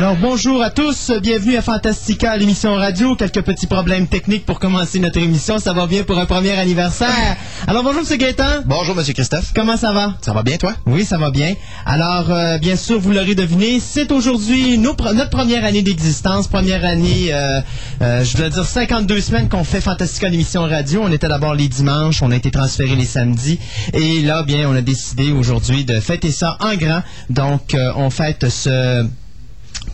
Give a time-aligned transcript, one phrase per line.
[0.00, 3.16] Alors bonjour à tous, bienvenue à Fantastica, l'émission radio.
[3.16, 7.36] Quelques petits problèmes techniques pour commencer notre émission, ça va bien pour un premier anniversaire.
[7.66, 8.16] Alors bonjour M.
[8.16, 8.62] Gaétan.
[8.64, 9.52] Bonjour Monsieur Christophe.
[9.54, 10.14] Comment ça va?
[10.22, 10.72] Ça va bien toi?
[10.86, 11.52] Oui, ça va bien.
[11.84, 17.34] Alors euh, bien sûr, vous l'aurez deviné, c'est aujourd'hui notre première année d'existence, première année,
[17.34, 17.60] euh,
[18.00, 21.02] euh, je dois dire 52 semaines qu'on fait Fantastica, l'émission radio.
[21.04, 23.58] On était d'abord les dimanches, on a été transféré les samedis.
[23.92, 27.02] Et là, bien, on a décidé aujourd'hui de fêter ça en grand.
[27.28, 29.06] Donc, euh, on fête ce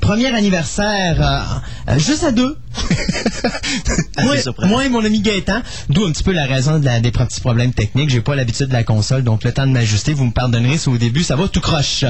[0.01, 2.57] premier anniversaire euh, euh, juste à deux.
[4.67, 7.41] moi, et mon ami Gaëtan, d'où un petit peu la raison de la- des petits
[7.41, 8.11] problèmes techniques.
[8.11, 10.89] J'ai pas l'habitude de la console, donc le temps de m'ajuster, vous me pardonnerez si
[10.89, 12.05] au début ça va tout croche.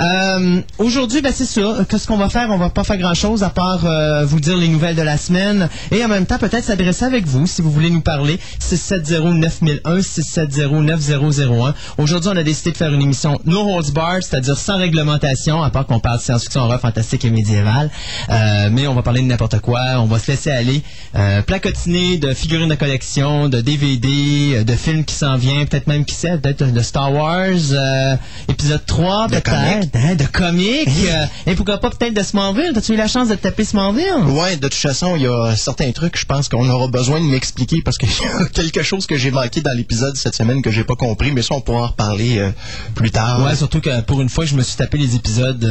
[0.00, 1.84] Euh, Aujourd'hui, ben c'est ça.
[1.88, 2.48] Qu'est-ce qu'on va faire?
[2.50, 3.80] On va pas faire grand-chose à part
[4.24, 7.46] vous dire les nouvelles de la semaine et en même temps peut-être s'adresser avec vous
[7.46, 8.38] si vous voulez nous parler.
[8.60, 11.74] 670-9001, 670-9001.
[11.98, 15.70] Aujourd'hui, on a décidé de faire une émission No Holds Barred, c'est-à-dire sans réglementation, à
[15.70, 17.90] part qu'on parle de science-fiction, horreur, fantastique et médiévale.
[18.30, 19.80] Euh, mais on va parler de n'importe quoi.
[19.98, 20.82] On va se laisser aller.
[21.14, 24.08] Euh, placotiner de figurines de collection, de DVD,
[24.56, 28.16] euh, de films qui s'en viennent, peut-être même qui sait, peut-être de Star Wars, euh,
[28.48, 30.88] épisode 3, De peut-être, hein, de comics.
[31.08, 32.72] euh, et pourquoi pas peut-être de Smallville.
[32.76, 34.24] As-tu eu la chance de te taper Smallville?
[34.28, 37.24] Ouais, de toute façon, il y a certains trucs, je pense qu'on aura besoin de
[37.26, 40.70] m'expliquer parce qu'il y a quelque chose que j'ai manqué dans l'épisode cette semaine que
[40.70, 42.50] j'ai pas compris, mais ça, on pourra en reparler euh,
[42.94, 43.42] plus tard.
[43.44, 45.62] Ouais, surtout que pour une fois, je me suis tapé les épisodes.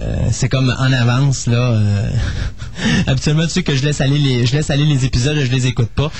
[0.00, 1.56] Euh, c'est comme en avance là.
[1.72, 2.08] euh.
[3.06, 5.66] Habituellement, tu sais que je laisse aller les, je laisse aller les épisodes, je les
[5.66, 6.10] écoute pas.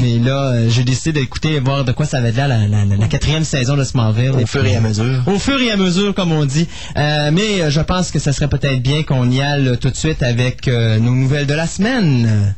[0.00, 2.84] Mais là, euh, j'ai décidé d'écouter et voir de quoi ça avait l'air la, la,
[2.84, 4.30] la, la quatrième saison de Smallville.
[4.30, 5.22] Au fur et à mesure.
[5.26, 6.68] Au fur et à mesure, comme on dit.
[6.96, 10.22] Euh, mais je pense que ça serait peut-être bien qu'on y aille tout de suite
[10.22, 12.54] avec nos nouvelles de la semaine.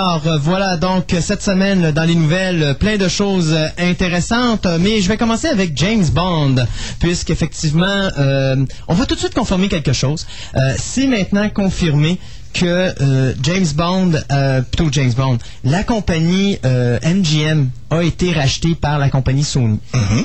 [0.00, 4.66] Alors euh, voilà donc cette semaine dans les nouvelles euh, plein de choses euh, intéressantes.
[4.80, 6.54] Mais je vais commencer avec James Bond
[7.00, 8.56] puisqu'effectivement euh,
[8.88, 10.26] on va tout de suite confirmer quelque chose.
[10.56, 12.18] Euh, c'est maintenant confirmé
[12.54, 18.74] que euh, James Bond euh, plutôt James Bond la compagnie euh, MGM a été rachetée
[18.74, 19.80] par la compagnie Sony.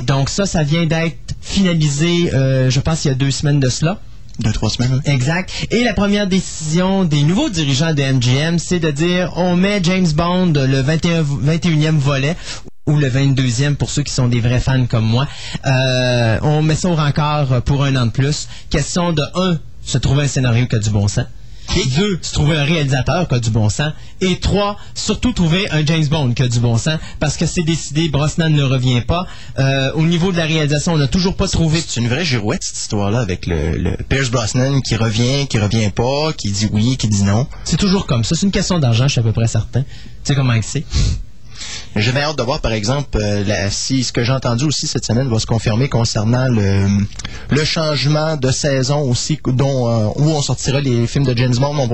[0.07, 3.99] Donc ça ça vient d'être finalisé je pense il y a deux semaines de cela
[4.39, 5.01] Deux, trois semaines.
[5.05, 5.49] Exact.
[5.71, 10.07] Et la première décision des nouveaux dirigeants de MGM, c'est de dire on met James
[10.13, 12.35] Bond le 21, 21e volet
[12.85, 15.27] ou le 22e pour ceux qui sont des vrais fans comme moi.
[15.65, 18.47] Euh, on met ça au rencard pour un an de plus.
[18.69, 21.25] Question de un, se trouver un scénario qui a du bon sens.
[21.77, 23.91] Et deux, se trouver un réalisateur qui a du bon sens.
[24.21, 26.99] Et trois, surtout trouver un James Bond qui a du bon sens.
[27.19, 29.27] Parce que c'est décidé, Brosnan ne revient pas.
[29.59, 32.63] Euh, au niveau de la réalisation, on n'a toujours pas trouvé C'est une vraie girouette,
[32.63, 36.97] cette histoire-là, avec le, le Pierce Brosnan qui revient, qui revient pas, qui dit oui,
[36.97, 37.47] qui dit non.
[37.63, 38.35] C'est toujours comme ça.
[38.35, 39.81] C'est une question d'argent, je suis à peu près certain.
[39.81, 39.87] Tu
[40.23, 40.65] sais comment que
[41.95, 45.05] J'avais hâte de voir, par exemple, euh, la- si ce que j'ai entendu aussi cette
[45.05, 46.87] semaine va se confirmer concernant le,
[47.49, 51.87] le changement de saison aussi, dont, euh, où on sortira les films de James Bond.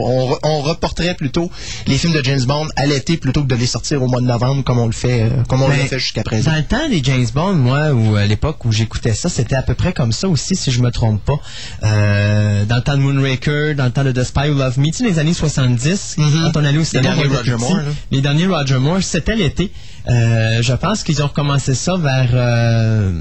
[0.44, 1.50] On, reporterait plutôt
[1.88, 4.26] les films de James Bond à l'été plutôt que de les sortir au mois de
[4.26, 6.52] novembre comme on le fait, euh, comme on Ben, l'a fait jusqu'à présent.
[6.52, 9.62] Dans le temps des James Bond, moi, ou à l'époque où j'écoutais ça, c'était à
[9.64, 11.40] peu près comme ça aussi, si je me trompe pas.
[11.84, 14.88] Euh, dans le temps de Moonraker, dans le temps de The Spy Who Loved Me,
[14.88, 16.52] tu sais, les années 70, Mhm.
[16.54, 17.84] quand on allait au cinéma, derniers Roger Moore, là.
[18.12, 19.72] les derniers Roger Moore, c'était l'été.
[20.10, 23.12] Euh, je pense qu'ils ont recommencé ça vers euh,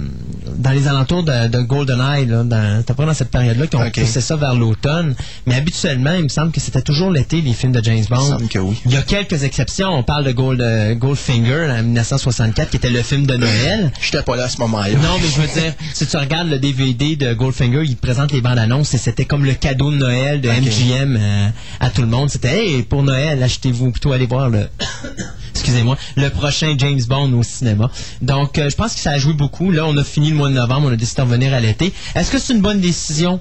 [0.56, 3.86] dans les alentours de, de GoldenEye, là, dans, t'as pas dans cette période-là qu'ils ont
[3.86, 4.00] Ok.
[4.00, 5.14] poussé ça vers l'automne.
[5.46, 8.16] Mais habituellement, il me semble que c'était toujours l'été les films de James Il me
[8.16, 8.26] Bond.
[8.28, 8.80] semble que oui.
[8.86, 9.88] Il y a quelques exceptions.
[9.90, 13.92] On parle de Gold, euh, Goldfinger en 1964, qui était le film de Noël.
[14.00, 14.94] J'étais pas là à ce moment-là.
[14.94, 18.32] Non, mais je veux dire, si tu regardes le DVD de Goldfinger, il te présente
[18.32, 20.48] les bandes annonces et c'était comme le cadeau de Noël de.
[20.50, 21.48] MGM euh,
[21.80, 22.28] à tout le monde.
[22.30, 24.68] C'était, hey, pour Noël, achetez-vous plutôt aller voir le,
[25.54, 27.90] excusez-moi, le prochain James Bond au cinéma.
[28.22, 29.70] Donc, euh, je pense que ça a joué beaucoup.
[29.70, 31.92] Là, on a fini le mois de novembre, on a décidé de revenir à l'été.
[32.14, 33.40] Est-ce que c'est une bonne décision?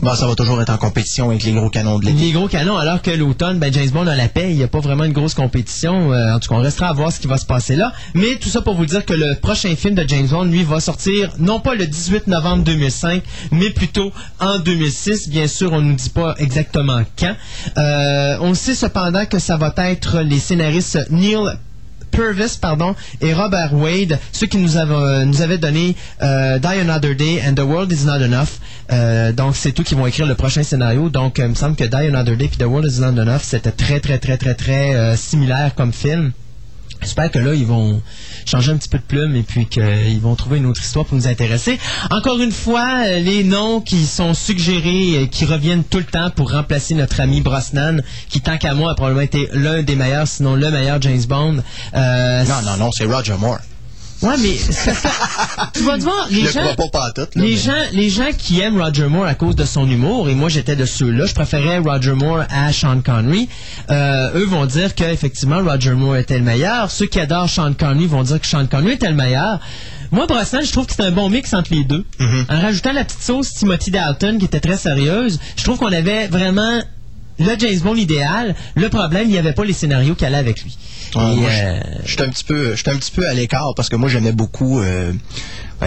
[0.00, 2.18] Bon, ça va toujours être en compétition avec les gros canons de l'été.
[2.18, 4.68] Les gros canons, alors que l'automne, ben James Bond a la paix, il n'y a
[4.68, 6.12] pas vraiment une grosse compétition.
[6.12, 7.92] Euh, en tout cas, on restera à voir ce qui va se passer là.
[8.14, 10.78] Mais tout ça pour vous dire que le prochain film de James Bond, lui, va
[10.78, 15.30] sortir non pas le 18 novembre 2005, mais plutôt en 2006.
[15.30, 17.34] Bien sûr, on ne nous dit pas exactement quand.
[17.76, 21.58] Euh, on sait cependant que ça va être les scénaristes Neil
[22.10, 27.14] Purvis, pardon, et Robert Wade, ceux qui nous avaient, nous avaient donné euh, Die Another
[27.14, 28.58] Day and The World Is Not Enough.
[28.90, 31.08] Euh, donc, c'est eux qui vont écrire le prochain scénario.
[31.08, 33.42] Donc, euh, il me semble que Die Another Day puis The World is Not Enough,
[33.42, 36.32] c'était très, très, très, très, très euh, similaire comme film.
[37.00, 38.02] J'espère que là, ils vont
[38.46, 41.16] changer un petit peu de plume et puis qu'ils vont trouver une autre histoire pour
[41.16, 41.78] nous intéresser.
[42.10, 46.30] Encore une fois, euh, les noms qui sont suggérés, euh, qui reviennent tout le temps
[46.30, 50.26] pour remplacer notre ami Brosnan, qui tant qu'à moi a probablement été l'un des meilleurs,
[50.26, 51.56] sinon le meilleur James Bond.
[51.94, 53.58] Euh, Non, non, non, c'est Roger Moore.
[54.22, 54.56] Ouais, mais
[55.74, 57.72] tu vas te voir, les Je gens, le crois pas pantoute, là, les mais- gens,
[57.92, 60.84] les gens qui aiment Roger Moore à cause de son humour, et moi j'étais de
[60.84, 63.48] ceux-là, je préférais Roger Moore à Sean Connery.
[63.90, 66.90] Euh, eux vont dire qu'effectivement Roger Moore était le meilleur.
[66.90, 69.60] Ceux qui adorent Sean Connery vont dire que Sean Connery était le meilleur.
[70.10, 72.04] Moi, Brosnan, je trouve que c'est un bon mix entre les deux.
[72.18, 72.44] Mm-hmm.
[72.56, 76.28] En rajoutant la petite sauce Timothy Dalton qui était très sérieuse, je trouve qu'on avait
[76.28, 76.80] vraiment
[77.38, 78.54] le James Bond idéal.
[78.74, 80.76] Le problème, il n'y avait pas les scénarios qui allaient avec lui.
[81.14, 83.88] Ouais, Et, moi, euh, je- J'étais un petit peu, un petit peu à l'écart parce
[83.88, 85.12] que moi j'aimais beaucoup euh,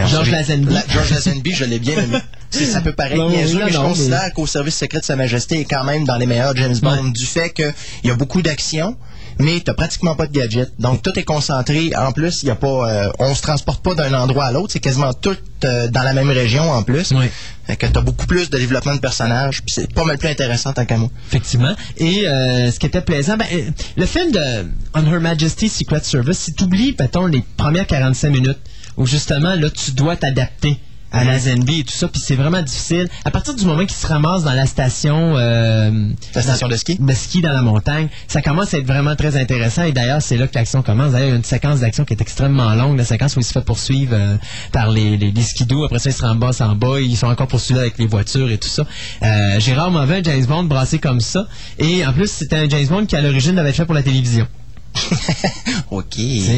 [0.07, 0.73] George Lazenby.
[0.73, 2.17] La- George Lazenby, je l'ai bien aimé.
[2.51, 5.65] Ça peut paraître niaiseux, non, mais je considère qu'au service secret de Sa Majesté est
[5.65, 8.97] quand même dans les meilleurs James Bond du fait qu'il y a beaucoup d'action.
[9.39, 10.71] Mais t'as pratiquement pas de gadget.
[10.79, 11.91] Donc tout est concentré.
[11.95, 14.71] En plus, il y a pas, euh, on se transporte pas d'un endroit à l'autre.
[14.71, 17.11] C'est quasiment tout euh, dans la même région en plus.
[17.11, 17.25] Oui.
[17.65, 19.61] Fait que t'as beaucoup plus de développement de personnages.
[19.61, 21.09] Puis c'est pas mal plus intéressant tant qu'à moi.
[21.27, 21.75] Effectivement.
[21.97, 23.47] Et euh, ce qui était plaisant, ben,
[23.95, 28.29] le film de On Her Majesty's Secret Service, si tu oublies, mettons, les premières 45
[28.29, 28.59] minutes,
[28.97, 30.77] où justement, là, tu dois t'adapter
[31.11, 33.07] à la Zenby et tout ça, puis c'est vraiment difficile.
[33.25, 35.35] À partir du moment qu'il se ramasse dans la station...
[35.37, 35.91] euh,
[36.35, 36.97] La station de ski?
[36.99, 40.37] de ski dans la montagne, ça commence à être vraiment très intéressant et d'ailleurs c'est
[40.37, 41.11] là que l'action commence.
[41.11, 43.43] D'ailleurs il y a une séquence d'action qui est extrêmement longue, la séquence où il
[43.43, 44.37] se fait poursuivre euh,
[44.71, 47.47] par les, les, les skidoo, après ça ils se ramassent en bas, ils sont encore
[47.47, 48.85] poursuivis avec les voitures et tout ça.
[49.23, 51.47] Euh, J'ai rarement vu un James Bond brassé comme ça
[51.77, 54.03] et en plus c'était un James Bond qui à l'origine avait été fait pour la
[54.03, 54.47] télévision.
[55.91, 56.15] Ok.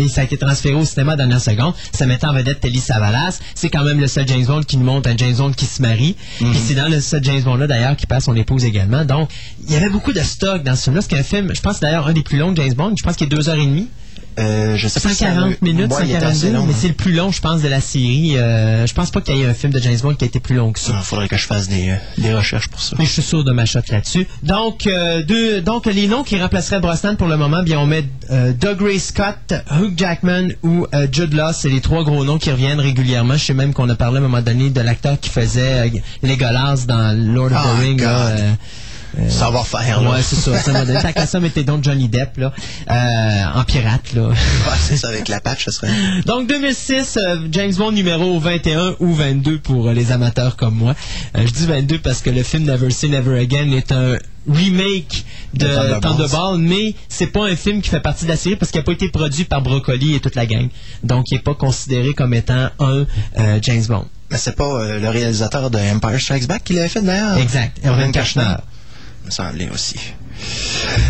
[0.10, 1.74] Ça a été transféré au cinéma à la dernière seconde.
[1.92, 3.40] Ça mettait en vedette Telly Savalas.
[3.56, 5.82] C'est quand même le seul James Bond qui nous montre un James Bond qui se
[5.82, 6.16] marie.
[6.40, 6.52] Mhm.
[6.52, 9.06] Puis c'est dans le seul James Bond-là, d'ailleurs, qui passe son épouse également.
[9.06, 9.30] Donc,
[9.66, 11.02] il y avait beaucoup de stock dans ce film-là.
[11.02, 12.94] C'est un film, je pense d'ailleurs, un des plus longs de James Bond.
[12.98, 13.88] Je pense qu'il est deux heures et demie.
[14.40, 16.74] Euh, je sais pas si ça- 140 minutes, Ouais, il était assez 142, long, mais
[16.74, 16.78] hein.
[16.80, 18.38] c'est le plus long, je pense, de la série.
[18.38, 20.40] Euh, je pense pas qu'il y ait un film de James Bond qui a été
[20.40, 20.94] plus long que ça.
[20.98, 22.96] Il faudrait que je fasse des, euh, des recherches pour ça.
[23.00, 24.28] Mais je suis sûr de ma shot là-dessus.
[24.44, 28.06] Donc, euh, deux, donc les noms qui remplaceraient Brosnan pour le moment, bien on met
[28.60, 31.52] Doug Ray Scott, Hugh Jackman ou Jude Law.
[31.54, 33.34] C'est les trois gros noms qui reviennent régulièrement.
[33.36, 36.00] Je sais même qu'on a parlé à un moment donné de l'acteur qui faisait euh,
[36.24, 38.02] Legolas dans Lord of Ah, the Rings.
[39.20, 40.12] Euh, Ça va faire, là.
[40.12, 40.58] Ouais, c'est ça.
[40.58, 41.00] Ça m'a donné.
[41.44, 42.54] Mettez donc Johnny Depp là,
[42.90, 44.14] euh, en pirate.
[44.14, 44.30] là.
[44.66, 45.90] Ah, c'est ça, avec la patch, ce serait.
[46.26, 50.96] Donc 2006, euh, James Bond numéro 21 ou 22 pour euh, les amateurs comme moi.
[51.36, 54.18] Je dis 22 parce que le film Never Say Never Again est un
[54.50, 56.58] remake de De Thunderball.
[56.60, 58.94] Mais c'est pas un film qui fait partie de la série parce qu'il n'a pas
[58.94, 60.70] été produit par Broccoli et toute la gang.
[61.04, 63.06] Donc il n'est pas considéré comme étant un
[63.62, 64.06] James Bond.
[64.32, 67.38] Mais c'est pas le réalisateur de Empire Strikes Back qui l'avait fait d'ailleurs.
[67.38, 67.80] Exact.
[67.86, 68.56] Erwin Cashner.
[69.74, 70.00] Aussi.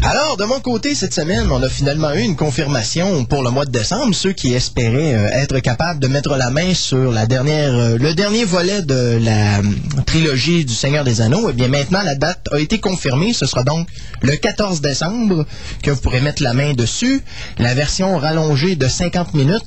[0.03, 3.65] Alors, de mon côté, cette semaine, on a finalement eu une confirmation pour le mois
[3.65, 4.13] de décembre.
[4.13, 8.13] Ceux qui espéraient euh, être capables de mettre la main sur la dernière, euh, le
[8.13, 9.63] dernier volet de la euh,
[10.05, 13.33] trilogie du Seigneur des Anneaux, eh bien maintenant la date a été confirmée.
[13.33, 13.87] Ce sera donc
[14.21, 15.45] le 14 décembre
[15.81, 17.23] que vous pourrez mettre la main dessus.
[17.57, 19.63] La version rallongée de 50 minutes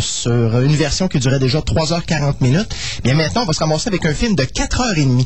[0.00, 2.74] sur une version qui durait déjà 3h40 minutes.
[2.98, 5.24] Eh Bien maintenant, on va se ramasser avec un film de 4h30.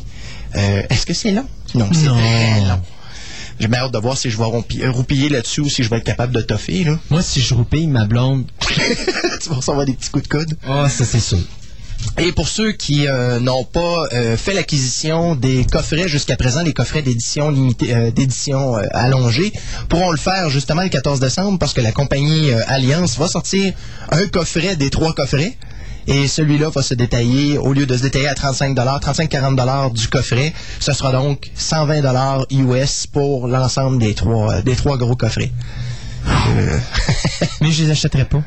[0.55, 1.45] Euh, Est-ce que c'est long?
[1.75, 2.81] Non, c'est très long.
[3.59, 6.03] J'ai bien hâte de voir si je vais roupiller là-dessus ou si je vais être
[6.03, 6.83] capable de toffer.
[6.83, 6.99] Là.
[7.09, 8.45] Moi, si je roupille ma blonde,
[9.41, 10.57] tu vas recevoir des petits coups de coude.
[10.67, 11.39] oh, ça c'est sûr.
[12.19, 16.73] Et pour ceux qui euh, n'ont pas euh, fait l'acquisition des coffrets jusqu'à présent, les
[16.73, 19.53] coffrets d'édition limitée, euh, d'édition allongée,
[19.89, 23.73] pourront le faire justement le 14 décembre parce que la compagnie Alliance va sortir
[24.11, 25.57] un coffret des trois coffrets.
[26.07, 30.53] Et celui-là va se détailler, au lieu de se détailler à 35 35-40 du coffret,
[30.79, 35.51] ce sera donc 120 US pour l'ensemble des trois, des trois gros coffrets.
[36.27, 36.77] Euh,
[37.61, 38.41] Mais je les achèterai pas.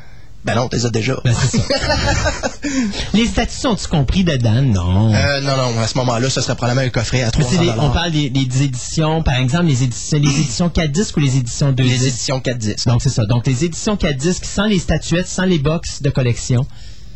[0.44, 1.16] ben non, t'es déjà.
[1.24, 1.62] Ben, c'est ça.
[3.14, 4.62] les statuts sont-ils compris dedans?
[4.62, 5.14] Non.
[5.14, 7.58] Euh, non, non, à ce moment-là, ce serait probablement un coffret à Mais 300 c'est
[7.58, 11.20] des- on parle des, des éditions, par exemple, les éditions, les éditions 4 disques ou
[11.20, 12.86] les éditions 2 Les éditions 4 disques.
[12.86, 13.24] Donc, c'est ça.
[13.26, 16.66] Donc, les éditions 4 disques sans les statuettes, sans les box de collection.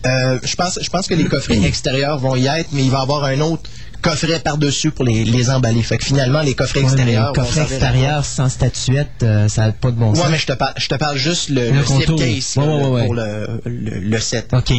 [0.07, 2.99] Euh, je pense, je pense que les coffrets extérieurs vont y être, mais il va
[2.99, 3.69] y avoir un autre
[4.00, 5.83] coffret par-dessus pour les, les emballer.
[5.83, 7.33] Fait que finalement, les coffrets Ouais, extérieurs.
[7.35, 10.16] le vont coffret servir à- extérieur sans statuette, euh, ça n'a pas de bon Ouais,
[10.16, 10.28] sens.
[10.30, 12.19] mais je te parle, je te parle juste le, Le le contour.
[12.19, 13.04] slipcase Ouais, là, ouais, ouais.
[13.04, 14.54] pour le, le, set.
[14.54, 14.73] OK.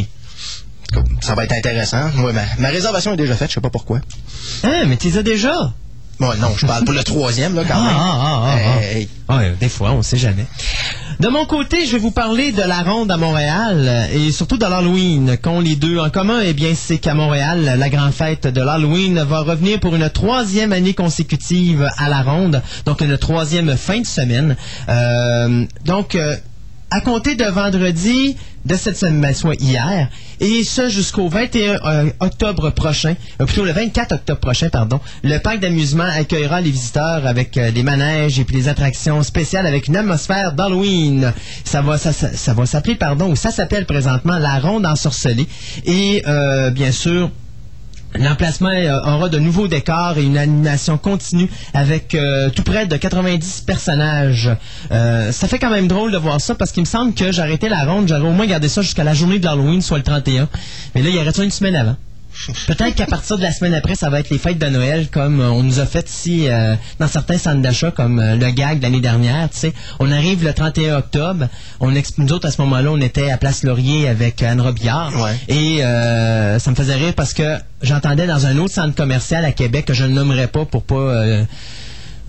[1.20, 2.10] Ça va être intéressant.
[2.18, 4.00] Ouais, ma, ma réservation est déjà faite, je sais pas pourquoi.
[4.64, 5.72] Hein, mais tu les as déjà?
[6.20, 7.96] Ouais, non, je parle pour le troisième, là, quand Ah, même.
[7.96, 8.78] ah, ah, ah,
[9.28, 9.36] ah.
[9.38, 10.46] Ouais, des fois, on sait jamais.
[11.20, 14.56] De mon côté, je vais vous parler de la ronde à Montréal euh, et surtout
[14.56, 16.40] de l'Halloween qu'ont les deux en commun.
[16.44, 20.72] Eh bien, c'est qu'à Montréal, la grande fête de l'Halloween va revenir pour une troisième
[20.72, 24.56] année consécutive à la ronde, donc une troisième fin de semaine.
[24.88, 26.36] Euh, donc, euh,
[26.90, 30.08] à compter de vendredi de cette semaine, soit hier,
[30.40, 35.38] et ce jusqu'au 21 euh, octobre prochain, euh, plutôt le 24 octobre prochain, pardon, le
[35.38, 39.88] parc d'amusement accueillera les visiteurs avec euh, des manèges et puis des attractions spéciales avec
[39.88, 41.32] une atmosphère d'Halloween.
[41.64, 45.46] Ça va, ça, ça- ça va s'appeler, pardon, ou ça s'appelle présentement la ronde ensorcelée.
[45.84, 46.22] Et
[46.72, 47.30] bien sûr,
[48.14, 52.96] L'emplacement euh, aura de nouveaux décors et une animation continue avec euh, tout près de
[52.96, 54.50] 90 personnages.
[54.90, 57.68] Euh, ça fait quand même drôle de voir ça parce qu'il me semble que arrêté
[57.68, 60.48] la ronde, j'aurais au moins gardé ça jusqu'à la journée de l'Halloween, soit le 31.
[60.94, 61.96] Mais là, il y aurait une semaine avant.
[62.66, 65.40] Peut-être qu'à partir de la semaine après, ça va être les fêtes de Noël comme
[65.40, 68.78] euh, on nous a fait ici euh, dans certains centres d'achat, comme euh, le gag
[68.78, 69.48] de l'année dernière.
[69.50, 71.48] Tu sais, on arrive le 31 octobre.
[71.80, 75.12] On nous autres à ce moment-là, on était à Place Laurier avec Anne Robillard.
[75.20, 75.36] Ouais.
[75.48, 79.52] Et euh, ça me faisait rire parce que j'entendais dans un autre centre commercial à
[79.52, 81.44] Québec que je ne nommerai pas pour pas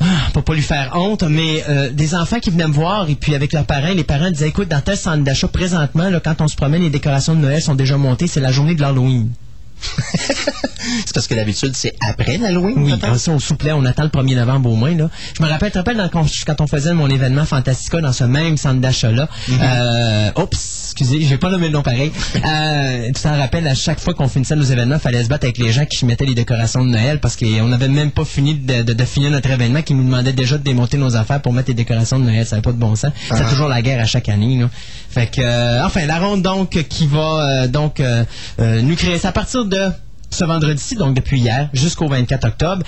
[0.04, 3.16] ah, pour pas lui faire honte, mais euh, des enfants qui venaient me voir et
[3.16, 6.42] puis avec leurs parents, les parents disaient écoute, dans tel centre d'achat présentement, là, quand
[6.42, 9.30] on se promène, les décorations de Noël sont déjà montées, c'est la journée de l'Halloween.
[11.06, 14.36] C'est parce que d'habitude, c'est après l'Halloween, Oui, ça, au souplet, on attend le 1er
[14.36, 14.94] novembre au moins.
[14.96, 15.10] Là.
[15.38, 18.26] Je me rappelle, tu te rappelles dans- quand, on faisait mon événement Fantastica dans ce
[18.26, 19.30] même centre d'achat-là?
[19.62, 22.12] euh, oups, excusez, je vais pas nommer le nom pareil.
[22.46, 25.46] Euh, tu t'en rappelles, à chaque fois qu'on finissait nos événements, il fallait se battre
[25.46, 28.54] avec les gens qui mettaient les décorations de Noël parce qu'on n'avait même pas fini
[28.56, 31.54] de, de- de finir notre événement, qui nous demandaient déjà de démonter nos affaires pour
[31.54, 32.46] mettre les décorations de Noël.
[32.46, 33.12] Ça n'avait pas de bon sens.
[33.30, 34.60] C'est toujours la guerre à chaque année.
[34.60, 34.70] Là.
[35.14, 38.24] Fait que, euh, enfin, la ronde donc qui va euh, donc euh,
[38.58, 39.20] nous créer.
[39.20, 39.90] C'est à partir de
[40.32, 42.84] ce vendredi-ci, donc depuis hier, jusqu'au 24 octobre.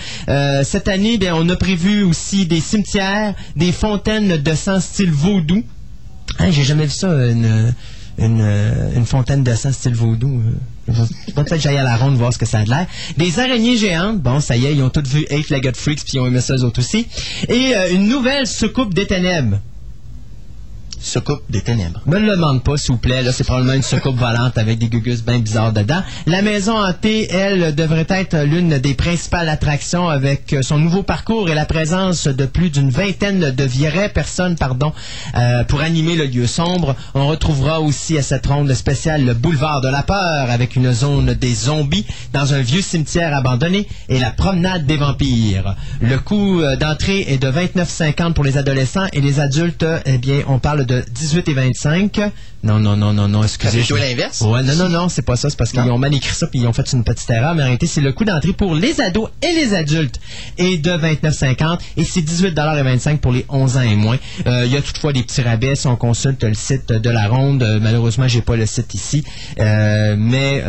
[0.63, 5.63] Cette année, bien, on a prévu aussi des cimetières, des fontaines de sang style vaudou.
[6.39, 7.75] Hein, J'ai jamais vu ça, une,
[8.17, 10.41] une, fontaine de sang style vaudou.
[10.87, 12.87] Peut-être que j'aille à la ronde voir ce que ça a de l'air.
[13.17, 14.19] Des araignées géantes.
[14.19, 16.41] Bon, ça y est, ils ont tous vu Eight Legged Freaks puis ils ont aimé
[16.41, 17.05] ça eux autres aussi.
[17.47, 19.59] Et une nouvelle soucoupe des ténèbres.
[21.05, 22.01] Soucoupe des ténèbres.
[22.07, 23.21] Me le demande pas, s'il vous plaît.
[23.21, 26.01] Là, c'est probablement une soucoupe volante avec des gugus bien bizarres dedans.
[26.25, 31.47] La maison hantée, elle, devrait être l'une des principales attractions avec euh, son nouveau parcours
[31.47, 34.93] et la présence de plus d'une vingtaine de vraies personnes, pardon,
[35.37, 36.95] euh, pour animer le lieu sombre.
[37.13, 41.35] On retrouvera aussi à cette ronde spéciale le boulevard de la peur avec une zone
[41.35, 45.75] des zombies dans un vieux cimetière abandonné et la promenade des vampires.
[46.01, 50.41] Le coût euh, d'entrée est de 29,50 pour les adolescents et les adultes, eh bien,
[50.47, 52.19] on parle de 18 et 25.
[52.63, 53.83] Non, non, non, non, non, excusez.
[53.83, 54.41] je- l'inverse?
[54.41, 55.49] Ouais, non, non, non, c'est pas ça.
[55.49, 57.53] C'est parce qu'ils ont mal écrit ça puis ils ont fait une petite erreur.
[57.55, 60.19] Mais en réalité, c'est le coût d'entrée pour les ados et les adultes
[60.57, 64.17] est de 29,50 et c'est 18 et 25 pour les 11 ans et moins.
[64.47, 67.27] Euh, Il y a toutefois des petits rabais si on consulte le site de la
[67.27, 67.61] ronde.
[67.63, 69.23] Euh, malheureusement, j'ai pas le site ici,
[69.59, 70.63] Euh, mais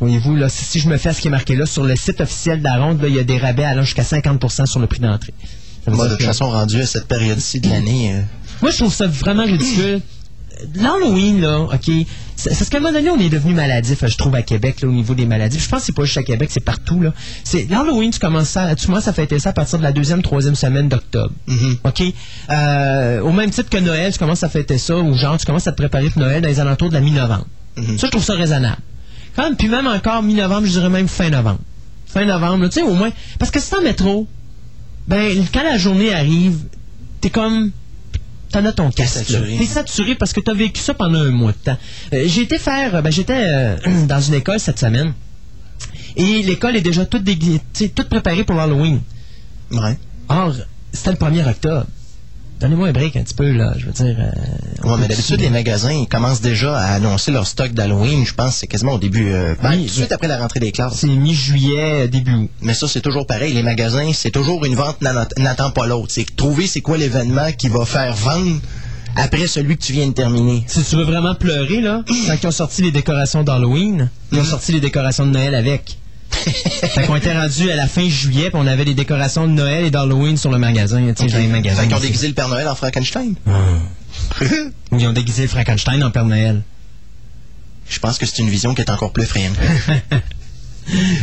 [0.00, 2.20] Voyez-vous, là, si si je me fais ce qui est marqué là, sur le site
[2.20, 4.98] officiel de la ronde, il y a des rabais allant jusqu'à 50% sur le prix
[5.00, 5.32] d'entrée.
[5.86, 8.20] Moi, de toute façon, rendu à cette période-ci de l'année, euh,
[8.60, 10.00] moi, je trouve ça vraiment ridicule.
[10.76, 11.90] L'Halloween, là, OK,
[12.36, 14.80] c'est c'est parce qu'à un moment donné, on est devenu maladif, je trouve, à Québec,
[14.80, 15.58] là, au niveau des maladies.
[15.58, 17.12] Je pense que c'est pas juste à Québec, c'est partout, là.
[17.42, 20.22] C'est l'Halloween, tu commences ça, tu commences à fêter ça à partir de la deuxième,
[20.22, 21.32] troisième semaine d'octobre.
[21.84, 22.02] OK?
[22.50, 25.66] Euh, au même titre que Noël, tu commences à fêter ça, ou genre, tu commences
[25.66, 27.46] à te préparer pour Noël dans les alentours de la mi-novembre.
[27.76, 28.78] Ça, je trouve ça raisonnable.
[29.34, 31.60] Quand même, puis même encore mi-novembre, je dirais même fin novembre.
[32.06, 33.10] Fin novembre, tu sais, au moins.
[33.38, 34.28] Parce que si t'en mets trop,
[35.08, 36.58] ben, quand la journée arrive,
[37.20, 37.70] t'es comme.
[38.50, 39.26] T'en as ton casque.
[39.58, 41.78] T'es saturé parce que t'as vécu ça pendant un mois de temps.
[42.12, 43.02] Euh, j'ai été faire.
[43.02, 45.14] Ben, j'étais euh, dans une école cette semaine.
[46.16, 49.00] Et l'école est déjà toute, toute préparée pour l'Halloween.
[49.70, 49.98] ouais.
[50.28, 50.54] Or,
[50.92, 51.86] c'était le 1er octobre.
[52.62, 53.74] Donnez-moi un break un petit peu, là.
[53.76, 54.16] Je veux dire.
[54.18, 58.24] euh, Ouais, mais d'habitude, les magasins, ils commencent déjà à annoncer leur stock d'Halloween.
[58.24, 60.38] Je pense que c'est quasiment au début, euh, ben, Oui, tout de suite après la
[60.38, 60.94] rentrée des classes.
[60.94, 62.50] C'est mi-juillet, début août.
[62.62, 63.52] Mais ça, c'est toujours pareil.
[63.52, 66.08] Les magasins, c'est toujours une vente n'a- n'attend pas l'autre.
[66.10, 68.60] C'est trouver c'est quoi l'événement qui va faire vendre
[69.16, 70.64] après celui que tu viens de terminer.
[70.66, 74.44] Si tu veux vraiment pleurer, là, quand ils ont sorti les décorations d'Halloween, ils ont
[74.44, 75.98] sorti les décorations de Noël avec.
[76.50, 79.84] Fait qu'on était rendu à la fin juillet, puis on avait les décorations de Noël
[79.84, 81.00] et d'Halloween sur le magasin.
[81.00, 81.82] Les magasins.
[81.82, 83.34] Fait qu'ils ont déguisé le Père Noël en Frankenstein.
[83.46, 83.52] Ou
[84.98, 86.62] Ils ont déguisé le Frankenstein en Père Noël.
[87.88, 89.56] Je pense que c'est une vision qui est encore plus effrayante.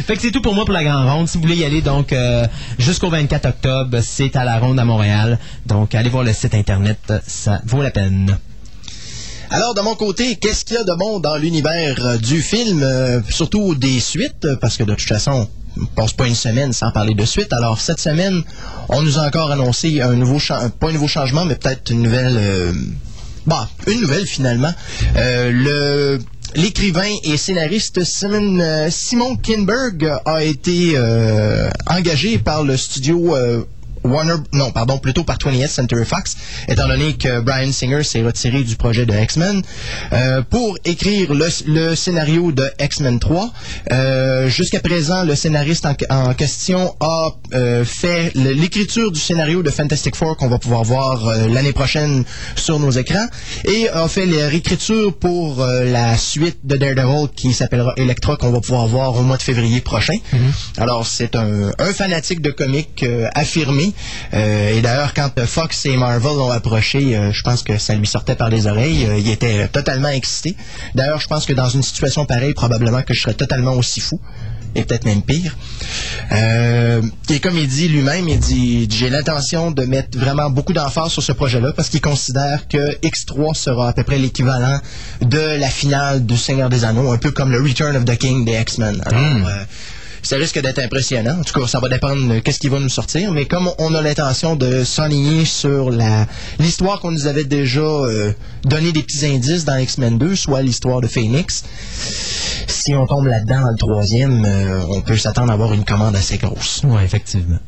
[0.08, 1.28] Fait que c'est tout pour moi pour la Grande Ronde.
[1.28, 2.48] Si vous voulez y aller, donc, euh,
[2.78, 5.38] jusqu'au 24 octobre, c'est à la Ronde à Montréal.
[5.66, 8.38] Donc, allez voir le site Internet, ça vaut la peine.
[9.52, 12.84] Alors, de mon côté, qu'est-ce qu'il y a de bon dans l'univers euh, du film,
[12.84, 15.50] euh, surtout des suites, parce que de toute façon,
[15.96, 17.52] passe pas une semaine sans parler de suite.
[17.54, 18.44] Alors cette semaine,
[18.90, 20.38] on nous a encore annoncé un nouveau
[20.80, 22.74] pas un nouveau changement, mais peut-être une nouvelle euh,
[23.48, 24.74] bah, une nouvelle finalement.
[25.16, 26.20] Euh, le
[26.56, 30.98] L'écrivain et scénariste Simon, Simon Kinberg a été
[31.86, 33.36] engagé par le studio
[34.04, 36.38] Warner, non, pardon, plutôt par 20th Century Fox,
[36.68, 39.62] étant donné que Brian Singer s'est retiré du projet de X-Men,
[40.14, 43.52] euh, pour écrire le, scénario de X-Men 3.
[43.92, 50.16] Euh, jusqu'à présent, le scénariste en, question a euh, fait l'écriture du scénario de Fantastic
[50.16, 52.24] Four qu'on va pouvoir voir l'année prochaine
[52.56, 53.28] sur nos écrans,
[53.66, 58.62] et a fait les réécritures pour la suite de Daredevil qui s'appellera Electra qu'on va
[58.62, 60.16] pouvoir voir au mois de février prochain.
[60.16, 60.82] Mm-hmm.
[60.82, 63.89] Alors, c'est un, un, fanatique de comics affirmé
[64.34, 68.08] euh, et d'ailleurs, quand Fox et Marvel l'ont approché, euh, je pense que ça lui
[68.08, 69.06] sortait par les oreilles.
[69.06, 70.56] Euh, il était totalement excité.
[70.96, 74.20] D'ailleurs, je pense que dans une situation pareille, probablement que je serais totalement aussi fou
[74.76, 75.58] et peut-être même pire.
[76.32, 81.24] et comme il dit lui-même, il dit j'ai l'intention de mettre vraiment beaucoup d'emphase sur
[81.24, 84.80] ce projet-là parce qu'il considère que X3 sera à peu près l'équivalent
[85.22, 88.46] de la finale du Seigneur des Anneaux, un peu comme le Return of the King
[88.46, 89.02] des X-Men.
[89.08, 89.46] Alors, hmm
[90.22, 91.40] ça risque d'être impressionnant.
[91.40, 93.32] En tout cas, ça va dépendre de qu'est-ce qui va nous sortir.
[93.32, 96.28] Mais comme on a l'intention de s'enligner sur la
[96.60, 98.34] l'histoire qu'on nous avait déjà euh,
[98.64, 101.64] donné des petits indices dans X-Men 2, soit l'histoire de Phoenix,
[102.68, 106.16] si on tombe là-dedans dans le troisième, euh, on peut s'attendre à avoir une commande
[106.16, 106.82] assez grosse.
[106.84, 107.60] Oui, effectivement.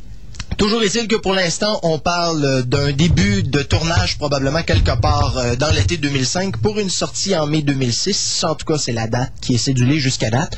[0.58, 5.56] Toujours est-il que pour l'instant, on parle d'un début de tournage probablement quelque part euh,
[5.56, 8.44] dans l'été 2005 pour une sortie en mai 2006.
[8.44, 10.58] En tout cas, c'est la date qui est cédulée jusqu'à date.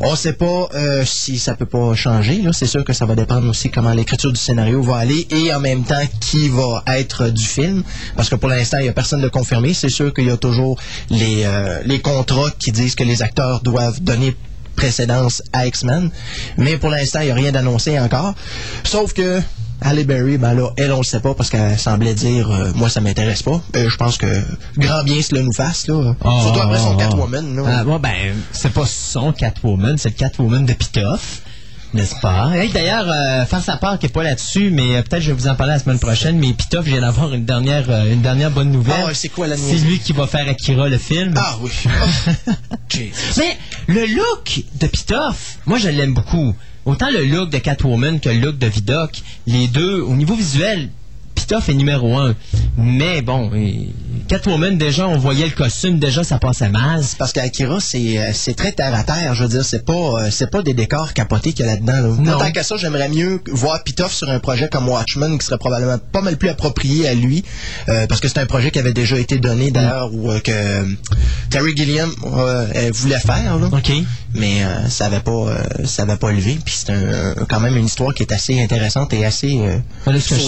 [0.00, 2.42] On ne sait pas euh, si ça peut pas changer.
[2.52, 5.60] C'est sûr que ça va dépendre aussi comment l'écriture du scénario va aller et en
[5.60, 7.82] même temps qui va être du film.
[8.16, 9.74] Parce que pour l'instant, il n'y a personne de confirmé.
[9.74, 10.78] C'est sûr qu'il y a toujours
[11.10, 14.36] les, euh, les contrats qui disent que les acteurs doivent donner
[14.78, 16.10] précédence à X-Men.
[16.56, 18.34] Mais pour l'instant, il n'y a rien d'annoncé encore.
[18.84, 19.40] Sauf que
[19.80, 22.88] Halle Berry, ben là, elle, on le sait pas parce qu'elle semblait dire euh, moi
[22.88, 23.60] ça m'intéresse pas.
[23.76, 24.26] Euh, je pense que
[24.76, 26.14] grand bien se le nous fasse là.
[26.24, 27.56] Ah, Surtout après son ah, Catwoman.
[27.56, 27.62] Là.
[27.66, 31.42] Ah, bon, ben c'est pas son Catwoman, c'est le Catwoman de Pitoff.
[31.94, 32.52] N'est-ce pas?
[32.72, 35.54] D'ailleurs, euh, face à part qui n'est pas là-dessus, mais peut-être je vais vous en
[35.54, 39.04] parler la semaine prochaine, mais Pitoff vient d'avoir une dernière, une dernière bonne nouvelle.
[39.06, 39.78] Ah, c'est quoi la nouvelle?
[39.78, 41.34] C'est lui qui va faire Akira le film.
[41.36, 41.70] Ah oui.
[43.38, 46.54] mais le look de Pitoff, moi je l'aime beaucoup.
[46.84, 50.88] Autant le look de Catwoman que le look de Vidoc, les deux, au niveau visuel,
[51.48, 52.34] Pitoff est numéro un.
[52.76, 53.50] Mais bon,
[54.28, 57.02] Catwoman, déjà, on voyait le costume, déjà, ça passait mal.
[57.18, 59.34] Parce qu'Akira, c'est, euh, c'est très terre à terre.
[59.34, 62.16] Je veux dire, c'est pas, euh, c'est pas des décors capotés qu'il y a là-dedans.
[62.20, 62.38] Non.
[62.38, 65.96] Tant qu'à ça, j'aimerais mieux voir Pitoff sur un projet comme Watchmen, qui serait probablement
[66.12, 67.42] pas mal plus approprié à lui.
[67.88, 70.84] Euh, parce que c'est un projet qui avait déjà été donné, d'ailleurs, ou que
[71.48, 72.10] Terry Gilliam
[72.92, 73.56] voulait faire.
[73.56, 73.70] Là.
[73.72, 73.92] OK.
[74.34, 75.46] Mais ça avait pas,
[75.84, 76.58] ça avait pas levé.
[76.62, 76.92] Puis c'est
[77.48, 79.58] quand même une histoire qui est assez intéressante et assez.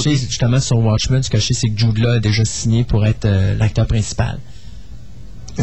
[0.04, 3.24] justement, sur Watchmen, ce que je sais, c'est que Jude a déjà signé pour être
[3.24, 4.38] euh, l'acteur principal.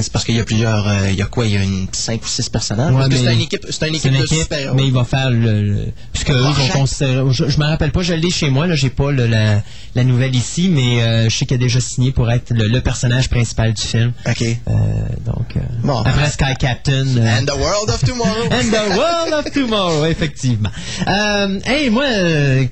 [0.01, 0.87] C'est parce qu'il y a plusieurs.
[0.87, 2.93] Euh, il y a quoi Il y a une 5 ou 6 personnages?
[3.11, 5.87] C'est une équipe, c'est une équipe, de super Mais il va faire le.
[6.13, 7.23] parce que eux vont considérer.
[7.31, 9.63] Je, ne me rappelle pas, je l'ai chez moi, là, j'ai pas la,
[9.95, 13.29] la, nouvelle ici, mais euh, je sais qu'il a déjà signé pour être le, personnage
[13.29, 14.13] principal du film.
[14.27, 14.41] OK.
[14.41, 14.73] Euh,
[15.25, 15.55] donc.
[15.83, 17.05] Bon, après Sky Captain.
[17.17, 18.43] And the World of Tomorrow.
[18.51, 20.69] and the World of Tomorrow, effectivement.
[21.07, 22.05] hey, moi,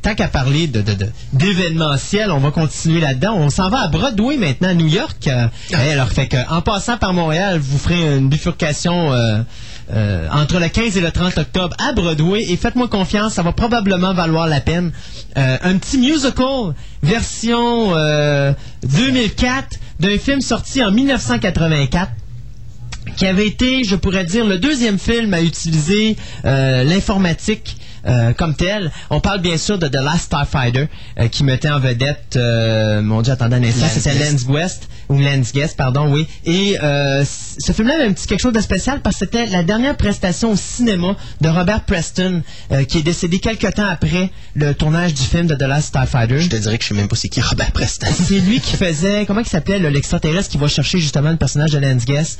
[0.02, 0.84] tant qu'à parler de,
[1.34, 3.36] d'événementiel, on va continuer là-dedans.
[3.36, 5.28] On s'en va à Broadway maintenant, à New York.
[5.30, 5.50] Ah.
[5.92, 9.40] alors, fait que, en passant par Montréal, vous ferez une bifurcation euh,
[9.94, 12.44] euh, entre le 15 et le 30 octobre à Broadway.
[12.50, 14.92] Et faites-moi confiance, ça va probablement valoir la peine.
[15.38, 17.94] Euh, un petit musical version
[18.84, 22.12] 2004 d'un film sorti en 1984
[23.18, 28.92] qui avait été, je pourrais dire, le deuxième film à utiliser l'informatique euh, comme tel.
[29.10, 30.88] On parle bien sûr de The Last Starfighter
[31.20, 35.18] euh, qui mettait en vedette, euh, mon Dieu, attendez un instant, c'était Lens West ou
[35.18, 36.28] Lens Guest, pardon, oui.
[36.46, 39.96] Et ce film-là avait un petit quelque chose de spécial parce que c'était la dernière
[39.98, 42.42] prestation au cinéma de Robert Preston
[42.88, 46.40] qui est décédé quelques temps après le tournage du film de The Last Starfighter.
[46.40, 48.08] Je te dirais que je sais même pas c'est qui Robert Preston.
[48.28, 51.78] C'est lui qui faisait, comment il s'appelait, l'extraterrestre qui va chercher justement le personnage de
[51.78, 52.40] Lens Guest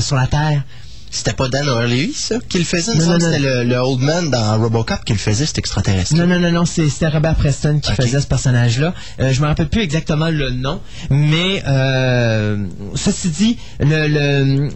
[0.00, 0.62] sur la Terre.
[1.14, 2.92] C'était pas Dan O'Leary, ça, qui le faisait?
[2.96, 6.16] Non, non, C'était le, Old Man dans Robocop qui le faisait, cet extraterrestre.
[6.16, 8.92] Non, non, non, non, c'était Robert Preston qui faisait ce personnage-là.
[9.20, 14.70] Euh, je me rappelle plus exactement le nom, mais euh, ceci dit, le, le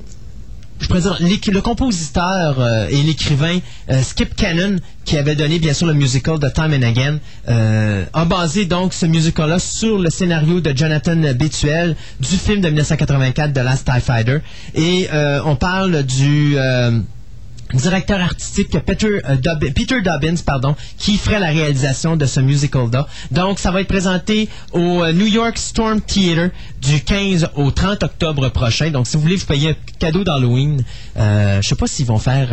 [0.80, 3.58] je pourrais dire, le compositeur euh, et l'écrivain
[3.90, 8.04] euh, Skip Cannon, qui avait donné bien sûr le musical de Time and Again, euh,
[8.12, 13.52] a basé donc ce musical-là sur le scénario de Jonathan Betuel du film de 1984
[13.52, 14.38] The Last TIE Fighter.
[14.74, 15.08] Et
[15.44, 16.56] on parle du
[17.74, 23.07] directeur artistique Peter, euh, Dob- Peter Dobbins, pardon, qui ferait la réalisation de ce musical-là.
[23.31, 26.50] Donc, ça va être présenté au euh, New York Storm Theater
[26.81, 28.90] du 15 au 30 octobre prochain.
[28.90, 30.83] Donc, si vous voulez vous payer un cadeau d'Halloween,
[31.16, 32.48] euh, je sais pas s'ils vont faire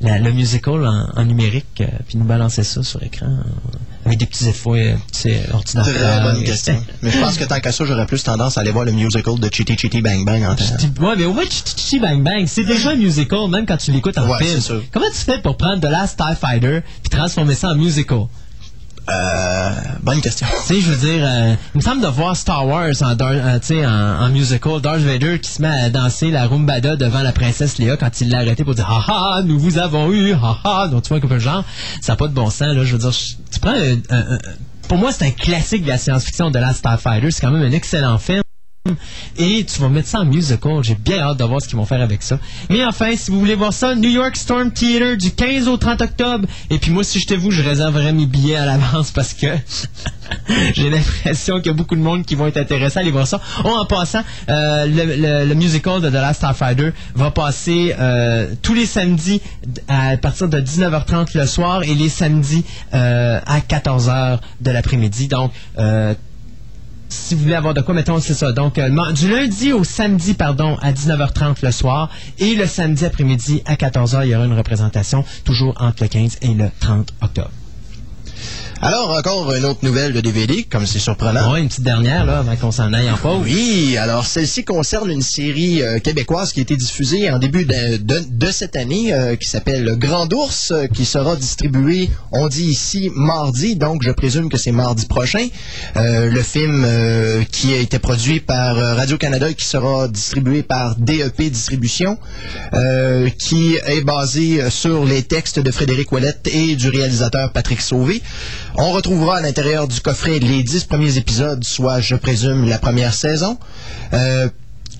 [0.00, 4.68] le musical en, numérique, puis nous balancer ça sur écran euh, avec des petits effets,
[4.92, 5.94] euh, petits euh, ordinateurs.
[5.94, 6.84] Très bonne question.
[7.02, 9.38] Mais je pense que tant qu'à ça, j'aurais plus tendance à aller voir le musical
[9.38, 10.64] de Chitty Chitty Bang Bang en temps.
[11.00, 11.44] Ouais, mais au moins,
[11.76, 14.82] Chi Bang Bang, c'est déjà un musical, même quand tu l'écoutes en Ouais, film.
[14.92, 18.26] Comment tu fais pour prendre The Last TIE Fighter puis transformer ça en musical?
[19.10, 19.70] Euh,
[20.02, 20.46] bonne question.
[20.66, 23.58] Tu sais, je veux dire, euh, il me semble de voir Star Wars en, euh,
[23.86, 27.76] en, en musical, Darth Vader qui se met à danser la rumbada devant la princesse
[27.78, 29.04] Léa quand il l'a arrêté pour dire «Ha
[29.38, 30.88] ha, nous vous avons eu, ha ha».
[30.90, 31.64] Donc, tu vois, comme le genre,
[32.00, 32.82] ça n'a pas de bon sens, là.
[32.84, 33.12] Je veux dire,
[33.52, 34.38] tu prends un- un- un-
[34.88, 37.30] Pour moi, c'est un classique de la science-fiction de Last Star Fighter.
[37.30, 38.42] C'est quand même un excellent film.
[39.38, 40.82] Et tu vas mettre ça en musical.
[40.82, 42.38] J'ai bien hâte de voir ce qu'ils vont faire avec ça.
[42.68, 46.02] Mais enfin, si vous voulez voir ça, New York Storm Theater du 15 au 30
[46.02, 46.46] octobre.
[46.68, 49.46] Et puis moi, si j'étais vous, je réserverais mes billets à l'avance parce que
[50.74, 53.26] j'ai l'impression qu'il y a beaucoup de monde qui vont être intéressés à aller voir
[53.26, 53.40] ça.
[53.64, 58.84] Oh, en passant, euh, le, musical de The Last Starfighter va passer euh, tous les
[58.84, 59.40] samedis
[59.88, 65.28] à partir de 19h30 le soir et les samedis euh, à 14h de l'après-midi.
[65.28, 65.52] Donc,
[67.14, 68.52] si vous voulez avoir de quoi, mettons, c'est ça.
[68.52, 73.62] Donc, euh, du lundi au samedi, pardon, à 19h30 le soir, et le samedi après-midi
[73.64, 77.50] à 14h, il y aura une représentation, toujours entre le 15 et le 30 octobre.
[78.86, 81.50] Alors, encore une autre nouvelle de DVD, comme c'est surprenant.
[81.50, 83.40] Ouais, une petite dernière, là, avant qu'on s'en aille en pause.
[83.42, 87.96] Oui, alors celle-ci concerne une série euh, québécoise qui a été diffusée en début de,
[87.96, 92.64] de- de cette année, euh, qui s'appelle Grand Ours, euh, qui sera distribuée, on dit
[92.66, 95.48] ici, mardi, donc je présume que c'est mardi prochain.
[95.96, 96.86] Euh, le film
[97.50, 102.18] qui a été produit par Radio-Canada et qui sera distribué par DEP Distribution,
[103.38, 108.20] qui est basé sur les textes de Frédéric Ouellette et du réalisateur Patrick Sauvé.
[108.76, 113.14] On retrouvera à l'intérieur du coffret les dix premiers épisodes, soit, je présume, la première
[113.14, 113.56] saison.
[114.12, 114.48] Euh,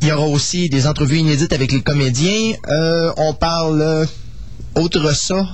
[0.00, 2.52] il y aura aussi des entrevues inédites avec les comédiens.
[2.68, 4.06] Euh, on parle, euh,
[4.76, 5.44] autre ça,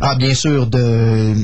[0.00, 1.34] ah, bien sûr, de,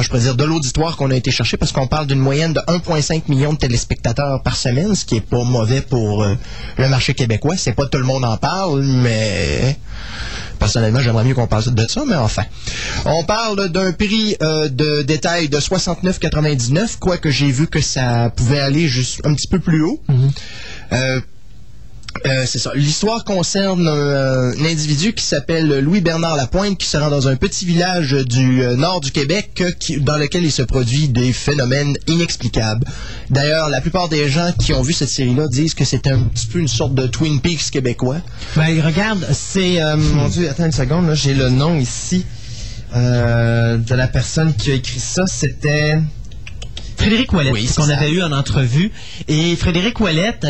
[0.00, 3.28] je pourrais de l'auditoire qu'on a été chercher parce qu'on parle d'une moyenne de 1,5
[3.28, 7.56] million de téléspectateurs par semaine, ce qui est pas mauvais pour le marché québécois.
[7.58, 9.78] C'est pas tout le monde en parle, mais
[10.60, 12.44] personnellement, j'aimerais mieux qu'on parle de ça, mais enfin.
[13.04, 18.60] On parle d'un prix euh, de détail de 69,99, quoique j'ai vu que ça pouvait
[18.60, 20.00] aller juste un petit peu plus haut.
[20.92, 21.20] Euh,
[22.26, 22.72] euh, c'est ça.
[22.74, 27.64] L'histoire concerne euh, un individu qui s'appelle Louis-Bernard Lapointe, qui se rend dans un petit
[27.64, 31.96] village du euh, nord du Québec euh, qui- dans lequel il se produit des phénomènes
[32.06, 32.84] inexplicables.
[33.30, 36.46] D'ailleurs, la plupart des gens qui ont vu cette série-là disent que c'est un petit
[36.46, 38.18] peu une sorte de Twin Peaks québécois.
[38.56, 39.80] Ben, regarde, c'est...
[39.82, 42.24] euh, mon Dieu, attends une seconde, j'ai le nom ici
[42.94, 45.24] de la personne qui a écrit ça.
[45.26, 45.98] C'était...
[46.96, 48.90] Frédéric Ouellette, Oui, qu'on avait eu en entrevue.
[49.28, 50.44] Et Frédéric Ouellette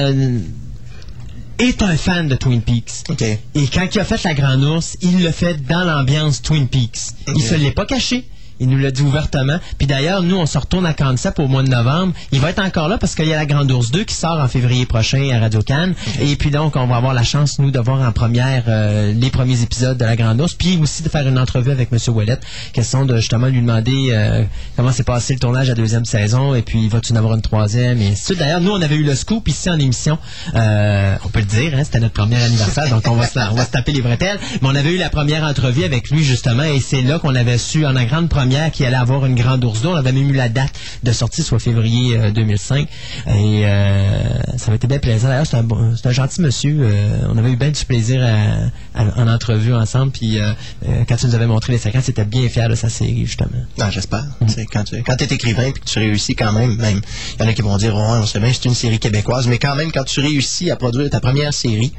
[1.61, 3.05] est un fan de Twin Peaks.
[3.11, 3.23] OK.
[3.23, 7.13] Et quand il a fait La Grande Ours, il le fait dans l'ambiance Twin Peaks.
[7.35, 8.25] Il se l'est pas caché.
[8.61, 9.59] Il nous l'a dit ouvertement.
[9.79, 12.13] Puis d'ailleurs, nous, on se retourne à Concept au mois de novembre.
[12.31, 14.39] Il va être encore là parce qu'il y a La Grande Ours 2 qui sort
[14.39, 15.95] en février prochain à Radio Cannes.
[16.21, 19.31] Et puis donc, on va avoir la chance, nous, de voir en première euh, les
[19.31, 20.53] premiers épisodes de La Grande Ours.
[20.55, 21.99] Puis aussi de faire une entrevue avec M.
[22.15, 22.43] Ouellette.
[22.73, 24.45] Question de justement lui demander euh,
[24.77, 26.55] comment s'est passé le tournage à la deuxième saison.
[26.55, 28.01] Et puis, va-tu en avoir une troisième?
[28.03, 28.39] Et ainsi de suite.
[28.41, 30.19] D'ailleurs, nous, on avait eu le scoop ici en émission.
[30.55, 32.91] Euh, on peut le dire, hein, c'était notre premier anniversaire.
[32.91, 34.39] donc, on va, se, on va se taper les bretelles.
[34.61, 36.65] Mais on avait eu la première entrevue avec lui, justement.
[36.65, 39.65] Et c'est là qu'on avait su, en la grande première, qu'il allait avoir une grande
[39.65, 39.91] ours d'eau.
[39.91, 42.89] On avait même eu la date de sortie, soit février euh, 2005.
[43.29, 44.23] Et euh,
[44.57, 45.29] ça avait été bien plaisant.
[45.29, 46.77] D'ailleurs, c'est un, bon- un gentil monsieur.
[46.81, 50.13] Euh, on avait eu bien du plaisir à- à- en entrevue ensemble.
[50.13, 50.53] Puis, euh,
[50.89, 53.51] euh, quand tu nous avais montré les séquences, c'était bien fier de sa série, justement.
[53.79, 54.25] Non, j'espère.
[54.49, 57.01] Sais, Quand tu quand es écrivain et que tu réussis quand même, même,
[57.39, 59.47] il y en a qui vont dire, ouais, on sait bien, c'est une série québécoise,
[59.47, 61.93] mais quand même, quand tu réussis à produire ta première série,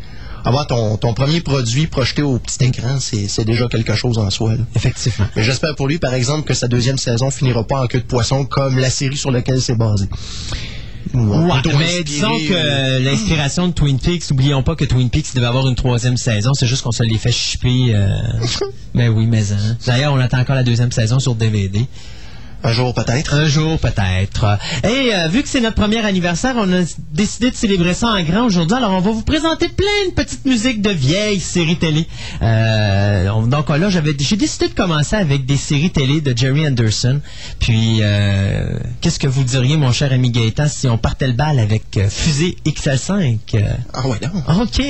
[0.45, 4.53] avoir ton, ton premier produit projeté au petit écran, c'est déjà quelque chose en soi.
[4.55, 4.63] là.
[4.75, 5.25] Effectivement.
[5.35, 8.05] Mais j'espère pour lui, par exemple, que sa deuxième saison finira pas en queue de
[8.05, 10.07] poisson comme la série sur laquelle c'est basé.
[11.13, 15.47] Ouais, mais disons que euh, l'inspiration de Twin Peaks, n'oublions pas que Twin Peaks devait
[15.47, 17.93] avoir une troisième saison, c'est juste qu'on se les fait chipper.
[17.93, 18.09] Euh...
[18.93, 19.77] mais oui, mais hein.
[19.85, 21.85] D'ailleurs, on attend encore la deuxième saison sur DVD.
[22.63, 23.33] Un jour peut-être.
[23.33, 24.57] Un jour peut-être.
[24.83, 28.21] Et euh, vu que c'est notre premier anniversaire, on a décidé de célébrer ça en
[28.23, 28.77] grand aujourd'hui.
[28.77, 32.07] Alors on va vous présenter plein de petites musiques de vieilles séries télé.
[32.41, 36.67] Euh, on- donc là, j'avais, j'ai décidé de commencer avec des séries télé de Jerry
[36.67, 37.19] Anderson.
[37.59, 41.59] Puis, euh, qu'est-ce que vous diriez, mon cher ami Gaëtan, si on partait le bal
[41.59, 43.59] avec Fusée XL5 Euh,
[43.93, 44.61] Ah ouais, non.
[44.63, 44.81] Ok.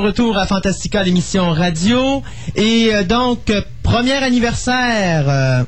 [0.00, 2.22] Retour à Fantastica, l'émission radio.
[2.56, 5.24] Et euh, donc, euh, premier anniversaire.
[5.28, 5.62] euh,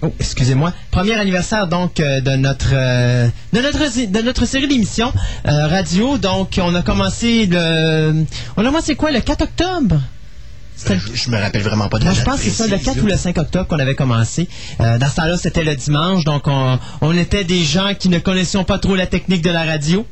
[0.00, 0.72] Oh, excusez-moi.
[0.92, 5.12] Premier anniversaire donc de notre de notre de notre série d'émissions
[5.44, 6.18] radio.
[6.18, 8.24] Donc on a commencé le
[8.56, 10.00] on a commencé quoi le 4 octobre?
[10.86, 12.86] Je, je me rappelle vraiment pas de la je pense que c'est ça, le précise,
[12.86, 13.02] 4 là.
[13.02, 14.48] ou le 5 octobre qu'on avait commencé.
[14.80, 18.20] Euh, dans ce temps-là, c'était le dimanche, donc on, on était des gens qui ne
[18.20, 20.06] connaissions pas trop la technique de la radio.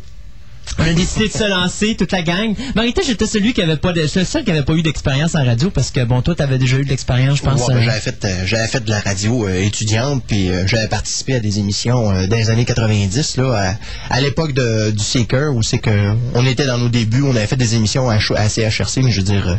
[0.79, 2.55] On a décidé de se lancer, toute la gang.
[2.75, 5.35] Marita, j'étais celui qui avait pas de, j'étais le seul qui avait pas eu d'expérience
[5.35, 7.67] en radio parce que bon, toi, t'avais déjà eu de l'expérience, je pense.
[7.69, 10.67] Ouais, ben, euh, j'avais fait euh, j'avais fait de la radio euh, étudiante puis euh,
[10.67, 13.77] j'avais participé à des émissions euh, dans les années 90 là
[14.11, 17.31] à, à l'époque de- du Seeker où c'est que on était dans nos débuts on
[17.35, 19.59] avait fait des émissions à, à CHRC mais je veux dire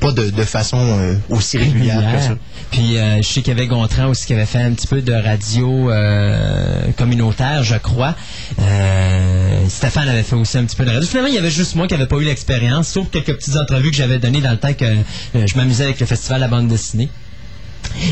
[0.00, 2.36] pas de, de façon euh, aussi régulière que ça.
[2.70, 5.02] Puis euh, je sais qu'il y avait Gontran aussi qui avait fait un petit peu
[5.02, 8.14] de radio euh, communautaire, je crois.
[8.60, 11.06] Euh, Stéphane avait fait aussi un petit peu de radio.
[11.08, 13.90] Finalement, il y avait juste moi qui n'avais pas eu l'expérience, sauf quelques petites entrevues
[13.90, 16.68] que j'avais données dans le temps que euh, je m'amusais avec le festival la bande
[16.68, 17.08] dessinée.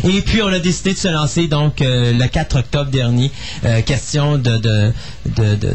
[0.04, 3.30] Et puis on a décidé de se lancer donc euh, le 4 octobre dernier.
[3.64, 4.92] Euh, question de de,
[5.36, 5.74] de, de,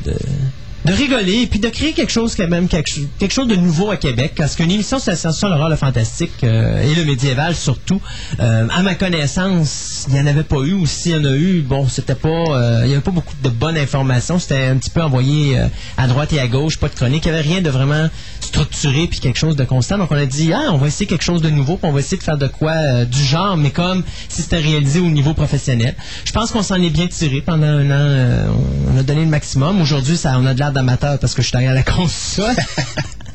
[0.86, 3.92] de- rigoler et puis de créer quelque chose quand même quelque, quelque chose de nouveau
[3.92, 4.34] à Québec.
[4.36, 8.02] Parce qu'une émission sur la science-fiction, l'horreur, le fantastique euh, et le médiéval surtout.
[8.40, 11.32] Euh, à ma connaissance il n'y en avait pas eu ou s'il y en a
[11.36, 14.40] eu bon c'était pas euh, il y avait pas beaucoup de bonnes informations.
[14.40, 15.58] C'était un petit peu envoyé
[15.98, 17.26] à droite et à gauche pas de chronique.
[17.26, 18.10] Il n'y avait rien de vraiment
[18.42, 19.98] structuré puis quelque chose de constant.
[19.98, 22.00] Donc on a dit ah on va essayer quelque chose de nouveau puis on va
[22.00, 25.96] essayer de faire de quoi du genre mais comme si c'était réalisé au niveau professionnel.
[26.26, 28.54] Je pense qu'on s'en est bien tiré pendant un an
[28.94, 29.82] on a donné le maximum.
[29.82, 32.56] Aujourd'hui ça on a de d'amateur parce que je suis derrière la console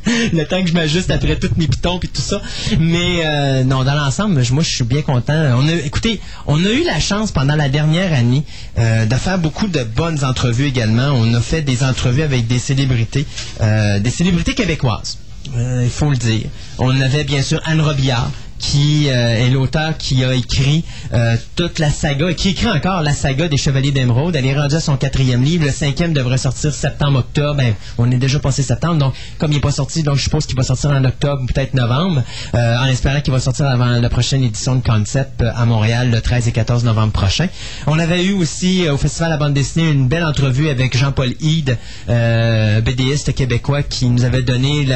[0.32, 2.40] le temps que je m'ajuste après tous mes pitons et tout ça.
[2.78, 5.34] Mais euh, non, dans l'ensemble, moi, je suis bien content.
[5.56, 8.44] On a, écoutez, on a eu la chance pendant la dernière année
[8.78, 11.10] euh, de faire beaucoup de bonnes entrevues également.
[11.14, 13.26] On a fait des entrevues avec des célébrités,
[13.60, 15.18] euh, des célébrités québécoises.
[15.54, 16.46] Il faut le dire.
[16.78, 21.78] On avait bien sûr Anne Robillard qui euh, est l'auteur qui a écrit euh, toute
[21.78, 24.36] la saga, et qui écrit encore la saga des Chevaliers d'Émeraude.
[24.36, 25.64] Elle est rendue à son quatrième livre.
[25.64, 27.56] Le cinquième devrait sortir septembre-octobre.
[27.56, 30.46] Ben, on est déjà passé septembre, donc comme il n'est pas sorti, donc je suppose
[30.46, 32.22] qu'il va sortir en octobre peut-être novembre,
[32.54, 36.20] euh, en espérant qu'il va sortir avant la prochaine édition de Concept à Montréal le
[36.20, 37.48] 13 et 14 novembre prochain.
[37.86, 41.76] On avait eu aussi au Festival la bande dessinée une belle entrevue avec Jean-Paul Hyde,
[42.06, 44.86] BDiste québécois, qui nous avait donné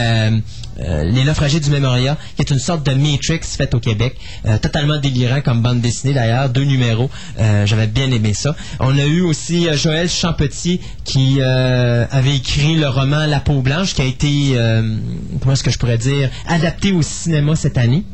[0.79, 4.17] Les naufragés du Mémoria, qui est une sorte de Matrix faite au Québec.
[4.47, 7.11] Euh, totalement délirant comme bande dessinée d'ailleurs, deux numéros.
[7.39, 8.55] Euh, J'avais bien aimé ça.
[8.81, 13.95] On a eu aussi euh, Joël Champetier qui avait écrit le roman La peau blanche,
[13.95, 14.57] qui a été,
[15.41, 18.05] comment est-ce que je pourrais dire, adapté au cinéma cette année.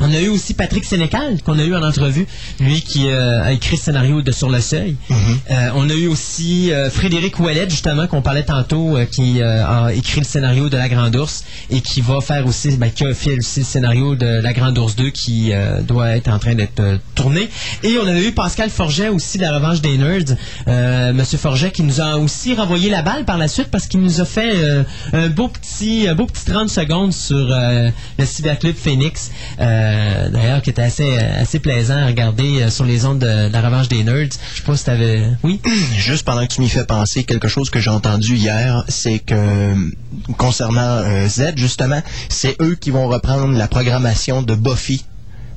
[0.00, 2.26] On a eu aussi Patrick Sénécal, qu'on a eu en entrevue,
[2.60, 4.96] lui qui euh, a écrit le scénario de Sur le Seuil.
[5.10, 10.20] Euh, on a eu aussi euh, Frédéric Ouellet, justement, qu'on parlait tantôt, qui a écrit
[10.20, 13.36] le scénario de La Grande Ourse et qui va faire aussi, ben, qui a fait
[13.38, 15.52] aussi le scénario de La Grande Ourse 2 qui
[15.82, 16.82] doit être en train d'être
[17.14, 17.48] tourné.
[17.82, 20.36] Et on avait eu Pascal Forget aussi de La Revanche des Nerds.
[21.14, 24.20] Monsieur Forget qui nous a aussi renvoyé la balle par la suite parce qu'il nous
[24.20, 29.30] a fait un beau petit un beau petit 30 secondes sur le Cyberclub Phoenix.
[29.60, 29.81] Euh,
[30.30, 33.60] D'ailleurs, qui était assez, assez plaisant à regarder euh, sur les ondes de, de la
[33.60, 34.28] revanche des nerds.
[34.52, 35.28] Je sais pas si t'avais...
[35.42, 35.60] Oui?
[35.96, 39.34] Juste pendant que tu m'y fais penser, quelque chose que j'ai entendu hier, c'est que
[39.34, 39.74] euh,
[40.36, 45.04] concernant euh, Z, justement, c'est eux qui vont reprendre la programmation de Buffy.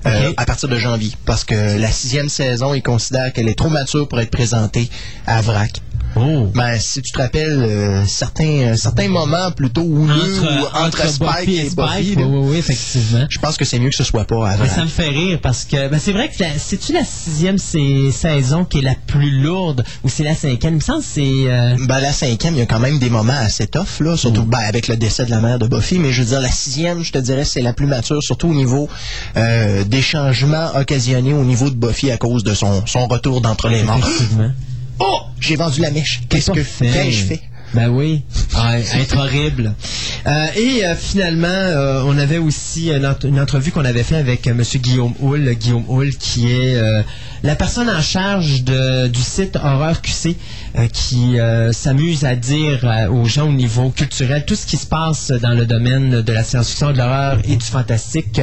[0.05, 1.11] euh, à partir de janvier.
[1.25, 4.89] Parce que la sixième saison, ils considèrent qu'elle est trop mature pour être présentée
[5.25, 5.81] à VRAC.
[6.15, 6.49] Oh!
[6.55, 11.49] Ben, si tu te rappelles, euh, certains, euh, certains moments plutôt houleux ou entre, Spike
[11.49, 13.25] et Buffy, oui, là, oui, oui, effectivement.
[13.29, 15.65] je pense que c'est mieux que ce soit pas Mais ça me fait rire parce
[15.65, 19.41] que ben, c'est vrai que la- c'est-tu la sixième sais- saison qui est la plus
[19.41, 20.73] lourde ou c'est la cinquième?
[20.73, 21.21] Il me semble que c'est...
[21.47, 24.43] euh, Ben, la cinquième, il y a quand même des moments assez tough, là, surtout
[24.43, 24.49] Mm.
[24.49, 27.03] ben, avec le décès de la mère de Buffy, mais je veux dire, la sixième,
[27.03, 28.87] je te dirais, c'est la plus mature, surtout au niveau
[29.37, 33.67] euh, des changements occasionnés au niveau de Buffy à cause de son, son retour d'entre
[33.69, 33.97] les morts.
[33.99, 34.51] Effectivement.
[34.99, 35.19] Oh!
[35.39, 36.21] J'ai vendu la mèche.
[36.29, 36.89] Qu'est-ce que fait?
[36.91, 37.41] qu'ai-je fait?
[37.75, 38.21] Ben oui,
[38.55, 39.73] Ah, être horrible.
[40.27, 44.15] Euh, et euh, finalement, euh, on avait aussi une, ent- une entrevue qu'on avait fait
[44.15, 47.01] avec euh, Monsieur Guillaume Houle, Guillaume Houle, qui est euh,
[47.43, 50.37] la personne en charge de- du site Horreur QC,
[50.77, 51.35] euh, qui
[51.73, 55.65] s'amuse à dire aux gens au niveau culturel tout ce qui se passe dans le
[55.65, 58.41] domaine de la science-fiction, de l'horreur et du fantastique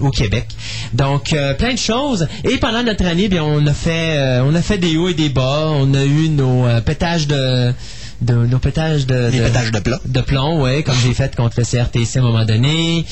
[0.00, 0.46] au Québec.
[0.92, 2.28] Donc plein de choses.
[2.44, 5.28] Et pendant notre année, bien, on a fait, on a fait des hauts et des
[5.30, 5.68] bas.
[5.74, 7.72] On a eu nos pétages de
[8.20, 9.70] de nos pétages de, de- pétages
[10.04, 13.04] de plomb, ouais, comme j'ai fait contre le CRTC à un moment donné.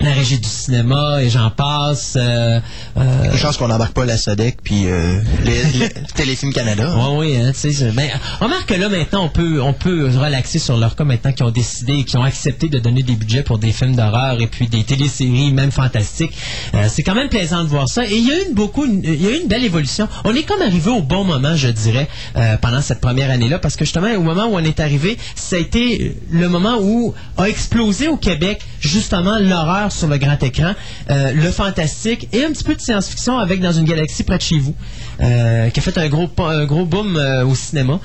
[0.00, 2.14] La régie du cinéma et j'en passe.
[2.16, 2.60] Euh,
[2.96, 6.94] euh, Une chance qu'on n'embarque pas la SODEC puis euh, les, les Téléfilm Canada.
[6.96, 7.72] Ouais, oui, hein, tu sais.
[7.72, 8.08] c'est- Ben,
[8.40, 11.50] remarque que là, maintenant, on peut, on peut relaxer sur leur cas maintenant qu'ils ont
[11.50, 14.68] décidé et qu'ils ont accepté de donner des budgets pour des films d'horreur et puis
[14.68, 16.32] des téléséries, même fantastiques.
[16.74, 18.04] Euh, c'est quand même plaisant de voir ça.
[18.04, 20.08] Et il y a eu une, beaucoup, il y a eu une belle évolution.
[20.24, 23.76] On est comme arrivé au bon moment, je dirais, euh, pendant cette première année-là, parce
[23.76, 27.48] que justement, au moment où on est arrivé, ça a été le moment où a
[27.48, 30.74] explosé au Québec, justement, l'horreur sur le grand écran,
[31.10, 34.42] euh, le fantastique et un petit peu de science-fiction avec Dans une galaxie près de
[34.42, 34.74] chez vous,
[35.20, 38.00] euh, qui a fait un gros, un gros boom euh, au cinéma,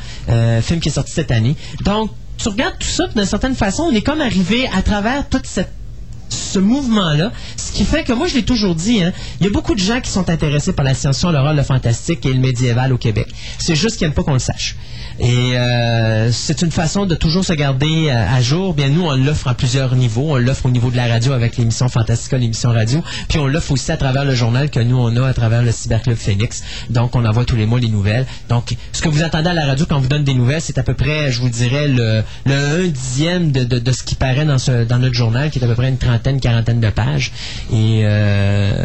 [0.62, 1.56] film qui est sorti cette année.
[1.84, 5.46] Donc, tu regardes tout ça, d'une certaine façon, on est comme arrivé à travers toute
[5.46, 5.72] cette
[6.34, 9.52] ce mouvement-là, ce qui fait que moi je l'ai toujours dit, hein, il y a
[9.52, 12.94] beaucoup de gens qui sont intéressés par la science-fiction, l'horreur, le fantastique et le médiéval
[12.94, 13.28] au Québec.
[13.58, 14.76] C'est juste qu'ils n'aiment pas qu'on le sache.
[15.20, 18.74] Et euh, c'est une façon de toujours se garder euh, à jour.
[18.74, 20.32] Bien nous, on l'offre à plusieurs niveaux.
[20.32, 23.04] On l'offre au niveau de la radio avec l'émission Fantastica, l'émission radio.
[23.28, 25.72] Puis on l'offre aussi à travers le journal que nous on a à travers le
[25.72, 26.64] Cyberclub Phoenix.
[26.90, 28.26] Donc on envoie tous les mois les nouvelles.
[28.50, 30.78] Donc ce que vous entendez à la radio quand on vous donne des nouvelles, c'est
[30.78, 34.16] à peu près, je vous dirais, le, le un dixième de, de, de ce qui
[34.16, 36.90] paraît dans, ce, dans notre journal, qui est à peu près une trentaine, quarantaine de
[36.90, 37.32] pages.
[37.72, 38.82] Et euh,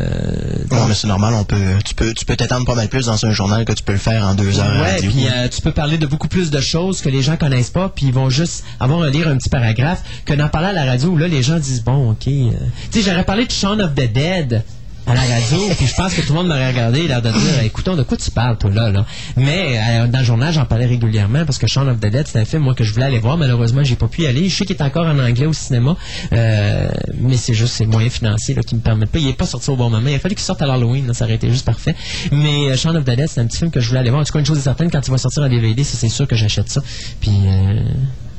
[0.71, 3.25] Ouais, mais c'est normal, on peut, tu peux, tu peux t'étendre pas mal plus dans
[3.25, 5.73] un journal que tu peux le faire en deux heures Ouais, puis euh, tu peux
[5.73, 8.65] parler de beaucoup plus de choses que les gens connaissent pas, puis ils vont juste
[8.81, 11.43] avoir à lire un petit paragraphe que d'en parler à la radio où là les
[11.43, 12.51] gens disent bon ok, euh,
[12.91, 14.63] tu sais j'aurais parlé de Shaun of the Dead
[15.07, 17.61] à la radio, puis je pense que tout le monde m'aurait regardé l'air de dire
[17.65, 19.07] écoutons de quoi tu parles toi là là.
[19.37, 22.41] Mais euh, dans le journal j'en parlais régulièrement parce que Shaun of the Dead c'est
[22.41, 24.49] un film moi que je voulais aller voir malheureusement j'ai pas pu y aller.
[24.49, 25.97] Je sais qu'il est encore en anglais au cinéma,
[26.33, 26.89] euh,
[27.21, 29.19] mais c'est juste ces moyens financiers là qui me permettent pas.
[29.21, 30.09] Il est pas sorti au bon moment.
[30.09, 31.95] Il a fallu qu'il sorte à l'Halloween, ça aurait été juste parfait.
[32.33, 34.23] Mais euh, Shaun of the Dead c'est un petit film que je voulais aller voir.
[34.23, 36.27] En tout cas une chose est certaine quand il va sortir en DVD, c'est sûr
[36.27, 36.83] que j'achète ça.
[37.21, 37.81] Puis euh,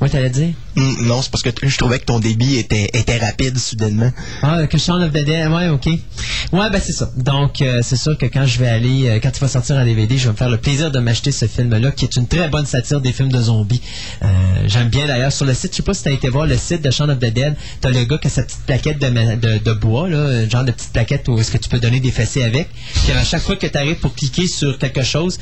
[0.02, 0.50] ouais t'allais dire?
[0.76, 4.12] Hum, non, c'est parce que je trouvais que ton débit était, était rapide soudainement.
[4.44, 5.88] Ah, que Shaun of the Dead, ouais, ok.
[6.54, 7.12] Ouais, ben c'est ça.
[7.18, 9.84] Donc, euh, c'est sûr que quand je vais aller, euh, quand il va sortir en
[9.86, 12.48] DVD, je vais me faire le plaisir de m'acheter ce film-là, qui est une très
[12.48, 13.82] bonne satire des films de zombies.
[14.22, 14.28] Euh,
[14.68, 16.84] J'aime bien d'ailleurs sur le site, je sais pas si t'as été voir le site
[16.84, 19.58] de Shaun of the Dead, t'as le gars qui a sa petite plaquette de, de,
[19.64, 22.12] de bois, là, un genre de petite plaquette où est-ce que tu peux donner des
[22.12, 22.70] fessées avec.
[23.04, 25.40] Puis à chaque fois que tu arrives pour cliquer sur quelque chose,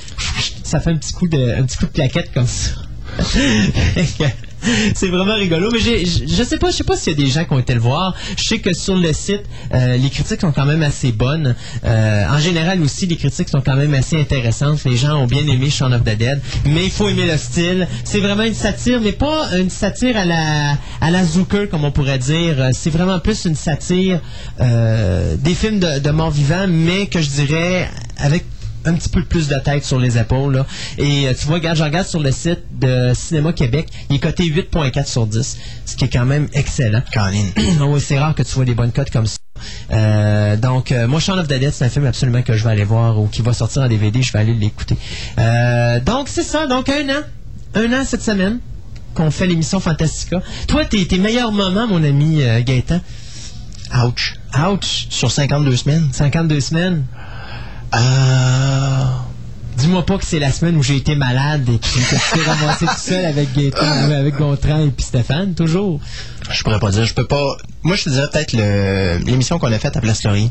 [0.64, 2.72] ça fait un petit coup de, un petit coup de plaquette comme ça.
[4.96, 7.30] C'est vraiment rigolo, mais j'ai- je sais pas, je sais pas s'il y a des
[7.32, 8.16] gens qui ont été le voir.
[8.38, 9.44] Je sais que sur le site,
[9.74, 11.56] euh, les critiques sont quand même assez bonnes.
[11.84, 14.84] Euh, en général aussi, les critiques sont quand même assez intéressantes.
[14.86, 17.88] Les gens ont bien aimé Shaun of the Dead, mais il faut aimer le style.
[18.04, 21.92] C'est vraiment une satire, mais pas une satire à la à la Zucker comme on
[21.92, 22.70] pourrait dire.
[22.74, 24.20] C'est vraiment plus une satire
[24.62, 28.46] euh, des films de, de morts vivants, mais que je dirais avec
[28.86, 30.56] un petit peu plus de tête sur les épaules.
[30.56, 30.66] là.
[30.98, 34.20] Et euh, tu vois, regarde, je regarde sur le site de Cinéma Québec, il est
[34.20, 37.02] coté 8.4 sur 10, ce qui est quand même excellent.
[37.14, 37.46] Colin.
[37.80, 39.38] Ah oui, c'est rare que tu vois des bonnes cotes comme ça.
[39.92, 42.70] Euh, donc, euh, moi, Shaun of the Dead, c'est un film absolument que je vais
[42.72, 44.96] aller voir ou qui va sortir en DVD, je vais aller l'écouter.
[46.06, 46.68] Donc, c'est ça.
[46.68, 47.22] Donc, un an.
[47.74, 48.60] Un an cette semaine
[49.14, 50.42] qu'on fait l'émission Fantastica.
[50.68, 53.02] Toi, tes, tes meilleurs moments, mon ami Gaëtan?
[54.04, 54.36] Ouch.
[54.58, 55.08] Ouch.
[55.10, 56.10] Sur 52 semaines.
[56.12, 57.06] 52 semaines.
[57.98, 59.22] Ah.
[59.78, 62.86] Dis-moi pas que c'est la semaine où j'ai été malade et que je t'ai ramassé
[62.86, 66.00] tout seul avec Gaëtan, avec Gontran et puis Stéphane, toujours.
[66.50, 67.58] Je pourrais pas dire, je peux pas.
[67.84, 70.50] Moi, je te dirais peut-être le- l'émission qu'on a faite à Place Laurier.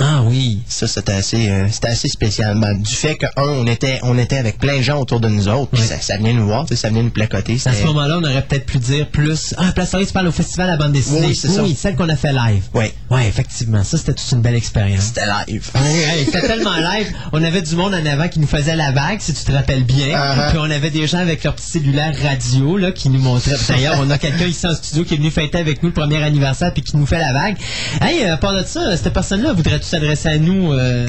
[0.00, 0.60] Ah oui.
[0.66, 2.58] Ça, c'était assez, euh, c'était assez spécial.
[2.58, 5.28] Ben, du fait que, un, on était, on était avec plein de gens autour de
[5.28, 5.86] nous autres, Ouais.
[5.86, 7.58] ça, ça venait nous voir, ça venait nous placoter.
[7.64, 9.54] À ce moment-là, on aurait peut-être pu dire plus.
[9.58, 11.26] Ah, Place tu parles au festival à bande dessinée.
[11.28, 11.62] Oui, c'est ça.
[11.62, 12.62] Oui, celle qu'on a fait live.
[12.74, 12.92] Ouais.
[13.10, 13.84] Ouais, effectivement.
[13.84, 15.02] Ça, c'était toute une belle expérience.
[15.04, 15.68] C'était live.
[15.74, 17.12] Ouais, C'était tellement live.
[17.32, 19.84] On avait du monde en avant qui nous faisait la vague, si tu te rappelles
[19.84, 20.08] bien.
[20.18, 20.50] Uh-huh.
[20.50, 23.56] Puis on avait des gens avec leur petit cellulaire radio là, qui nous montraient.
[23.68, 26.22] D'ailleurs, on a quelqu'un ici en studio qui est venu fêter avec nous le premier
[26.22, 27.56] anniversaire puis qui nous fait la vague.
[28.00, 31.08] Hey, euh, à part de ça, cette personne-là voudrait-tu s'adresser à nous euh,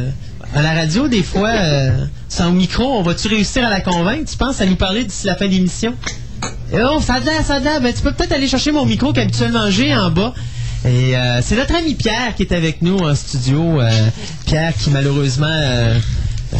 [0.55, 2.83] à la radio des fois euh, sans micro?
[2.99, 4.29] On va-tu réussir à la convaincre?
[4.29, 5.93] Tu penses à nous parler d'ici la fin de l'émission?
[6.73, 7.81] Oh, ça a l'air, ça a l'air.
[7.81, 10.33] Ben, tu peux peut-être aller chercher mon micro qu'habituellement j'ai en bas.
[10.83, 13.79] Et euh, c'est notre ami Pierre qui est avec nous en studio.
[13.81, 14.07] euh,
[14.45, 15.45] Pierre qui malheureusement...
[15.47, 15.99] Euh,
[16.53, 16.57] euh,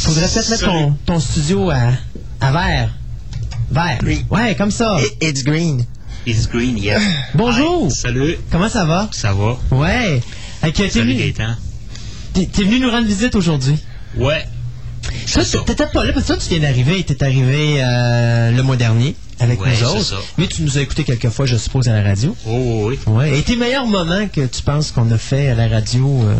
[0.00, 1.90] faudrait peut-être mettre ton, ton studio à,
[2.40, 2.90] à vert.
[3.70, 3.98] Vert.
[4.04, 4.24] Oui.
[4.30, 4.96] Ouais, comme ça.
[5.00, 5.84] It- It's green.
[6.26, 7.00] It's green, yeah.
[7.34, 7.86] Bonjour.
[7.88, 9.08] Hi, salut, Comment ça va?
[9.12, 9.56] ça va?
[9.76, 10.22] Ouais.
[10.62, 13.76] Que t'es venu, nous rendre visite aujourd'hui?
[14.16, 14.44] Ouais.
[15.32, 17.02] Toi, t'étais pas là parce que toi, tu viens d'arriver.
[17.04, 20.02] T'es arrivé euh, le mois dernier avec Ouais, nous autres.
[20.04, 20.16] ça.
[20.36, 22.36] Mais tu nous as écouté quelques fois, je suppose, à la radio.
[22.46, 22.98] Oh, oui.
[23.06, 23.38] Ouais.
[23.38, 26.34] Et tes meilleurs moments que tu penses qu'on a fait à la radio euh,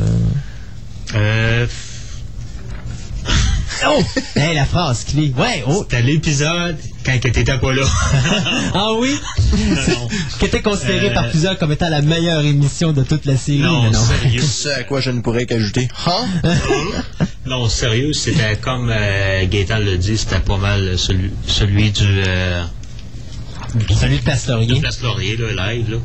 [1.14, 1.66] Euh,
[3.86, 4.02] Oh!
[4.34, 5.32] Hey, la phrase clé.
[5.38, 5.84] Ouais, oh.
[5.88, 6.76] C'était l'épisode
[7.06, 7.82] quand que t'étais pas là.
[8.74, 9.14] Ah oui?
[9.56, 10.08] non, non.
[10.40, 13.60] Qui était considéré Euh, par plusieurs comme étant la meilleure émission de toute la série.
[13.60, 14.00] Non, mais non.
[14.04, 14.42] sérieux.
[14.42, 15.88] Ce à quoi je ne pourrais qu'ajouter.
[16.06, 16.26] Hein?
[17.46, 22.62] Non, sérieux, c'était comme euh, Gaëtan le dit, c'était pas mal celui, celui du euh,
[23.98, 24.80] Celui de Place Laurier.
[24.80, 25.96] Place Laurier, là, live, là.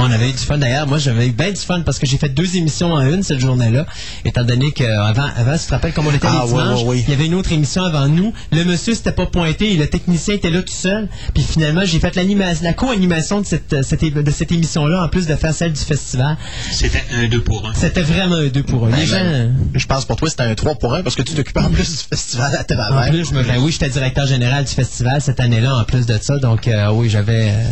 [0.00, 0.86] On avait eu du fun d'ailleurs.
[0.86, 3.40] Moi, j'avais eu bien du fun parce que j'ai fait deux émissions en une cette
[3.40, 3.84] journée-là.
[4.24, 7.10] Étant donné que avant, avant, tu te rappelles comme on était Ah, les dimanches, il
[7.10, 8.32] y avait une autre émission avant nous.
[8.52, 11.08] Le monsieur s'était pas pointé et le technicien était là tout seul.
[11.34, 15.34] Puis finalement, j'ai fait l'animation, la co-animation de cette, de cette émission-là en plus de
[15.34, 16.36] faire celle du festival.
[16.70, 17.74] C'était un deux pour un.
[17.74, 18.90] C'était vraiment un deux pour un.
[18.90, 19.16] Les Ben, gens.
[19.16, 21.70] ben, Je pense pour toi, c'était un 3 pour 1 parce que tu t'occupes en
[21.70, 23.10] plus du festival à En travers.
[23.10, 26.16] plus, je me ben oui, j'étais directeur général du festival cette année-là, en plus de
[26.22, 26.38] ça.
[26.38, 27.64] Donc, euh, oui, j'avais euh,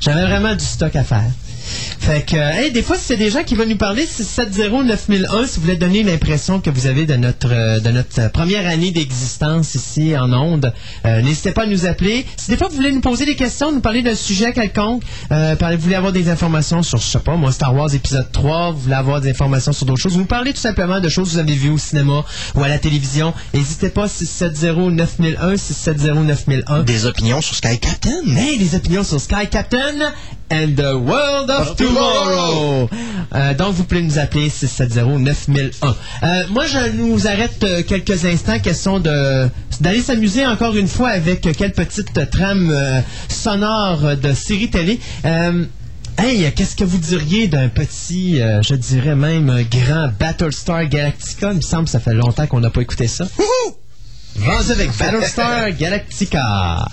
[0.00, 1.30] j'avais vraiment du stock à faire.
[2.00, 5.46] Fait que, euh, hey, des fois, si c'est des gens qui veulent nous parler, 670-9001,
[5.46, 8.66] si vous voulez donner l'impression que vous avez de notre euh, de notre euh, première
[8.66, 10.72] année d'existence ici en Onde,
[11.04, 12.24] euh, n'hésitez pas à nous appeler.
[12.36, 15.56] Si des fois vous voulez nous poser des questions, nous parler d'un sujet quelconque, euh,
[15.60, 18.80] vous voulez avoir des informations sur, je sais pas, moi, Star Wars épisode 3, vous
[18.80, 21.40] voulez avoir des informations sur d'autres choses, vous parlez tout simplement de choses que vous
[21.40, 22.24] avez vues au cinéma
[22.54, 26.84] ou à la télévision, n'hésitez pas, 670-9001, 670-9001.
[26.84, 28.36] Des opinions sur Sky Captain.
[28.36, 29.87] Hey, les opinions sur Sky Captain
[30.50, 32.88] and the World of Tomorrow.
[33.34, 35.70] Euh, donc, vous pouvez nous appeler 670-9001.
[36.22, 39.48] Euh, moi, je nous arrête euh, quelques instants, question de
[39.80, 42.74] d'aller s'amuser encore une fois avec quelle petite trame
[43.28, 44.98] sonore de série télé.
[46.20, 51.52] Hey, qu'est-ce que vous diriez d'un petit, euh, je dirais même un grand Battlestar Galactica?
[51.52, 53.28] Il me semble que ça fait longtemps qu'on n'a pas écouté ça.
[54.34, 56.88] Vendu avec Battlestar Galactica.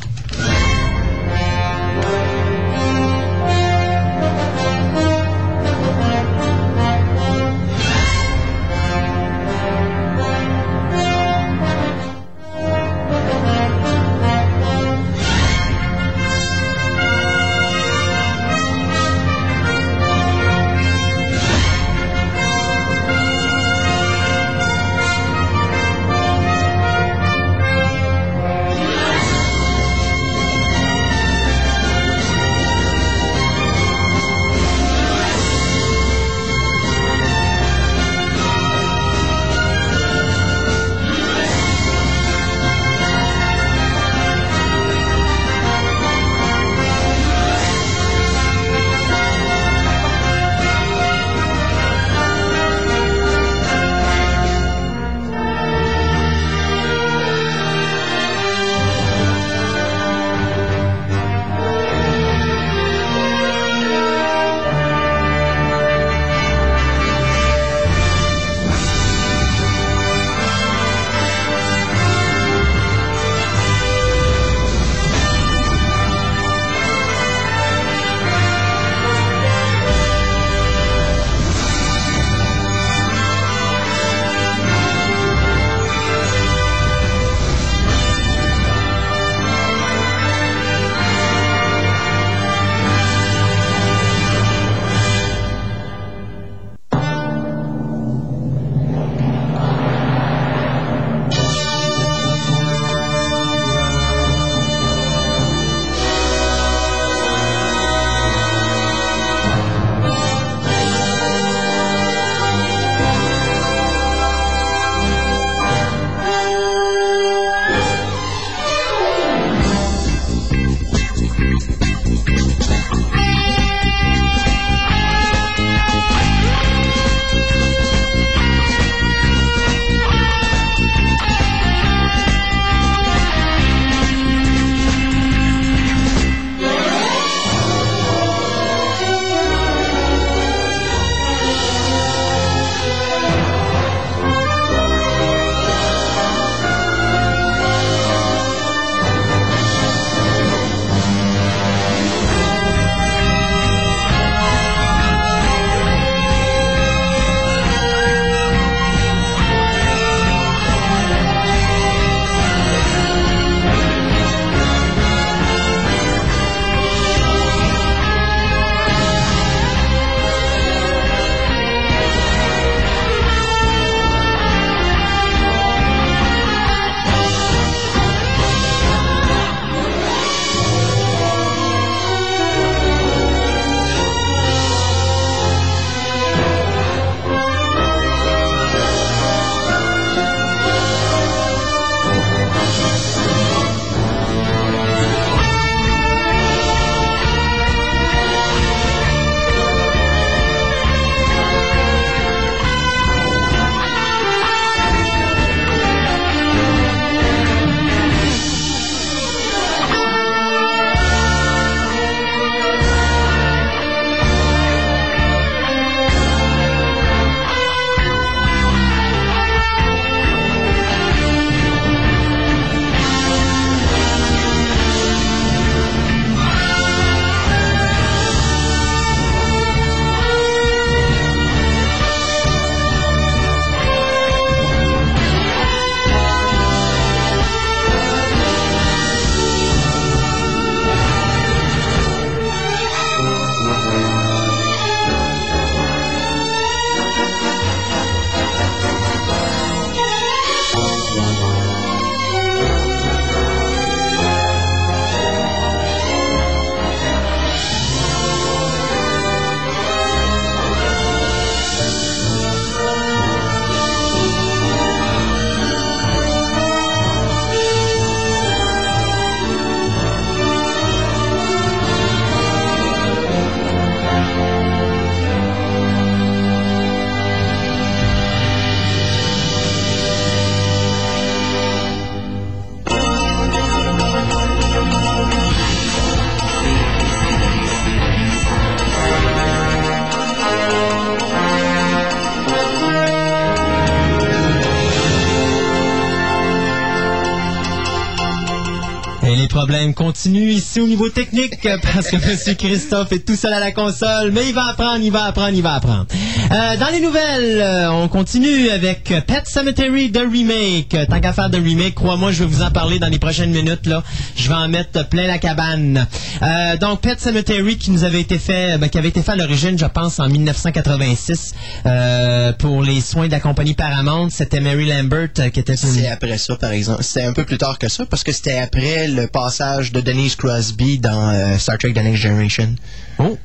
[300.82, 302.56] Au niveau technique parce que M.
[302.56, 305.62] Christophe est tout seul à la console, mais il va apprendre, il va apprendre, il
[305.62, 306.06] va apprendre.
[306.52, 310.96] Euh, dans les nouvelles, euh, on continue avec Pet Cemetery de remake.
[311.10, 313.86] Tant qu'à faire de remake, crois-moi, je vais vous en parler dans les prochaines minutes.
[313.86, 314.04] Là,
[314.36, 316.08] je vais en mettre plein la cabane.
[316.42, 319.36] Euh, donc Pet Cemetery qui nous avait été fait, ben, qui avait été fait à
[319.36, 321.54] l'origine, je pense, en 1986
[321.86, 324.30] euh, pour les soins de la compagnie Paramount.
[324.30, 325.76] C'était Mary Lambert euh, qui était.
[325.76, 327.04] C'est après ça, par exemple.
[327.04, 330.36] C'était un peu plus tard que ça, parce que c'était après le passage de Denise
[330.36, 332.76] Crosby dans euh, Star Trek The Next Generation.
[333.20, 333.38] Oh.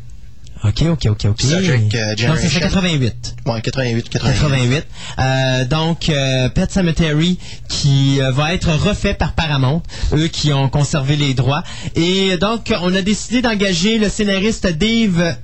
[0.63, 1.37] OK, OK, OK, OK.
[1.37, 2.61] Trek, euh, c'est Generation.
[2.61, 3.37] 88.
[3.47, 4.41] Ouais, 88, 88.
[4.41, 4.87] 88.
[5.19, 7.39] Euh, donc, euh, Pet Cemetery
[7.69, 9.83] qui euh, va être refait par Paramount,
[10.13, 11.63] eux qui ont conservé les droits.
[11.95, 15.37] Et donc, on a décidé d'engager le scénariste Dave...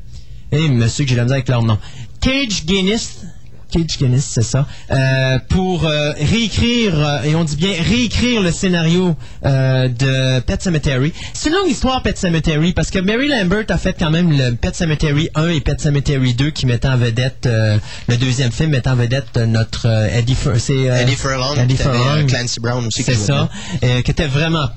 [0.52, 1.78] Eh, monsieur que j'ai la misère avec leur nom.
[2.20, 3.24] Cage Guinness.
[3.70, 4.66] Cage Guinness, c'est ça.
[4.90, 11.12] euh, pour euh, réécrire, euh, et on dit bien réécrire le scénario de Pet Cemetery.
[11.34, 14.54] C'est une longue histoire, Pet Cemetery, parce que Mary Lambert a fait quand même le
[14.54, 18.92] Pet Cemetery 1 et Pet Cemetery 2 qui mettent en vedette, le deuxième film mettant
[18.92, 22.26] en vedette notre Eddie, Fur- Eddie Furlong, Eddie Furlong.
[22.26, 23.02] Clancy Brown aussi.
[23.02, 23.48] C'est ça,
[23.80, 24.68] qui était vraiment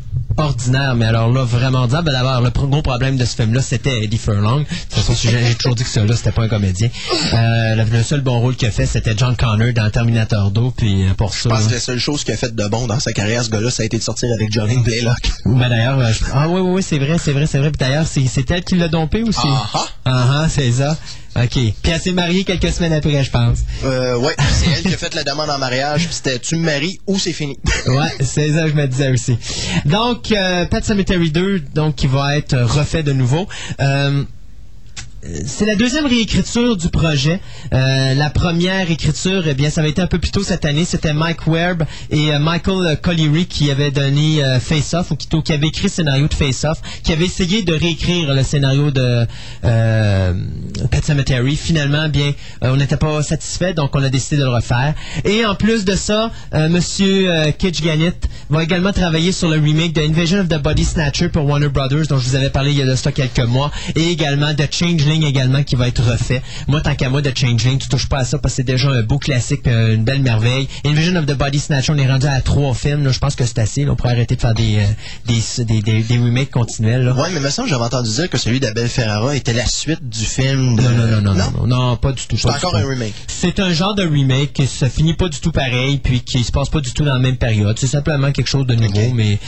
[0.45, 2.03] ordinaire, mais alors là, vraiment ordinaire.
[2.03, 4.59] Ben, D'abord, le gros problème de ce film-là, c'était Eddie Furlong.
[4.59, 6.89] De toute façon, si j'ai toujours dit que celui-là, c'était pas un comédien.
[7.33, 11.03] Euh, le, seul bon rôle qu'il a fait, c'était John Connor dans Terminator 2, puis
[11.03, 11.49] euh, pour ça...
[11.49, 13.49] Je pense que la seule chose qu'il a fait de bon dans sa carrière, ce
[13.49, 15.31] gars-là, ça a été de sortir avec Johnny Blaylock.
[15.45, 17.71] Ben d'ailleurs, euh, je- ah oui, oui, oui, c'est vrai, c'est vrai, c'est vrai.
[17.71, 19.39] Puis d'ailleurs, c'est c'est elle qui l'a dompé aussi.
[19.45, 19.85] Ah ah.
[20.05, 20.97] Ah ah, c'est ça.
[21.35, 21.51] OK.
[21.53, 23.59] Puis elle s'est mariée quelques semaines après, je pense.
[23.83, 26.63] Euh, ouais, c'est elle qui a fait la demande en mariage, puis c'était tu me
[26.65, 27.57] maries ou c'est fini.
[27.87, 29.37] Ouais, c'est ça que je me disais aussi.
[29.85, 33.47] Donc, euh, Pet Cemetery 2, donc, qui va être euh, refait de nouveau.
[33.79, 34.23] Euh,
[35.45, 37.41] c'est la deuxième réécriture du projet.
[37.73, 40.85] Euh, la première écriture, eh bien, ça avait été un peu plus tôt cette année.
[40.85, 45.53] C'était Mike Webb et euh, Michael Colleary qui avaient donné euh, Face Off, ou qui,
[45.53, 49.25] avaient écrit le scénario de Face Off, qui avaient essayé de réécrire le scénario de
[49.65, 50.33] euh,
[50.89, 51.55] Pet Cemetery.
[51.55, 52.31] Finalement, bien,
[52.63, 54.93] euh, on n'était pas satisfait, donc on a décidé de le refaire.
[55.25, 59.57] Et en plus de ça, euh, Monsieur euh, Kitch Gannett va également travailler sur le
[59.57, 62.71] remake de Invasion of the Body Snatcher pour Warner Brothers, dont je vous avais parlé
[62.71, 64.63] il y a de quelques mois, et également de
[65.09, 66.41] Changeling également qui va être refait.
[66.67, 68.89] Moi, tant qu'à moi, de Changeling, tu touches pas à ça parce que c'est déjà
[68.89, 70.67] un beau classique, euh, une belle merveille.
[70.85, 73.11] Invasion of the Body Snatcher, on est rendu à trois films, là.
[73.11, 73.85] je pense que c'est assez.
[73.85, 73.91] là.
[73.91, 74.85] On pourrait arrêter de faire des, euh,
[75.25, 77.03] des, des, des, des remakes continuels.
[77.03, 77.13] Là.
[77.13, 80.25] Ouais, mais me semble j'avais entendu dire que celui d'Abel Ferrara était la suite du
[80.25, 80.81] film de...
[80.81, 82.37] Non, non, non, non, non, non, non, pas du tout.
[82.37, 83.13] C'est encore un remake.
[83.27, 86.51] C'est un genre de remake qui se finit pas du tout pareil, puis qui se
[86.51, 87.77] passe pas du tout dans la même période.
[87.79, 89.13] C'est simplement quelque chose de nouveau, Ok.
[89.15, 89.39] mais...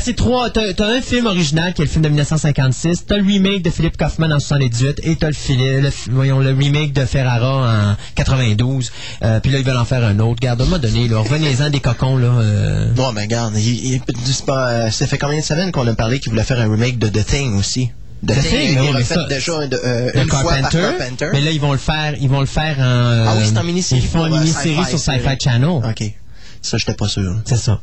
[0.00, 0.50] C'est trois...
[0.50, 3.70] T'as t'as un film original qui est le film de 1956, t'as le remake de
[3.70, 7.96] Philippe Kaufman en 78, et t'as le, fili- le, voyons, le remake de Ferrara en
[8.14, 8.90] 92.
[9.22, 10.36] Euh, puis là, ils veulent en faire un autre.
[10.40, 12.26] Regarde, à un moment donné, là, revenez-en des cocons, là.
[12.28, 12.92] euh.
[12.96, 15.94] Non, mais regarde, il, il- c'est pas, euh, ça fait combien de semaines qu'on a
[15.94, 17.90] parlé qu'il voulait faire un remake de The Thing aussi?
[18.26, 21.40] The, Thing, Thing, mais oui, mais ça, déjà de, euh, une fois par Carpenter, mais
[21.40, 22.82] là ils vont le faire, ils vont le faire en.
[22.82, 25.36] euh, Ah oui, c'est en mini-série Ils font une euh, mini-série sur Sci-Fi.
[25.40, 25.68] Channel.
[25.70, 26.12] OK.
[26.60, 27.36] Ça, j'étais pas sûr.
[27.44, 27.80] C'est ça.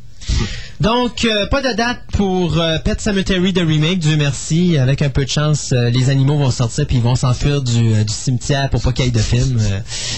[0.82, 4.78] Donc, euh, pas de date pour euh, Pet Cemetery de remake, Dieu merci.
[4.78, 8.04] Avec un peu de chance, euh, les animaux vont sortir puis ils vont s'enfuir du,
[8.04, 9.60] du cimetière pour pas qu'il y ait de film.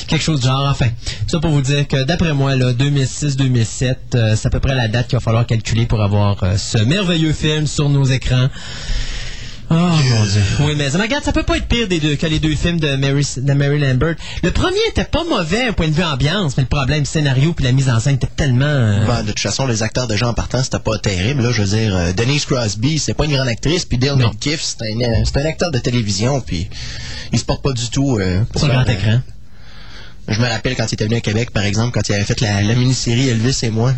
[0.07, 0.67] quelque chose du genre.
[0.69, 0.87] Enfin,
[1.27, 4.87] ça pour vous dire que d'après moi, là, 2006-2007, euh, c'est à peu près la
[4.87, 8.49] date qu'il va falloir calculer pour avoir ce merveilleux film sur nos écrans.
[9.69, 10.41] Oh mon dieu.
[10.61, 12.95] Oui, mais regarde, ça peut pas être pire des deux, que les deux films de
[12.95, 14.15] Mary, de Mary Lambert.
[14.41, 17.65] Le premier était pas mauvais au point de vue ambiance, mais le problème scénario puis
[17.65, 18.65] la mise en scène était tellement...
[18.65, 21.41] euh, Ben, de toute façon, les acteurs déjà en partant, c'était pas terrible.
[21.43, 24.81] Là, je veux dire, euh, Denise Crosby, c'est pas une grande actrice, puis Dale c'est
[24.83, 26.69] un, euh, c'est un acteur de télévision, puis
[27.33, 29.19] il se porte pas du tout euh, pour sur faire, grand écran.
[30.29, 32.39] Je me rappelle quand il était venu à Québec, par exemple, quand il avait fait
[32.39, 33.93] la, la mini-série Elvis et moi.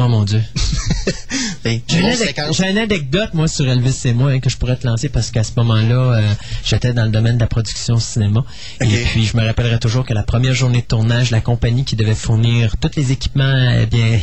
[0.00, 0.40] Oh mon dieu.
[1.64, 5.30] J'ai une, anecdote, moi, sur Elvis et moi, hein, que je pourrais te lancer parce
[5.32, 6.32] qu'à ce moment-là, euh,
[6.64, 8.44] j'étais dans le domaine de la production cinéma.
[8.80, 11.96] Et puis, je me rappellerai toujours que la première journée de tournage, la compagnie qui
[11.96, 14.20] devait fournir tous les équipements, eh bien,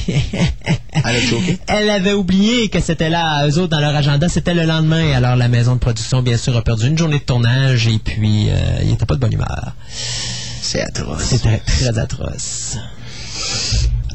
[1.68, 5.12] Elle avait oublié que c'était là, eux autres, dans leur agenda, c'était le lendemain.
[5.14, 8.50] Alors, la maison de production, bien sûr, a perdu une journée de tournage et puis,
[8.50, 9.76] euh, il n'était pas de bonne humeur.
[10.62, 11.22] C'est atroce.
[11.22, 12.78] C'était très atroce.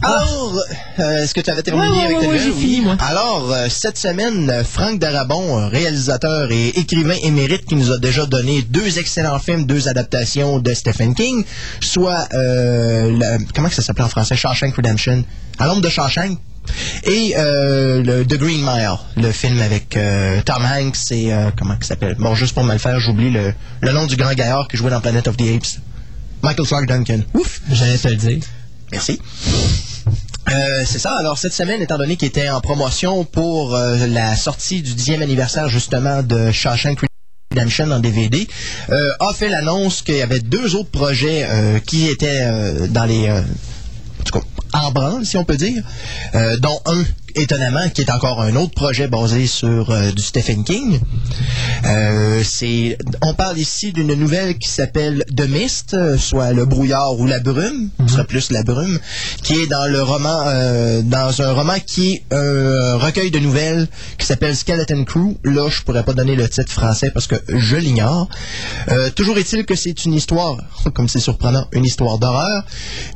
[0.02, 0.58] Alors,
[0.98, 2.96] euh, est-ce que tu avais terminé Ouais, avec ouais, tes ouais, j'ai fini, moi.
[3.00, 8.62] Alors, euh, cette semaine, Franck Darabon, réalisateur et écrivain émérite, qui nous a déjà donné
[8.62, 11.44] deux excellents films, deux adaptations de Stephen King,
[11.80, 14.36] soit, euh, le- comment ça s'appelait en français?
[14.36, 15.24] Shawshank Redemption.
[15.58, 16.38] À l'ombre de Shawshank.
[17.04, 21.84] Et euh, le The Green Mile, le film avec euh, Tom Hanks et comment il
[21.86, 22.14] s'appelle?
[22.18, 24.90] Bon, juste pour me le faire, j'oublie le, le nom du grand gaillard qui jouait
[24.90, 25.80] dans Planet of the Apes.
[26.42, 27.20] Michael Clark Duncan.
[27.34, 27.60] Ouf.
[27.72, 28.38] J'allais te le dire.
[28.92, 29.20] Merci.
[30.50, 31.16] Euh, c'est ça.
[31.16, 35.22] Alors cette semaine, étant donné qu'il était en promotion pour euh, la sortie du 10e
[35.22, 37.00] anniversaire justement de Shawshank
[37.52, 38.48] Redemption en DVD,
[38.90, 42.46] euh, a fait l'annonce qu'il y avait deux autres projets euh, qui étaient
[42.88, 43.28] dans les
[44.72, 45.82] en branle, si on peut dire,
[46.34, 47.02] euh, dont un
[47.36, 50.98] étonnamment, qui est encore un autre projet basé sur euh, du Stephen King.
[51.84, 57.26] Euh, c'est, on parle ici d'une nouvelle qui s'appelle The Mist, soit le brouillard ou
[57.26, 58.98] la brume, ce serait plus la brume,
[59.44, 60.44] qui est dans le roman,
[61.04, 63.86] dans un roman qui est un recueil de nouvelles
[64.18, 65.36] qui s'appelle Skeleton Crew.
[65.44, 68.28] Là, je pourrais pas donner le titre français parce que je l'ignore.
[69.14, 70.56] Toujours est-il que c'est une histoire,
[70.94, 72.64] comme c'est surprenant, une histoire d'horreur,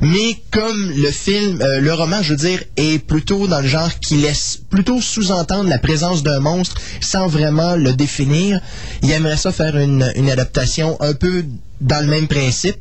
[0.01, 3.89] mais comme le film, euh, le roman, je veux dire, est plutôt dans le genre
[3.99, 8.59] qui laisse plutôt sous-entendre la présence d'un monstre sans vraiment le définir.
[9.03, 11.45] Il aimerait ça faire une, une adaptation un peu
[11.81, 12.77] dans le même principe.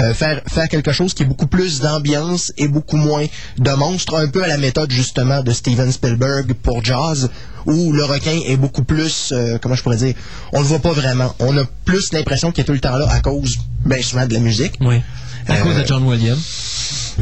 [0.00, 3.26] Euh, faire, faire quelque chose qui est beaucoup plus d'ambiance et beaucoup moins
[3.58, 7.28] de monstres, un peu à la méthode justement de Steven Spielberg pour Jaws,
[7.66, 10.14] où le requin est beaucoup plus, euh, comment je pourrais dire,
[10.52, 11.32] on le voit pas vraiment.
[11.38, 13.54] On a plus l'impression qu'il est tout le temps là à cause,
[13.86, 14.74] bien souvent, de la musique.
[14.80, 15.00] Oui.
[15.46, 16.40] À Euh, cause de John Williams.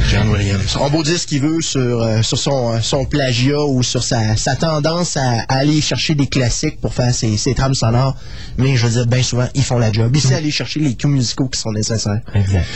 [0.08, 0.76] John Williams.
[0.80, 4.02] On beau dire ce qu'il veut sur, euh, sur son, euh, son plagiat ou sur
[4.02, 8.16] sa, sa tendance à, à aller chercher des classiques pour faire ses, ses trames sonores.
[8.58, 10.10] Mais je veux dire, bien souvent, ils font la job.
[10.14, 12.20] Ils savent aller chercher les cues musicaux qui sont nécessaires.
[12.34, 12.66] Exact.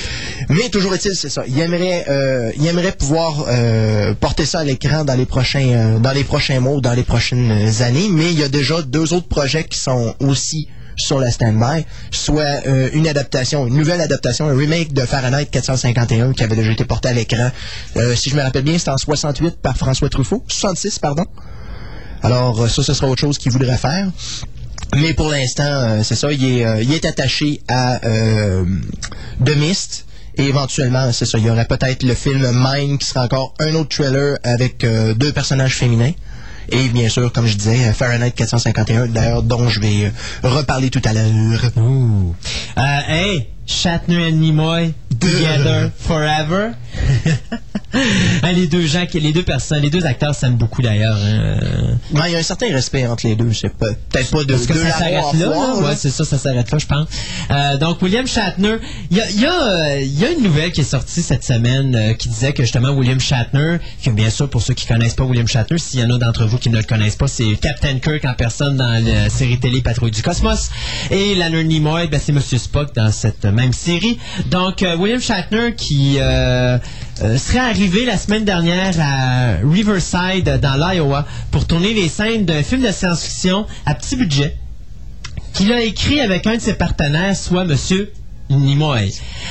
[0.49, 1.43] Mais toujours est-il, c'est ça.
[1.49, 5.99] Il aimerait, euh, il aimerait pouvoir euh, porter ça à l'écran dans les prochains, euh,
[5.99, 8.09] dans les prochains mois ou dans les prochaines années.
[8.11, 12.67] Mais il y a déjà deux autres projets qui sont aussi sur la stand-by, soit
[12.67, 16.85] euh, une adaptation, une nouvelle adaptation, un remake de Fahrenheit 451 qui avait déjà été
[16.85, 17.51] porté à l'écran.
[17.97, 21.27] Euh, si je me rappelle bien, c'était en 68 par François Truffaut, 66 pardon.
[22.23, 24.11] Alors euh, ça, ce sera autre chose qu'il voudrait faire.
[24.95, 28.65] Mais pour l'instant, euh, c'est ça, il est, euh, il est attaché à euh,
[29.45, 30.07] The Mist.
[30.39, 33.75] Et éventuellement, c'est ça, il y aurait peut-être le film Mine qui sera encore un
[33.75, 34.85] autre trailer avec
[35.17, 36.13] deux personnages féminins.
[36.71, 40.11] Et bien sûr, comme je disais, Fahrenheit 451, d'ailleurs, dont je vais euh,
[40.49, 41.71] reparler tout à l'heure.
[41.77, 46.73] Euh, hey, Shatner and Nimoy, together forever.
[48.43, 51.17] Hein, les deux gens, les deux personnes, les deux acteurs s'aiment beaucoup d'ailleurs.
[51.17, 51.57] hein.
[52.13, 53.51] Ouais, il y a un certain respect entre les deux.
[53.55, 55.75] C'est pas- peut-être pas de, Parce que de ça s'arrête là, là.
[55.77, 57.09] Ouais, c'est ça, ça s'arrête là, je pense.
[57.51, 58.77] Euh, donc, William Shatner,
[59.11, 61.23] il y a, il y, a, euh, il y a une nouvelle qui est sortie
[61.23, 64.87] cette semaine euh, qui disait que justement William Shatner, que bien sûr, pour ceux qui
[64.87, 67.29] connaissent pas William Shatner, s'il y en a d'entre vous qui ne le connaissent pas,
[67.29, 70.69] c'est Captain Kirk en personne dans la série télé Patrouille du Cosmos.
[71.11, 74.19] Et Leonard Nimoy, ben, c'est Monsieur Spock dans cette même série.
[74.51, 76.79] Donc, euh, William Shatner qui euh,
[77.23, 82.65] euh, serait arrivé la semaine dernière à Riverside, dans l'Iowa, pour tourner les scènes d'un
[82.65, 84.57] film de science-fiction à petit budget
[85.55, 88.13] qu'il a écrit avec un de ses partenaires, soit Monsieur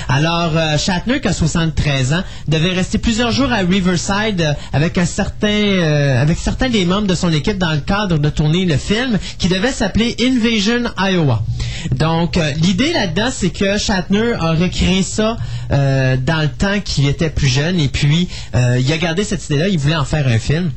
[0.08, 4.98] Alors, euh, Shatner, qui a 73 ans, devait rester plusieurs jours à Riverside euh, avec
[4.98, 5.06] un
[5.44, 9.20] euh, avec certains des membres de son équipe dans le cadre de tourner le film
[9.38, 11.44] qui devait s'appeler Invasion Iowa.
[11.92, 15.38] Donc, l'idée là-dedans, c'est que Shatner a recréé ça
[15.70, 19.78] dans le temps qu'il était plus jeune et puis il a gardé cette idée-là, il
[19.78, 20.72] voulait en faire un film.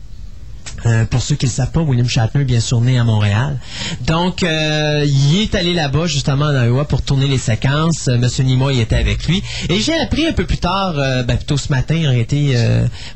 [0.87, 3.59] Euh, pour ceux qui ne le savent pas, William Shatner, bien sûr, né à Montréal.
[4.07, 8.09] Donc, euh, il est allé là-bas, justement, en Iowa, pour tourner les séquences.
[8.09, 9.43] Euh, Monsieur Nimoy était avec lui.
[9.69, 12.57] Et j'ai appris un peu plus tard, ben, plutôt ce matin, en réalité,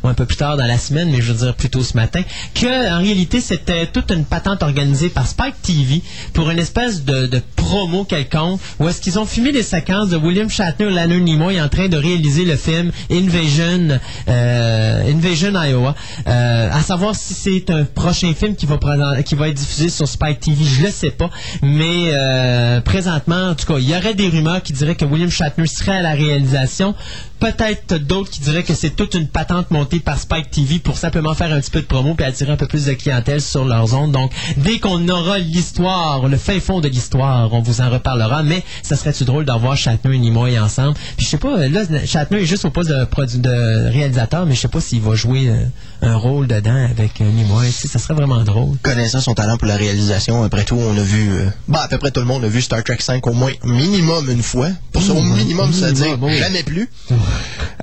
[0.02, 2.22] ou un peu plus tard dans la semaine, mais je veux dire plutôt ce matin,
[2.54, 6.02] que en réalité, c'était toute une patente organisée par Spike TV
[6.32, 10.48] pour une espèce de, promo quelconque, où est-ce qu'ils ont filmé des séquences de William
[10.48, 15.94] Shatner, Leonard Nimoy en train de réaliser le film Invasion, Invasion Iowa.
[16.26, 20.06] À savoir si c'est un prochain film qui va, présent- qui va être diffusé sur
[20.08, 21.30] Spike TV, je le sais pas.
[21.62, 25.30] Mais euh, présentement, en tout cas, il y aurait des rumeurs qui diraient que William
[25.30, 26.94] Shatner serait à la réalisation.
[27.42, 31.34] Peut-être d'autres qui diraient que c'est toute une patente montée par Spike TV pour simplement
[31.34, 33.94] faire un petit peu de promo et attirer un peu plus de clientèle sur leurs
[33.94, 34.12] ondes.
[34.12, 38.44] Donc, dès qu'on aura l'histoire, le fin fond de l'histoire, on vous en reparlera.
[38.44, 40.94] Mais ça serait-tu drôle d'avoir Shatner et Nimoy ensemble?
[41.16, 44.60] Puis je sais pas, là, Shatner est juste au poste de, de réalisateur, mais je
[44.60, 45.64] sais pas s'il va jouer euh,
[46.00, 47.66] un rôle dedans avec euh, Nimoy.
[47.66, 48.76] Tu sais, ça serait vraiment drôle.
[48.82, 51.98] Connaissant son talent pour la réalisation, après tout, on a vu, euh, bah, à peu
[51.98, 54.68] près tout le monde a vu Star Trek 5 au moins minimum une fois.
[54.92, 56.88] Pour ça, au minimum, ça veut dire jamais plus.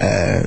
[0.02, 0.42] Euh,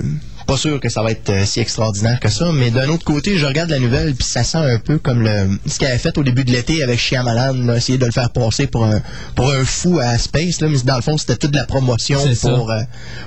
[0.47, 3.39] pas sûr que ça va être euh, si extraordinaire que ça, mais d'un autre côté,
[3.39, 6.19] je regarde la nouvelle puis ça sent un peu comme le ce qu'elle avait fait
[6.19, 9.01] au début de l'été avec Shyamalan, là, essayer de le faire passer pour un
[9.37, 12.19] pour un fou à Space, là, mais dans le fond, c'était toute la promotion
[12.57, 12.81] pour euh,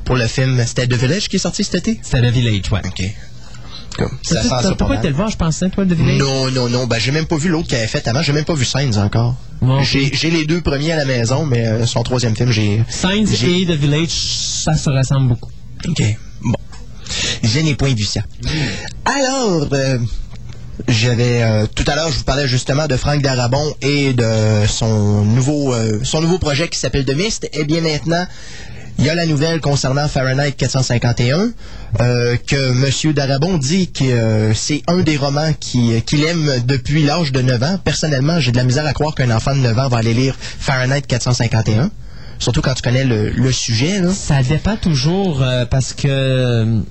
[0.03, 0.61] pour le film.
[0.67, 1.99] C'était The Village qui est sorti cet été.
[2.03, 2.81] C'était The Village, ouais.
[2.85, 3.03] Ok.
[3.97, 6.17] Comme, ça pas été le voir, je pensais, toi, The Village?
[6.17, 6.85] Non, non, non.
[6.85, 8.21] Ben, j'ai même pas vu l'autre qu'elle avait fait avant.
[8.21, 9.35] J'ai même pas vu Saints encore.
[9.83, 12.83] J'ai les deux premiers à la maison, mais euh, son troisième film, j'ai.
[13.25, 15.49] J'ai- et The Village, ça se ressemble beaucoup.
[15.87, 16.03] OK.
[16.41, 16.53] Bon.
[17.43, 18.21] Je n'ai point vu ça.
[19.05, 19.97] Alors, euh,
[20.87, 25.23] j'avais euh, tout à l'heure, je vous parlais justement de Franck Darabon et de son
[25.23, 27.49] nouveau euh, son nouveau projet qui s'appelle The Mist.
[27.53, 28.25] Et bien maintenant,
[28.97, 31.51] il y a la nouvelle concernant Fahrenheit 451
[32.01, 37.31] euh, que Monsieur Darabon dit que c'est un des romans qui- qu'il aime depuis l'âge
[37.31, 37.77] de 9 ans.
[37.83, 40.35] Personnellement, j'ai de la misère à croire qu'un enfant de 9 ans va aller lire
[40.39, 41.91] Fahrenheit 451.
[42.39, 44.01] Surtout quand tu connais le, le sujet.
[44.01, 44.11] Là.
[44.11, 46.81] Ça dépend toujours euh, parce que euh,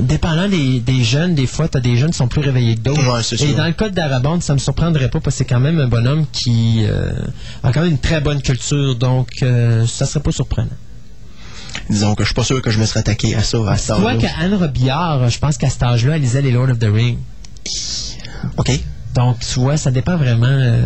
[0.00, 2.80] dépendant des, des jeunes, des fois, tu as des jeunes qui sont plus réveillés que
[2.80, 3.06] d'autres.
[3.06, 5.60] Ouais, Et dans le cas de Darabont, ça me surprendrait pas parce que c'est quand
[5.60, 7.12] même un bonhomme qui euh,
[7.62, 9.44] a quand même une très bonne culture, donc
[9.86, 10.68] ça serait pas surprenant.
[11.90, 13.96] Disons que je suis pas sûr que je me serais attaqué à ça à cet
[13.96, 16.88] Tu vois qu'Anne Robillard, je pense qu'à cet âge-là, elle lisait les Lord of the
[16.92, 17.18] Rings.
[18.56, 18.70] OK.
[19.18, 20.46] Donc, tu vois, ça dépend vraiment.
[20.46, 20.80] euh,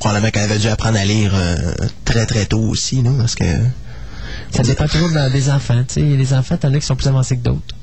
[0.00, 1.54] Probablement qu'elle avait dû apprendre à lire euh,
[2.06, 3.14] très très tôt aussi, non?
[3.18, 3.44] Parce que.
[4.50, 5.84] ça dépend toujours des enfants.
[5.86, 7.74] Tu sais, les enfants, t'en as qui sont plus avancés que d'autres.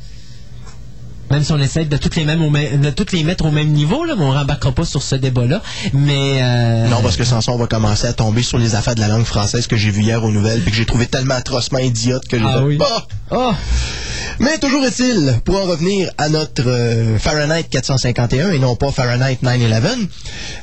[1.32, 4.06] Même si on essaie de toutes les, mêmes de toutes les mettre au même niveau,
[4.06, 5.62] là, mais on ne rembarquera pas sur ce débat-là.
[5.94, 8.96] Mais euh, Non, parce que sans ça, on va commencer à tomber sur les affaires
[8.96, 11.36] de la langue française que j'ai vu hier aux nouvelles puis que j'ai trouvé tellement
[11.36, 12.78] atrocement idiote que j'ai Ah oui.
[12.78, 13.08] Bah!
[13.32, 13.54] Oh!
[14.40, 19.38] Mais toujours est-il, pour en revenir à notre euh, Fahrenheit 451 et non pas Fahrenheit
[19.42, 20.08] 9/11,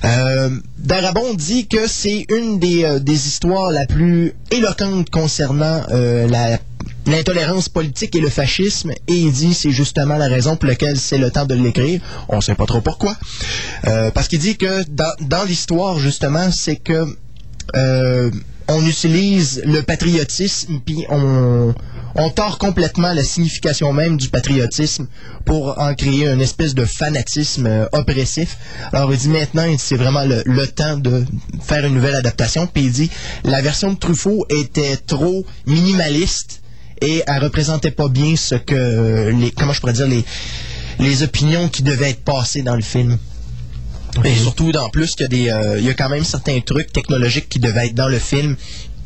[0.04, 6.28] euh, Darabon dit que c'est une des, euh, des histoires la plus éloquente concernant euh,
[6.28, 6.58] la
[7.07, 11.18] l'intolérance politique et le fascisme et il dit c'est justement la raison pour laquelle c'est
[11.18, 12.00] le temps de l'écrire.
[12.28, 13.16] On sait pas trop pourquoi.
[13.86, 17.07] Euh, parce qu'il dit que dans, dans l'histoire justement c'est que
[17.76, 18.30] euh,
[18.68, 21.74] on utilise le patriotisme puis on
[22.14, 25.07] on tord complètement la signification même du patriotisme
[25.46, 28.59] pour en créer une espèce de fanatisme euh, oppressif.
[28.92, 31.24] Alors il dit maintenant c'est vraiment le, le temps de
[31.62, 33.11] faire une nouvelle adaptation puis il dit
[33.44, 36.61] la version de Truffaut était trop minimaliste
[37.03, 40.24] et elle représentait pas bien ce que les comment je pourrais dire les
[40.98, 43.18] les opinions qui devaient être passées dans le film.
[44.24, 46.61] Et surtout, en plus, qu'il y, a des, euh, il y a quand même certains
[46.61, 48.57] trucs technologiques qui devaient être dans le film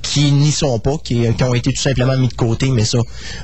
[0.02, 2.98] qui n'y sont pas, qui, qui ont été tout simplement mis de côté, mais ça,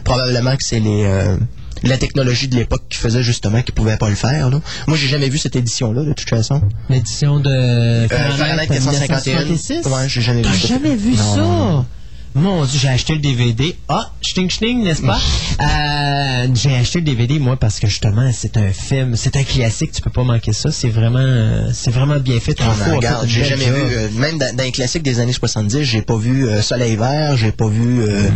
[0.04, 1.04] probablement que c'est les...
[1.04, 1.36] euh,
[1.84, 4.50] la technologie de l'époque qui faisait justement qu'ils pouvaient pas le faire.
[4.50, 4.60] Là.
[4.88, 6.60] Moi, j'ai jamais vu cette édition-là, de toute façon.
[6.90, 9.44] L'édition de Euh, Fahrenheit 451.
[9.44, 9.86] 1966?
[9.88, 11.40] Ouais, j'ai jamais vu T'as jamais vu Non, ça?
[11.40, 11.86] non, non.
[12.34, 13.76] Mon Dieu, j'ai acheté le DVD.
[13.88, 15.18] Ah, ch'ting ch'ting, n'est-ce pas?
[15.60, 19.92] Euh, j'ai acheté le DVD, moi, parce que justement, c'est un film, c'est un classique,
[19.92, 20.72] tu peux pas manquer ça.
[20.72, 22.56] C'est vraiment, c'est vraiment bien fait.
[22.60, 25.82] Ah, fait regarde, j'ai jamais vu, euh, même dans, dans les classiques des années 70,
[25.82, 28.28] j'ai pas vu euh, Soleil Vert, j'ai pas vu, euh,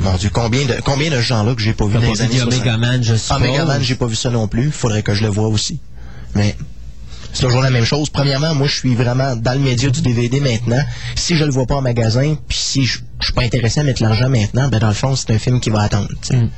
[0.00, 2.36] mon Dieu, combien de, combien de gens-là que j'ai pas vu dans pas les années
[2.36, 2.56] The 70.
[2.58, 3.36] Omega Man, je suppose.
[3.38, 4.70] Omega Man, j'ai pas vu ça non plus.
[4.70, 5.80] Faudrait que je le voie aussi.
[6.34, 6.54] Mais
[7.32, 8.10] c'est toujours la même chose.
[8.10, 10.82] Premièrement, moi, je suis vraiment dans le média du DVD maintenant.
[11.14, 13.84] Si je le vois pas en magasin, puis si je, je suis pas intéressé à
[13.84, 16.08] mettre l'argent maintenant, ben dans le fond, c'est un film qui va attendre.
[16.30, 16.48] Mm.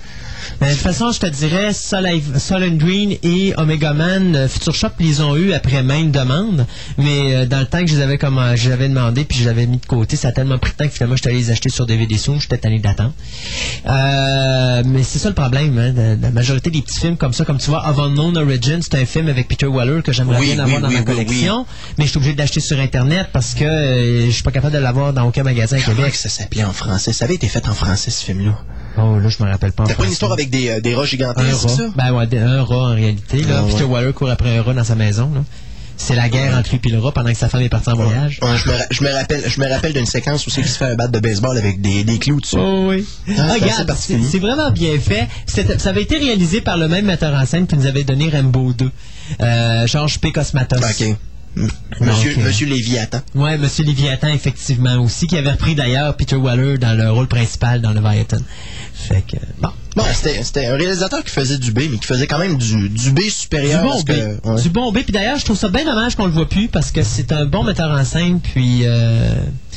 [0.60, 4.88] Mais de toute façon, je te dirais, Soylent Green et Omega Man, euh, Future Shop
[5.00, 6.66] les ont eu après même demande,
[6.98, 9.38] mais euh, dans le temps que je les avais, comme, je les avais demandé puis
[9.38, 11.22] je les avais mis de côté, ça a tellement pris de temps que finalement je
[11.22, 13.12] suis allé les acheter sur DVD Soon, j'étais tanné d'attendre.
[13.86, 17.32] Euh, mais c'est ça le problème, hein, de- de la majorité des petits films comme
[17.32, 20.38] ça, comme tu vois, Of Unknown Origin, c'est un film avec Peter Weller que j'aimerais
[20.40, 21.66] Oui, bien oui, avoir dans oui, ma collection,
[21.98, 24.74] mais je suis obligé de l'acheter sur Internet parce que euh, je suis pas capable
[24.74, 26.12] de l'avoir dans aucun magasin à Comment Québec.
[26.12, 27.12] que ça s'appelait en français?
[27.12, 28.58] Ça avait été fait en français, ce film-là.
[28.96, 29.84] Oh là, je me rappelle pas.
[29.86, 31.68] T'as pas une histoire avec des, euh, des rats Un gigantesques, rat.
[31.68, 31.82] ça?
[31.96, 33.38] Ben ouais, des- un rat en réalité.
[33.42, 33.56] Là.
[33.58, 33.72] Ah, ouais.
[33.72, 35.30] Peter Waller court après un rat dans sa maison.
[35.34, 35.40] là.
[35.96, 37.94] C'est la guerre entre lui et le rat pendant que sa femme est partie en
[37.94, 38.40] voyage.
[38.42, 40.86] Ouais, je, me, je me rappelle, je me rappelle d'une séquence aussi qui se fait
[40.86, 42.56] un bat de baseball avec des, des clous dessus.
[42.58, 43.06] Oh oui.
[43.28, 45.28] Ah, c'est assez regarde, c'est c'est vraiment bien fait.
[45.46, 48.28] C'était- Ça avait été réalisé par le même metteur en scène qui nous avait donné
[48.28, 48.90] Rambo 2.
[49.40, 50.32] Euh, Georges P.
[50.32, 50.80] Cosmatos.
[50.80, 51.16] OK.
[52.00, 53.20] Monsieur, Monsieur Léviathan.
[53.34, 57.80] Ouais, Monsieur Léviathan, effectivement, aussi, qui avait repris d'ailleurs Peter Waller dans le rôle principal
[57.80, 58.38] dans Leviathan.
[58.92, 59.68] Fait que, bon.
[59.96, 63.10] Bon, c'était un réalisateur qui faisait du B, mais qui faisait quand même du, du
[63.12, 63.82] B Du supérieur.
[63.84, 64.08] bon parce B.
[64.08, 64.62] que- ouais.
[64.62, 64.98] Du bon B.
[65.04, 67.44] Puis d'ailleurs, je trouve ça bien dommage qu'on le voit plus parce que c'est un
[67.44, 68.40] bon metteur en scène.
[68.40, 69.28] Puis euh,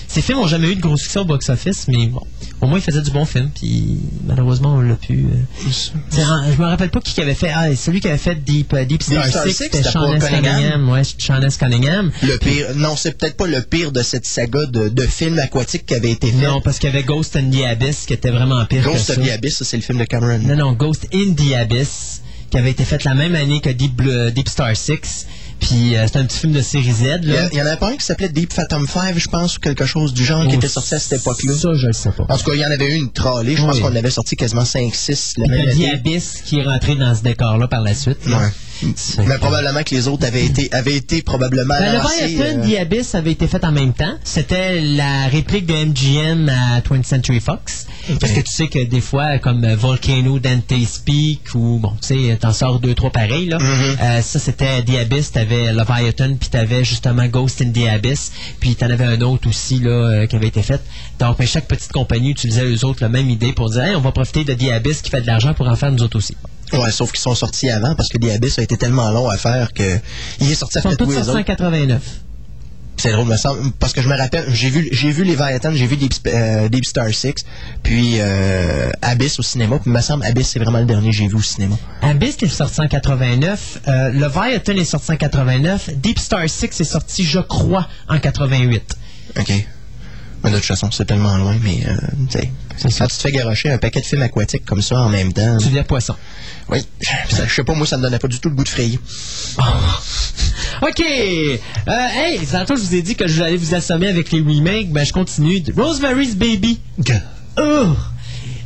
[0.07, 2.21] ces films ont jamais eu de gros succès au box-office, mais bon,
[2.61, 3.49] au moins il faisait du bon film.
[3.53, 5.25] Puis malheureusement, on l'a pu.
[5.25, 5.67] euh,
[6.55, 7.51] je me rappelle pas qui avait fait.
[7.53, 10.13] Ah, celui qui avait fait Deep, euh, Deep Star, Deep Star 6, Six, c'était Sean
[10.13, 10.23] S.
[10.23, 10.89] Cunningham?
[10.89, 11.57] Ouais, Sean S.
[11.57, 12.11] Cunningham.
[12.23, 15.85] Le pire, non, c'est peut-être pas le pire de cette saga de, de films aquatiques
[15.85, 16.47] qui avait été fait.
[16.47, 19.15] Non, parce qu'il y avait Ghost in the Abyss qui était vraiment pire Ghost ça.
[19.15, 20.39] the Abyss, ça, c'est le film de Cameron.
[20.39, 23.95] Non, non, Ghost in the Abyss, qui avait été fait la même année que Deep,
[23.95, 25.27] Blue- Deep Star 6.
[25.59, 27.03] Puis euh, c'est un petit film de série Z.
[27.23, 27.49] Là.
[27.51, 29.85] il y en a pas un qui s'appelait Deep Phantom 5, je pense, ou quelque
[29.85, 31.53] chose du genre, qui était sorti à cette époque-là.
[31.53, 32.25] Ça, je le sais pas.
[32.29, 33.55] En tout cas, il y en avait une tralée.
[33.55, 33.81] Je pense Oui.
[33.81, 35.93] qu'on avait sorti quasiment 5-6 la Il y a.
[35.93, 38.25] Abyss qui est rentré dans ce décor-là par la suite.
[38.27, 38.37] là.
[38.39, 38.47] Ouais.
[39.27, 42.67] Mais probablement que les autres avaient été, avaient été probablement Ben, le lancés, Leviathan, euh,
[42.69, 44.15] The Abyss avait été fait en même temps.
[44.23, 47.87] C'était la réplique de MGM à 20th Century Fox.
[48.19, 52.29] Parce que tu sais que des fois, comme euh, Volcano, Dante's Peak, ou bon, tu
[52.29, 53.57] sais, t'en sors deux, trois pareils, là.
[53.59, 58.75] Euh, ça, c'était The Abyss, t'avais Leviathan, puis t'avais justement Ghost in the Abyss, puis
[58.75, 60.81] t'en avais un autre aussi, là, euh, qui avait été fait.
[61.19, 64.01] Donc, ben, chaque petite compagnie utilisait eux autres la même idée pour dire, Hey, on
[64.01, 66.35] va profiter de The Abyss qui fait de l'argent pour en faire nous autres aussi.
[66.73, 69.37] Ouais, sauf qu'ils sont sortis avant parce que The Abyss a été tellement long à
[69.37, 69.99] faire que
[70.39, 71.41] il est sorti après tous les autres.
[71.41, 72.01] 89.
[72.97, 75.71] C'est drôle, me semble, parce que je me rappelle, j'ai vu, j'ai vu les Leviathan,
[75.71, 77.45] j'ai vu Deep, euh, Deep Star 6,
[77.83, 81.27] puis euh, Abyss au cinéma, puis me semble Abyss c'est vraiment le dernier que j'ai
[81.27, 81.77] vu au cinéma.
[82.01, 86.83] Abyss est sorti en 89, euh, Leviathan est sorti en 89, Deep Star 6 est
[86.83, 88.97] sorti, je crois, en 88.
[89.37, 89.67] Ok.
[90.47, 91.95] Mais de toute façon, c'est tellement loin, mais euh,
[92.77, 92.99] C'est ça.
[92.99, 95.57] quand tu te fais garocher un paquet de films aquatiques comme ça en même temps,
[95.57, 96.15] Tu deviens poisson.
[96.69, 96.79] oui,
[97.29, 98.97] ça- je sais pas, moi ça me donnait pas du tout le goût de frayer.
[100.81, 101.01] OK.
[101.01, 104.91] Euh, hey, tantôt, je vous ai dit que je allais vous assommer avec les remakes.
[104.91, 105.63] Ben, je continue.
[105.75, 106.79] Rosemary's Baby.
[107.59, 107.87] Oh!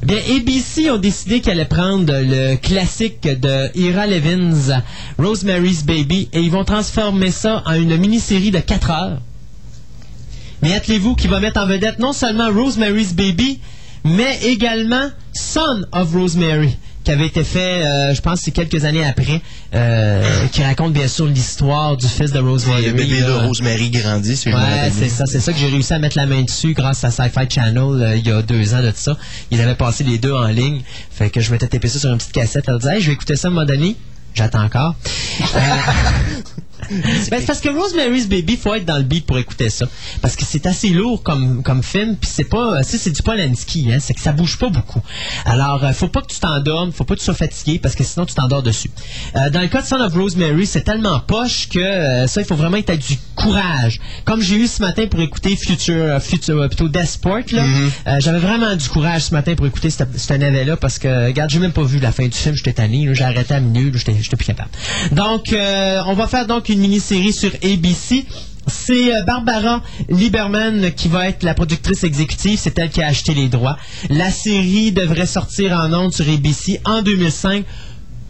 [0.03, 4.81] Bien, ABC ont décidé qu'elle allait prendre le classique de Ira Levins,
[5.19, 9.21] Rosemary's Baby, et ils vont transformer ça en une mini-série de 4 heures.
[10.61, 13.59] Mais attelez-vous qu'il va mettre en vedette non seulement Rosemary's Baby,
[14.03, 19.05] mais également Son of Rosemary, qui avait été fait, euh, je pense, c'est quelques années
[19.05, 19.41] après,
[19.73, 22.85] euh, qui raconte bien sûr l'histoire du fils de Rosemary.
[22.85, 23.31] le bébé de.
[23.47, 26.43] Rosemary grandit, me Ouais, c'est ça, c'est ça que j'ai réussi à mettre la main
[26.43, 29.17] dessus grâce à Sci-Fi Channel euh, il y a deux ans de ça.
[29.49, 30.81] Ils avaient passé les deux en ligne.
[31.11, 32.65] Fait que je m'étais tapé ça sur une petite cassette.
[32.67, 33.95] Elle disait, hey, je vais écouter ça à un moment donné.
[34.33, 34.95] J'attends encore.
[37.31, 39.85] Ben, c'est parce que Rosemary's Baby, faut être dans le beat pour écouter ça.
[40.21, 43.91] Parce que c'est assez lourd comme, comme film, puis c'est pas, sais, c'est du Polanski,
[43.91, 45.01] hein, c'est que ça bouge pas beaucoup.
[45.45, 48.03] Alors, euh, faut pas que tu t'endormes, faut pas que tu sois fatigué, parce que
[48.03, 48.91] sinon tu t'endors dessus.
[49.35, 52.47] Euh, dans le cas de Son of Rosemary, c'est tellement poche que euh, ça, il
[52.47, 53.99] faut vraiment que tu du courage.
[54.25, 57.63] Comme j'ai eu ce matin pour écouter Future, Future plutôt Death Sport, là,
[58.07, 61.49] euh, j'avais vraiment du courage ce matin pour écouter ce ce navet-là, parce que, regarde,
[61.49, 63.91] j'ai même pas vu la fin du film, j'étais tanné, là, j'ai arrêté à minuit,
[63.91, 64.69] là, j'étais j'étais plus capable.
[65.11, 68.25] Donc, on va faire donc une mini-série sur ABC.
[68.67, 72.57] C'est euh, Barbara Lieberman qui va être la productrice exécutive.
[72.61, 73.77] C'est elle qui a acheté les droits.
[74.09, 77.65] La série devrait sortir en ondes sur ABC en 2005.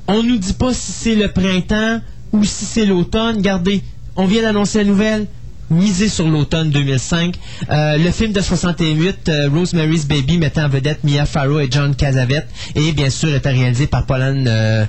[0.07, 3.37] On nous dit pas si c'est le printemps ou si c'est l'automne.
[3.37, 3.83] Regardez,
[4.15, 5.27] on vient d'annoncer la nouvelle.
[5.71, 7.33] Misez sur l'automne 2005.
[7.69, 11.95] Euh, le film de 68, euh, Rosemary's Baby, mettait en vedette Mia Farrow et John
[11.95, 14.85] Cassavetes, et bien sûr était réalisé par euh,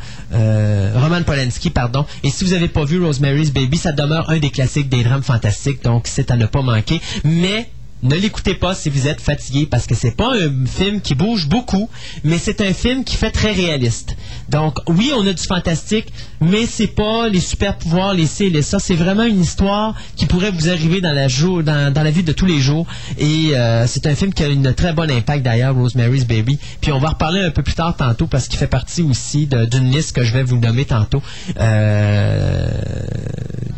[0.97, 2.05] Roman Polanski, pardon.
[2.25, 5.23] Et si vous n'avez pas vu Rosemary's Baby, ça demeure un des classiques des drames
[5.23, 7.01] fantastiques, donc c'est à ne pas manquer.
[7.23, 7.69] Mais
[8.03, 11.49] ne l'écoutez pas si vous êtes fatigué parce que c'est pas un film qui bouge
[11.49, 11.89] beaucoup,
[12.25, 14.17] mais c'est un film qui fait très réaliste.
[14.53, 18.61] Donc oui, on a du fantastique, mais c'est pas les super pouvoirs, les et les
[18.61, 18.79] ça.
[18.79, 22.23] C'est vraiment une histoire qui pourrait vous arriver dans la jour, dans, dans la vie
[22.23, 22.87] de tous les jours.
[23.19, 26.59] Et euh, c'est un film qui a une très bonne impact d'ailleurs, Rosemary's Baby.
[26.83, 29.91] Puis on va reparler un peu plus tard tantôt parce qu'il fait partie aussi d'une
[29.91, 31.23] liste que je vais vous nommer tantôt.
[31.59, 32.69] Euh,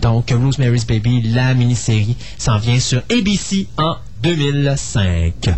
[0.02, 5.54] donc Rosemary's Baby, la mini-série, s'en vient sur ABC en 2005.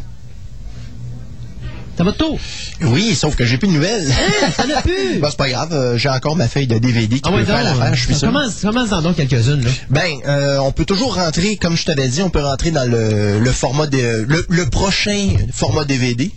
[1.97, 2.39] Ça va tour?
[2.83, 4.07] Oui, sauf que j'ai plus de nouvelles.
[4.55, 5.19] Ça n'a plus!
[5.21, 7.45] Bah, c'est pas grave, euh, j'ai encore ma feuille de DVD qui Ah peut ouais,
[7.45, 8.29] faire donc, l'affaire, je suis sûr.
[8.29, 9.63] commence, commence dans donc quelques-unes.
[9.65, 9.71] là.
[9.89, 13.39] Ben, euh, on peut toujours rentrer, comme je t'avais dit, on peut rentrer dans le,
[13.39, 16.31] le format de, le, le prochain format DVD.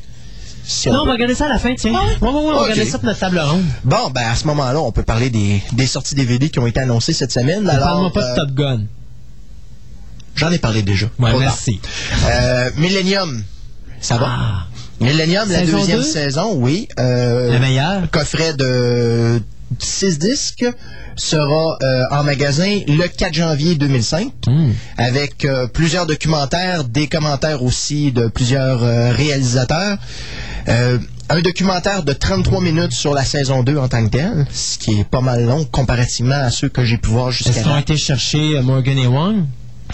[0.64, 1.92] Si on Non, on va regarder ça à la fin, tiens.
[1.92, 3.66] Ouais, ouais, ouais, on va regarder ça pour notre table ronde.
[3.84, 6.80] Bon, ben à ce moment-là, on peut parler des, des sorties DVD qui ont été
[6.80, 7.66] annoncées cette semaine.
[7.66, 8.82] Parle-moi pas euh, de Top Gun.
[10.36, 11.08] J'en ai parlé déjà.
[11.20, 11.82] Ouais, merci.
[12.30, 13.44] Euh, Millennium,
[14.00, 14.30] ça va?
[15.00, 16.04] Millennium, la Saison deuxième deux?
[16.04, 16.88] saison, oui.
[17.00, 18.10] Euh, la meilleure?
[18.12, 19.42] coffret de
[19.80, 20.66] 6 disques
[21.16, 24.72] sera euh, en magasin le 4 janvier 2005 Hmm.
[24.98, 29.98] avec euh, plusieurs documentaires, des commentaires aussi de plusieurs euh, réalisateurs.
[30.68, 30.98] Euh,
[31.32, 35.00] un documentaire de 33 minutes sur la saison 2 en tant que telle, ce qui
[35.00, 37.78] est pas mal long comparativement à ceux que j'ai pu voir jusqu'à Est-ce qu'ils ont
[37.78, 39.44] été chercher euh, Morgan et Wong?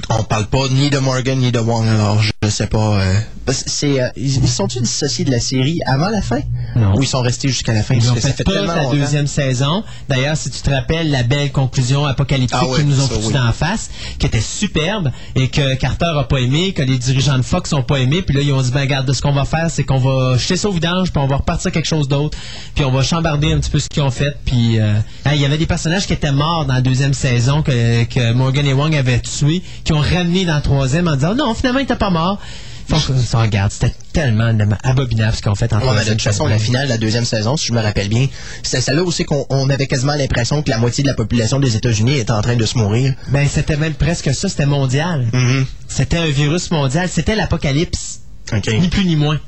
[0.09, 2.99] On parle pas ni de Morgan ni de Wong, alors je, je sais pas.
[2.99, 3.13] euh,
[3.49, 6.39] c'est, euh, ils, ils sont-ils dissociés de la série avant la fin?
[6.75, 6.95] Non.
[6.95, 7.95] Ou ils sont restés jusqu'à la fin?
[7.95, 8.91] Ils ont fait, fait toute la longtemps.
[8.93, 9.83] deuxième saison.
[10.09, 13.27] D'ailleurs, si tu te rappelles la belle conclusion apocalyptique Ah ouais, qu'ils nous ont foutue
[13.27, 13.33] oui.
[13.33, 13.89] d'en face,
[14.19, 17.83] qui était superbe et que Carter a pas aimé, que les dirigeants de Fox ont
[17.83, 19.97] pas aimé, puis là ils ont dit ben regarde, ce qu'on va faire, c'est qu'on
[19.99, 22.37] va jeter ça au vidange, puis on va repartir quelque chose d'autre,
[22.75, 24.93] puis on va chambarder un petit peu ce qu'ils ont fait, puis euh,
[25.25, 28.33] hein, il y avait des personnages qui étaient morts dans la deuxième saison que, que
[28.33, 31.79] Morgan et Wong avaient tués, qui ont ramené dans la troisième en disant non finalement
[31.79, 32.39] il était pas mort.
[32.87, 33.71] Faut qu'on se regarde.
[33.71, 34.51] C'était tellement
[34.83, 37.57] abominable ce qu'on fait en Ouais, de toute façon, la finale de la deuxième saison,
[37.57, 38.27] si je me rappelle bien,
[38.61, 41.75] c'est celle-là aussi qu'on on avait quasiment l'impression que la moitié de la population des
[41.75, 43.13] États-Unis était en train de se mourir.
[43.29, 45.25] Ben, c'était même presque ça, c'était mondial.
[45.33, 45.65] Mhm.
[45.87, 48.19] C'était un virus mondial, c'était l'apocalypse.
[48.67, 49.39] Ni plus ni moins.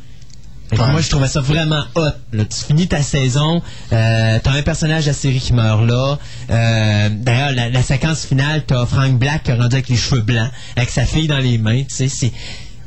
[0.71, 0.91] Ouais.
[0.91, 2.01] Moi, je trouvais ça vraiment hot.
[2.33, 3.61] Là, tu finis ta saison,
[3.93, 6.17] euh, t'as un personnage de la série qui meurt là.
[6.49, 10.21] Euh, D'ailleurs, la, la séquence finale, t'as Frank Black qui est rendu avec les cheveux
[10.21, 11.83] blancs, avec sa fille dans les mains.
[11.83, 12.33] Tu sais, c'est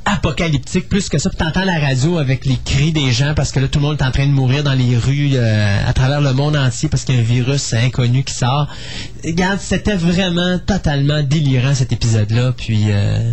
[0.05, 1.31] apocalyptique plus que ça.
[1.31, 4.01] Puis t'entends la radio avec les cris des gens parce que là, tout le monde
[4.01, 7.05] est en train de mourir dans les rues euh, à travers le monde entier parce
[7.05, 8.69] qu'il y a un virus inconnu qui sort.
[9.25, 12.53] Regarde, c'était vraiment totalement délirant cet épisode-là.
[12.57, 13.33] Puis, euh,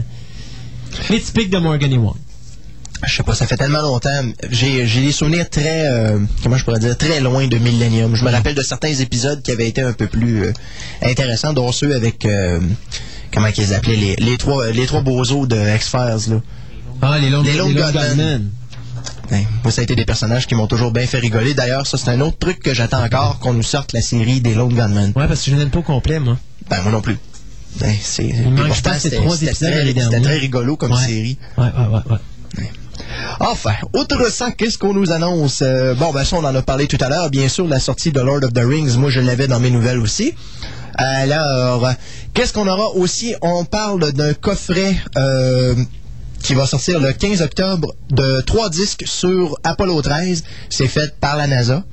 [1.10, 2.16] les typiques de Morgan et Wong.
[3.06, 4.10] Je sais pas, ça fait tellement longtemps.
[4.50, 8.16] J'ai des souvenirs très, euh, comment je pourrais dire, très loin de Millennium.
[8.16, 10.54] Je me rappelle de certains épisodes qui avaient été un peu plus euh,
[11.04, 12.60] intéressants, dont ceux avec, euh,
[13.34, 16.42] comment qu'ils appelaient, les, les trois les trois bozos de X-Files, là.
[17.02, 17.94] Ah, les Lone, Les Lone Gunmen.
[17.94, 18.50] Gunmen.
[19.30, 21.54] Ben, moi, ça a été des personnages qui m'ont toujours bien fait rigoler.
[21.54, 24.56] D'ailleurs, ça, c'est un autre truc que j'attends encore, qu'on nous sorte la série des
[24.56, 25.12] Lone Gunmen.
[25.16, 26.38] Ouais, parce que je n'aime pas au complet, moi.
[26.70, 27.18] Ben, moi non plus.
[27.80, 28.34] Ben, c'est,
[29.00, 29.18] c'était-
[30.22, 31.06] très- rigolo comme Ouais.
[31.06, 31.38] série.
[31.58, 32.02] Ouais, ouais, ouais,
[32.58, 32.72] ouais.
[33.40, 35.62] Enfin, outre ça, qu'est-ce qu'on nous annonce?
[35.62, 37.30] Euh, bon, ben ça, on en a parlé tout à l'heure.
[37.30, 40.00] Bien sûr, la sortie de Lord of the Rings, moi, je l'avais dans mes nouvelles
[40.00, 40.34] aussi.
[40.96, 41.90] Alors,
[42.34, 43.36] qu'est-ce qu'on aura aussi?
[43.42, 45.76] On parle d'un coffret euh,
[46.42, 50.44] qui va sortir le 15 octobre de trois disques sur Apollo 13.
[50.70, 51.84] C'est fait par la NASA.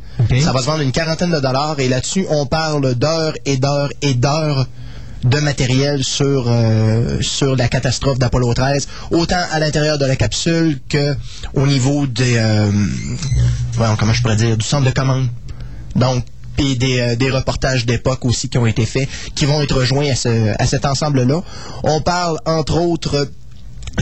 [0.41, 3.91] Ça va se vendre une quarantaine de dollars et là-dessus, on parle d'heures et d'heures
[4.01, 4.67] et d'heures
[5.25, 10.79] de matériel sur euh, sur la catastrophe d'Apollo 13, autant à l'intérieur de la capsule
[10.89, 11.17] que
[11.55, 12.71] au niveau des euh,
[13.99, 15.29] comment je pourrais dire du centre de commande.
[15.97, 16.25] Donc
[16.57, 20.11] puis des, euh, des reportages d'époque aussi qui ont été faits, qui vont être rejoints
[20.11, 21.43] à, ce, à cet ensemble-là.
[21.83, 23.29] On parle, entre autres,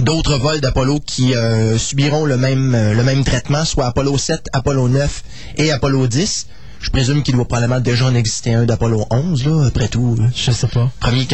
[0.00, 4.48] d'autres vols d'Apollo qui euh, subiront le même, euh, le même traitement, soit Apollo 7,
[4.52, 5.24] Apollo 9
[5.58, 6.46] et Apollo 10.
[6.82, 10.16] Je présume qu'il doit probablement déjà en exister un d'Apollo 11, là, après tout.
[10.18, 10.26] là.
[10.34, 10.90] Je sais pas.
[11.00, 11.26] Premier,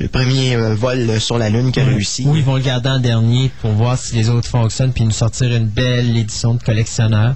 [0.00, 2.24] le premier euh, vol sur la Lune qui a réussi.
[2.26, 5.10] Ou ils vont le garder en dernier pour voir si les autres fonctionnent puis nous
[5.10, 7.34] sortir une belle édition de collectionneur.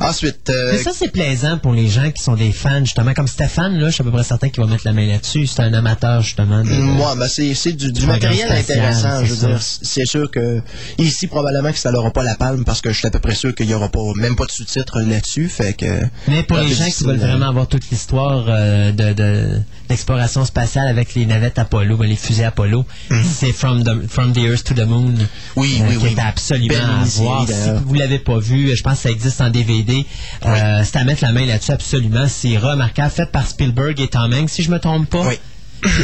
[0.00, 3.12] Ensuite, euh, Mais ça, c'est plaisant pour les gens qui sont des fans, justement.
[3.14, 5.46] Comme Stéphane, là, je suis à peu près certain qu'il va mettre la main là-dessus.
[5.46, 6.62] C'est un amateur, justement.
[6.62, 9.24] de- Moi, ben c'est du, du Du matériel spatial, intéressant.
[9.24, 9.46] Je veux ça.
[9.48, 10.60] dire, c'est sûr que
[10.98, 13.34] ici probablement que ça n'aura pas la palme parce que je suis à peu près
[13.34, 15.48] sûr qu'il y aura pas même pas de sous-titres là-dessus.
[15.48, 18.92] Fait que Mais pour un les gens qui veulent euh, vraiment avoir toute l'histoire euh,
[18.92, 19.60] de, de-
[19.90, 22.86] d'exploration spatiale avec les navettes Apollo, ben, les fusées Apollo,
[23.24, 25.10] c'est from the, from the Earth to the Moon.
[25.10, 25.26] Mhm.
[25.56, 26.14] Oui, euh, oui, qui oui.
[26.16, 27.46] est absolument Belle à voir.
[27.46, 30.06] Si vous l'avez pas vu, je pense que ça existe en DVD.
[30.46, 32.26] Euh, c'est à mettre la main là-dessus absolument.
[32.28, 35.26] C'est remarquable, fait par Spielberg et Tom Hanks, si je me trompe pas.
[35.26, 35.38] Oui.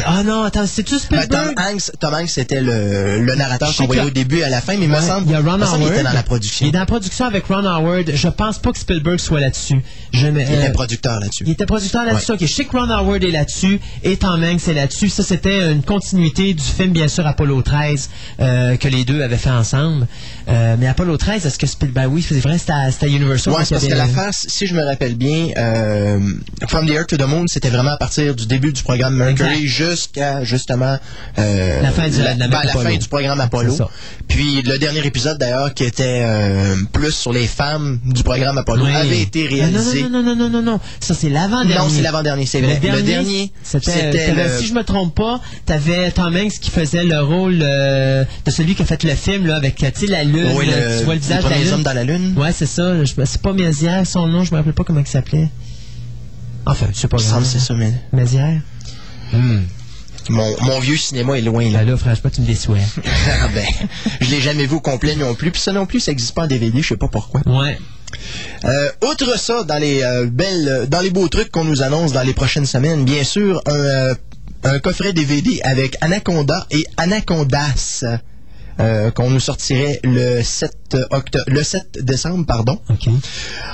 [0.05, 1.29] Ah non, attends, c'est-tu Ben, Spielberg?
[1.55, 4.61] Tom Hanks, Tom Hanks c'était le, le narrateur qu'on voyait au début et à la
[4.61, 6.65] fin, mais il me Ouais, semble, il y a Ron qu'il était dans la production.
[6.65, 8.11] Il est dans la production avec Ron Howard.
[8.13, 9.81] Je pense pas que Spielberg soit là-dessus.
[10.13, 11.43] Je me- Il était euh, producteur là-dessus.
[11.45, 12.33] Il était producteur là-dessus.
[12.39, 15.09] Je sais que Ron Howard est là-dessus et Tom Hanks est là-dessus.
[15.09, 18.09] Ça, c'était une continuité du film, bien sûr, Apollo 13,
[18.39, 20.07] euh, que les deux avaient fait ensemble.
[20.49, 21.87] Euh, mais Apollo 13, est-ce que Spielberg...
[22.07, 23.53] Ben oui, c'est vrai, c'était Universal.
[23.53, 25.47] Ouais, c'est parce il que la face, si je me rappelle bien,
[26.67, 29.66] From the Earth to the Moon, c'était vraiment à partir du début du programme Mercury.
[29.67, 30.97] Jusqu'à justement
[31.37, 33.77] euh, La fin du- la, de la ben, la fin du programme Apollo.
[34.27, 38.85] Puis le dernier épisode d'ailleurs qui était euh, plus sur les femmes du programme Apollo
[38.85, 38.95] Oui.
[38.95, 40.03] avait été Non, réalisé.
[40.03, 40.79] Non, non, non, non, non, non, non.
[40.99, 41.75] Ça, c'est l'avant-dernier.
[41.75, 42.79] Non, c'est l'avant-dernier, c'est vrai.
[42.83, 47.03] Le Le dernier, c'était, le- si je me trompe pas, t'avais Tom Hanks qui faisait
[47.03, 50.65] le rôle euh, de celui qui a fait le film là avec la lune, Oui,
[50.67, 51.73] le- tu vois le visage de la premiers lune.
[51.73, 52.33] hommes dans la lune.
[52.37, 52.93] Ouais, c'est ça.
[53.25, 55.49] C'est pas Mézières, son nom, je me rappelle pas comment il s'appelait.
[56.65, 57.17] Enfin, je sais pas.
[57.19, 58.61] Il me semble que c'est ça, mais Mézières.
[60.29, 61.79] Mon, mon vieux cinéma est loin là.
[61.79, 62.77] Ben là, franchement, tu me déçois.
[63.41, 63.65] Ah ben,
[64.21, 65.51] je l'ai jamais vu au complet non plus.
[65.51, 67.41] Puis ça non plus, ça n'existe pas en DVD, je sais pas pourquoi.
[67.45, 67.77] Ouais.
[68.65, 72.23] Euh, outre ça, dans les euh, belles, dans les beaux trucs qu'on nous annonce dans
[72.23, 74.15] les prochaines semaines, bien sûr, un, euh,
[74.63, 78.03] un coffret DVD avec Anaconda et Anacondas.
[78.79, 82.79] euh, qu'on nous sortirait le 7 octobre, le 7 décembre, pardon.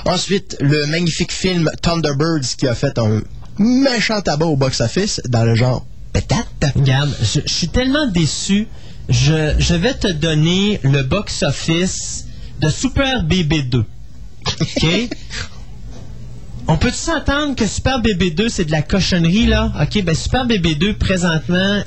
[0.06, 3.20] Ensuite, le magnifique film Thunderbirds qui a fait un
[3.58, 6.46] méchant tabac au box-office dans le genre pétate.
[6.74, 8.66] Regarde, je, je suis tellement déçu.
[9.08, 12.26] Je, je vais te donner le box-office
[12.60, 13.84] de Super Bébé 2.
[14.60, 14.86] OK?
[16.66, 19.70] On peut s'entendre que Super Bébé 2, c'est de la cochonnerie, là?
[19.82, 21.82] OK, ben Super Bébé 2, présentement,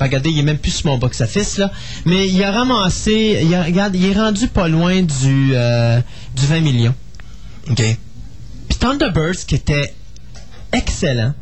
[0.00, 1.72] regardez, il est même plus sur mon box-office, là,
[2.04, 6.00] mais il a ramassé, il a- regarde, il est rendu pas loin du, euh,
[6.36, 6.94] du 20 millions.
[7.68, 7.82] OK.
[8.68, 9.92] Puis Thunderbirds, qui était
[10.72, 11.34] excellent,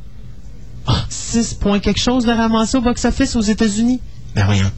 [0.86, 4.01] ah, 6 points quelque chose de ramassé au box-office aux États-Unis.
[4.35, 4.70] Ben voyons.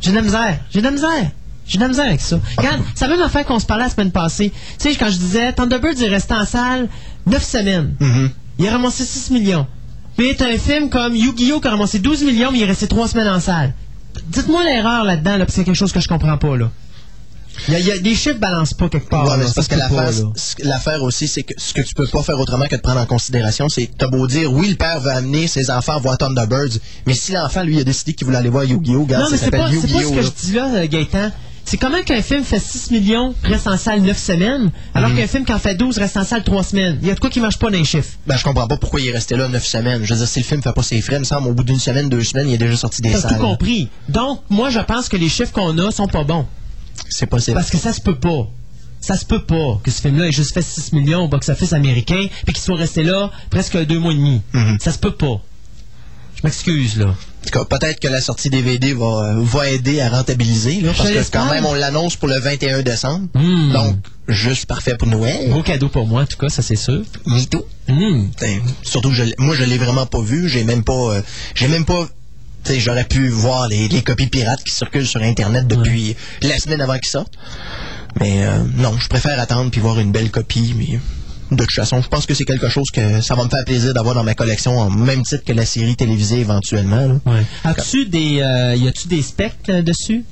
[0.00, 0.58] J'ai de la misère.
[0.70, 1.30] J'ai de la misère.
[1.66, 2.38] J'ai de la misère avec ça.
[2.58, 4.52] Regarde, c'est la même affaire qu'on se parlait la semaine passée.
[4.78, 6.88] Tu sais, quand je disais, Thunderbirds est resté en salle
[7.26, 7.94] 9 semaines.
[8.58, 9.66] Il a ramassé 6 millions.
[10.16, 11.60] Puis t'as un film comme Yu-Gi-Oh!
[11.60, 13.72] qui a ramassé 12 millions, mais il est resté 3 semaines en salle.
[14.28, 16.70] Dites-moi l'erreur là-dedans, là, parce que c'est quelque chose que je comprends pas, là.
[17.68, 19.24] Il y a, il y a- les chiffres balancent pas quelque part.
[19.24, 19.44] Ouais, là.
[19.54, 19.74] parce que
[20.64, 23.06] l'affaire, aussi, c'est que ce que tu peux pas faire autrement que de prendre en
[23.06, 27.14] considération, c'est t'as beau dire, oui, le père veut amener ses enfants voir Thunderbirds, mais
[27.14, 29.06] si l'enfant, lui, a décidé qu'il voulait aller voir Yu-Gi-Oh!
[29.08, 30.22] Non, mais ça c'est pas, s'appelle c'est pas ce que là.
[30.22, 31.30] je dis là, euh, Gaëtan.
[31.66, 35.16] C'est comment qu'un film fait 6 millions, reste en salle 9 semaines, alors Mhm.
[35.16, 36.98] qu'un film qui en fait 12 reste en salle 3 semaines.
[37.00, 38.10] Il y a de quoi qui marche pas dans les chiffres.
[38.26, 40.04] Ben, je comprends pas pourquoi il est resté là neuf semaines.
[40.04, 41.64] Je veux dire, si le film fait pas ses frais, il me semble, au bout
[41.64, 43.38] d'une semaine, deux semaines, il est déjà sorti des T'as tout salles.
[43.38, 43.88] compris.
[44.10, 46.44] Donc, moi, je pense que les chiffres qu'on a sont pas bons.
[47.08, 47.56] C'est possible.
[47.56, 48.48] Parce que ça se peut pas.
[49.00, 52.26] Ça se peut pas que ce film-là ait juste fait 6 millions au box-office américain,
[52.44, 54.40] puis qu'il soit resté là presque deux mois et demi.
[54.54, 54.78] Mhm.
[54.80, 55.42] Ça se peut pas.
[56.36, 57.08] Je m'excuse, là.
[57.08, 61.10] En tout cas, peut-être que la sortie DVD va, va aider à rentabiliser, là, parce
[61.10, 63.28] que quand même, on l'annonce pour le 21 décembre.
[63.34, 63.72] Hmm.
[63.72, 63.96] Donc,
[64.28, 65.50] juste parfait pour Noël.
[65.50, 67.02] Beau cadeau pour moi, en tout cas, ça c'est sûr.
[67.26, 67.64] Me too.
[67.88, 68.28] Hmm.
[68.82, 71.22] Surtout je moi je l'ai vraiment pas vu j'ai même pas euh,
[71.54, 72.08] j'ai même pas
[72.78, 76.98] j'aurais pu voir les, les copies pirates qui circulent sur internet depuis la semaine avant
[76.98, 77.34] qu'ils sortent
[78.20, 80.98] mais euh, non je préfère attendre puis voir une belle copie mais
[81.50, 83.94] de toute façon je pense que c'est quelque chose que ça va me faire plaisir
[83.94, 87.14] d'avoir dans ma collection en même titre que la série télévisée éventuellement là.
[87.26, 87.44] Ouais.
[87.64, 90.24] As-tu des, euh, y a-tu des specs euh, dessus?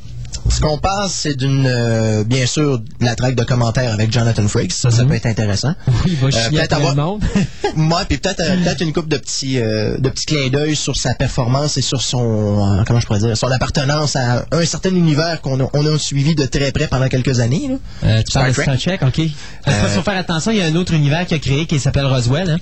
[0.51, 4.47] Ce qu'on passe c'est d'une euh, bien sûr de la traque de commentaires avec Jonathan
[4.49, 7.23] Frakes ça ça peut être intéressant Oui, il va Euh, chier avoir- le monde.
[7.77, 10.97] Moi, puis peut-être euh, peut-être une coupe de petits euh, de petits clins d'œil sur
[10.97, 14.91] sa performance et sur son euh, comment je pourrais dire son appartenance à un certain
[14.95, 17.69] univers qu'on a, on a suivi de très près pendant quelques années.
[17.69, 17.77] là.
[18.09, 18.63] Euh, tu Star parles de.
[18.63, 19.21] Star Trek, OK.
[19.65, 21.79] Parce qu'il faut faire attention, il y a un autre univers qui a créé qui
[21.79, 22.51] s'appelle Roswell.
[22.51, 22.59] Hein?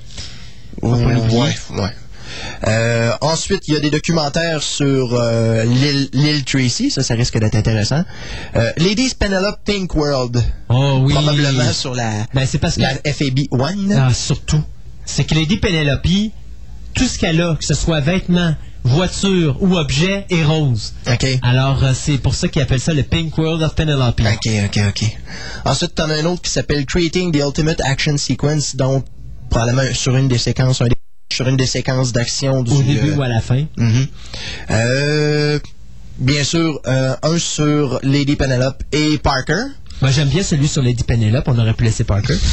[0.81, 1.41] Faut l'oublier.
[1.41, 1.91] Ouais, ouais.
[2.67, 7.55] Euh, ensuite, il y a des documentaires sur euh, l'île Tracy, ça, ça risque d'être
[7.55, 8.03] intéressant.
[8.57, 11.13] Euh, Ladies Penelope Pink World, Oh oui.
[11.15, 12.83] probablement sur la, Ben, c'est parce que...
[12.83, 13.93] la FAB One.
[13.97, 14.63] Ah, surtout.
[15.05, 16.07] C'est que Lady Penelope,
[16.95, 18.55] tout ce qu'elle a, que ce soit vêtements,
[18.85, 20.95] voitures ou objets, est rose.
[21.11, 21.27] Ok.
[21.43, 24.21] Alors, euh, c'est pour ça qu'ils appellent ça le Pink World of Penelope.
[24.21, 25.17] OK, OK, OK.
[25.65, 29.05] Ensuite, t'en as un autre qui s'appelle Creating the Ultimate Action Sequence, donc
[29.51, 30.95] probablement sur une des séquences, un des-
[31.33, 32.73] sur une des séquences d'action du...
[32.73, 33.65] Au début euh, ou à la fin.
[33.77, 34.07] mhm.
[34.71, 35.59] Euh,
[36.19, 39.65] bien sûr, euh, un sur Lady Penelope et Parker.
[40.03, 41.45] Moi, j'aime bien celui sur Lady Penelope.
[41.49, 42.35] On aurait pu laisser Parker.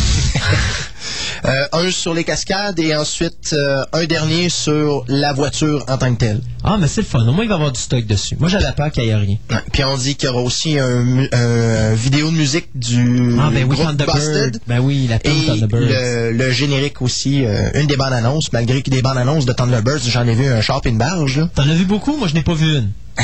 [1.45, 6.11] Euh, un sur les cascades et ensuite euh, un dernier sur la voiture en tant
[6.13, 6.41] que telle.
[6.63, 7.19] Ah, mais c'est le fun.
[7.27, 8.35] Au moins, il va y avoir du stock dessus.
[8.39, 9.37] Moi, j'avais peur qu'il n'y ait rien.
[9.51, 9.57] Ouais.
[9.71, 13.63] Puis on dit qu'il y aura aussi un, un vidéo de musique du Ah, ben
[13.69, 14.17] oui, groupe Thunderbird.
[14.17, 14.59] Busted.
[14.67, 15.83] Ben oui, la Et tune Thunderbird.
[15.87, 19.53] le, le générique aussi, euh, une des bandes annonces, malgré que des bandes annonces de
[19.53, 21.39] Thunderbirds, j'en ai vu un char et une barge.
[21.53, 22.17] T'en as vu beaucoup?
[22.17, 22.89] Moi, je n'ai pas vu une.
[23.19, 23.23] Hein?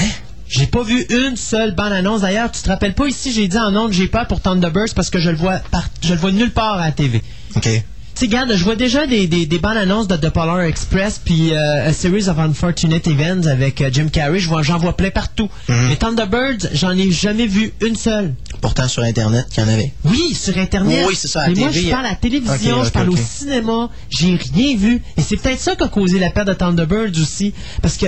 [0.56, 2.22] J'ai pas vu une seule bande-annonce.
[2.22, 5.10] D'ailleurs, tu te rappelles pas ici, j'ai dit en ondes, j'ai peur pour Thunderbirds parce
[5.10, 7.22] que je le vois par- je le vois nulle part à la TV.
[7.56, 7.68] OK.
[8.16, 11.52] Tu regarde, je vois déjà des, des, des bandes annonces de The Polar Express puis
[11.52, 14.38] euh, A Series of Unfortunate Events avec euh, Jim Carrey.
[14.38, 15.50] Je vois, j'en vois plein partout.
[15.68, 15.88] Mhm.
[15.90, 18.36] Mais Thunderbirds, j'en ai jamais vu une seule.
[18.62, 19.92] Pourtant, sur Internet, il y en avait.
[20.06, 21.06] Oui, sur Internet.
[21.08, 23.10] Oui, c'est ça, à Mais moi, je parle à la télévision, Ok, ok, je parle
[23.10, 23.90] au cinéma.
[24.12, 25.02] J'ai rien vu.
[25.18, 27.52] Et c'est peut-être ça qui a causé la perte de Thunderbirds aussi.
[27.82, 28.06] Parce que,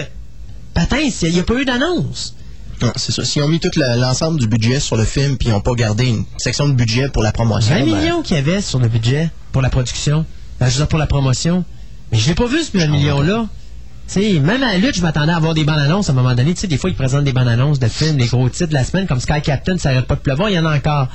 [0.76, 2.35] patin, il n'y a pas eu d'annonce.
[2.82, 3.24] Non, c'est ça.
[3.24, 5.74] S'ils ont mis tout le- l'ensemble du budget sur le film, puis ils n'ont pas
[5.74, 7.74] gardé une section de budget pour la promotion.
[7.74, 10.26] 20 ben, millions qu'il y avait sur le budget pour la production.
[10.62, 11.64] Euh, je veux dire, pour la promotion.
[12.12, 13.48] Mais je l'ai pas vu, ce 20 millions-là.
[14.08, 16.16] Tu sais, même à la lutte, je m'attendais à avoir des bandes annonces à un
[16.16, 16.54] moment donné.
[16.54, 19.08] Des fois, ils présentent des bandes annonces de films, les gros titres de la semaine,
[19.08, 21.08] comme Sky Captain, ça arrête pas de pleuvoir, il y en a encore.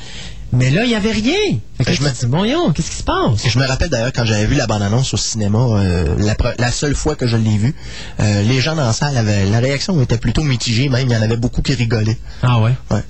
[0.53, 1.59] Mais là, il n'y avait rien.
[1.77, 3.47] Fait que je je me dis, bon, yon, qu'est-ce qui se passe?
[3.47, 6.17] Je me rappelle d'ailleurs quand j'avais vu la bande-annonce au cinéma, euh,
[6.59, 7.75] la, seule fois que je l'ai vue,
[8.19, 11.17] euh, les gens dans la salle, avaient, la réaction était plutôt mitigée, même il y
[11.17, 12.19] en avait beaucoup qui rigolaient.
[12.43, 12.75] Ah ouais?
[12.91, 13.05] Ouais.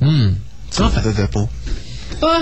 [0.00, 0.34] Hmm.
[0.70, 1.46] Ça, veut pas.
[2.22, 2.40] Ah!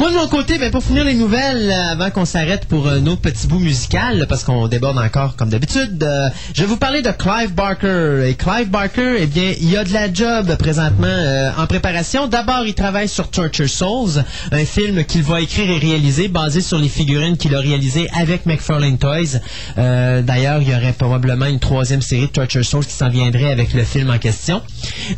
[0.00, 3.06] Moi, de mon côté, ben, pour finir les nouvelles, euh, avant qu'on s'arrête pour un
[3.06, 6.76] autre petit bout musical, là, parce qu'on déborde encore comme d'habitude, euh, je vais vous
[6.76, 8.28] parler de Clive Barker.
[8.28, 12.26] Et Clive Barker, eh bien, il a de la job présentement euh, en préparation.
[12.26, 16.78] D'abord, il travaille sur Torture Souls, un film qu'il va écrire et réaliser basé sur
[16.78, 19.38] les figurines qu'il a réalisées avec McFarlane Toys.
[19.78, 23.52] Euh, D'ailleurs, il y aurait probablement une troisième série de Torture Souls qui s'en viendrait
[23.52, 24.60] avec le film en question.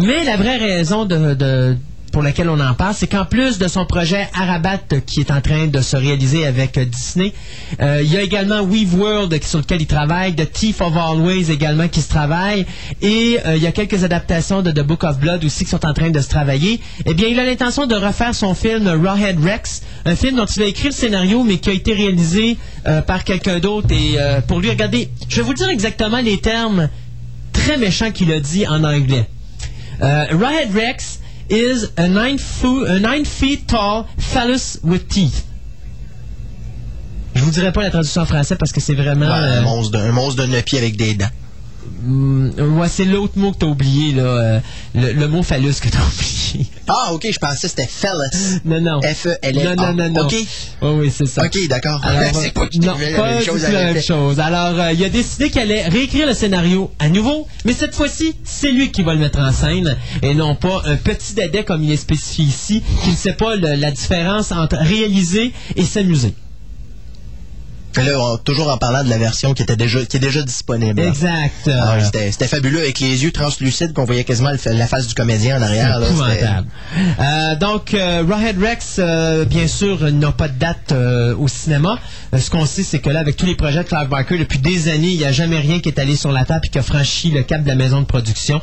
[0.01, 1.77] Mais la vraie raison de
[2.17, 5.31] pour laquelle on en parle, c'est qu'en plus de son projet Arabat euh, qui est
[5.31, 7.35] en train de se réaliser avec euh, Disney,
[7.83, 11.53] euh, il y a également Weave World sur lequel il travaille, The Thief of Always
[11.53, 12.65] également qui se travaille,
[13.03, 15.93] et il y a quelques adaptations de The Book of Blood aussi qui sont en
[15.93, 16.81] train de se travailler.
[17.05, 20.63] Eh bien, il a l'intention de refaire son film Rawhead Rex, un film dont il
[20.63, 22.57] a écrit le scénario mais qui a été réalisé
[23.07, 23.89] par quelqu'un d'autre.
[23.91, 24.17] Et
[24.49, 26.89] pour lui, regardez, je vais vous dire exactement les termes
[27.53, 29.29] très méchants qu'il a dit en anglais.
[30.03, 35.45] Euh, Rawhead Rex is a nine, fo- a nine feet tall phallus with teeth.
[37.35, 39.27] Je vous dirai pas la traduction en français parce que c'est vraiment...
[39.27, 41.29] Ouais, euh, un, monstre de, un monstre de 9 pieds avec des dents.
[42.07, 44.23] Hum, ouais, c'est l'autre mot que t'as oublié, là.
[44.23, 44.61] euh,
[44.95, 46.67] le, le mot phallus que t'as oublié.
[46.89, 48.61] Ah, ok, je pensais que c'était phallus.
[48.65, 49.01] non, non.
[49.03, 49.75] F-E-L-L-A.
[49.77, 50.27] Non, non, non, non.
[50.27, 50.33] Ok.
[50.83, 51.45] Oui, oui, c'est ça.
[51.45, 52.01] Ok, d'accord.
[52.05, 54.41] Alors, c'est pas que non, je pas la même du chose tout la même chose.
[54.41, 58.35] Alors, euh, il a décidé qu'il allait réécrire le scénario à nouveau, mais cette fois-ci,
[58.45, 61.83] c'est lui qui va le mettre en scène et non pas un petit dadais comme
[61.83, 66.35] il est spécifié ici, qui ne sait pas le- la différence entre réaliser et s'amuser.
[68.05, 71.01] Là, on- toujours en parlant de la version qui était déjà, qui est déjà disponible.
[71.01, 71.53] Exact.
[71.69, 75.15] Ah, c'était, c'était fabuleux avec les yeux translucides qu'on voyait quasiment le- la face du
[75.15, 75.99] comédien en arrière.
[76.01, 76.07] là.
[77.21, 81.99] Euh, donc, euh, Rawhead Rex, euh, bien sûr, n'a pas de date euh, au cinéma.
[82.39, 84.89] Ce qu'on sait, c'est que là, avec tous les projets de Clive Barker, depuis des
[84.89, 86.83] années, il n'y a jamais rien qui est allé sur la table et qui a
[86.83, 88.61] franchi le cap de la maison de production.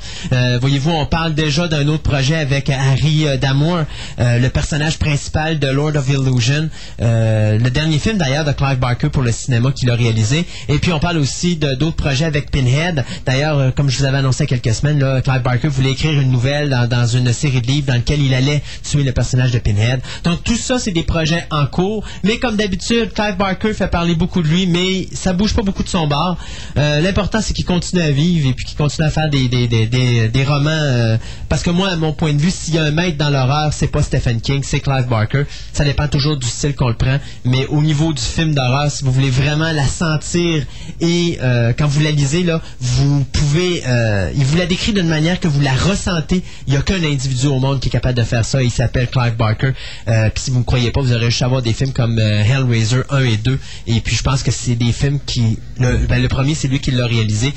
[0.62, 3.80] Voyez-vous, on parle déjà d'un autre projet avec Harry Damour,
[4.20, 6.70] le personnage principal de Lord of Illusion.
[7.00, 10.46] Le dernier film, d'ailleurs, de Clive Barker pour le cinéma qu'il a réalisé.
[10.70, 13.04] Et puis, on parle aussi d'autres projets avec Pinhead.
[13.26, 15.68] D'ailleurs, euh, comme je vous avais annoncé il y a quelques semaines, là, Clive Barker
[15.68, 19.04] voulait écrire une nouvelle dans, dans une série de livres dans lequel il allait tuer
[19.04, 20.02] le personnage de Pinhead.
[20.24, 22.06] Donc, tout ça, c'est des projets en cours.
[22.24, 25.84] Mais comme d'habitude, Clive Barker fait parler beaucoup de lui, mais ça bouge pas beaucoup
[25.84, 26.38] de son bord.
[26.78, 29.68] Euh, L'important, c'est qu'il continue à vivre et puis qu'il continue à faire des, des,
[29.68, 30.70] des, des, des romans.
[30.72, 31.18] euh,
[31.50, 33.72] parce que moi, à mon point de vue, s'il y a un maître dans l'horreur,
[33.74, 35.44] c'est pas Stephen King, c'est Clive Barker.
[35.72, 37.20] Ça dépend toujours du style qu'on le prend.
[37.46, 40.64] Mais au niveau du film d'horreur, si vous voulez vraiment la sentir
[41.00, 43.84] et euh, quand vous la lisez, là, vous pouvez...
[43.88, 46.44] euh, il vous la décrit d'une manière que vous la ressentez.
[46.68, 48.62] Il n'y a qu'un individu au monde qui est capable de faire ça.
[48.62, 49.72] Il s'appelle Clive Barker.
[50.08, 51.94] Euh, puis si vous ne me croyez pas, vous aurez juste à voir des films
[51.94, 53.60] comme Hellraiser 1 et 2.
[53.88, 55.58] Et puis je pense que c'est des films qui...
[55.80, 57.54] Le, ben, premier, c'est lui qui l'a réalisé.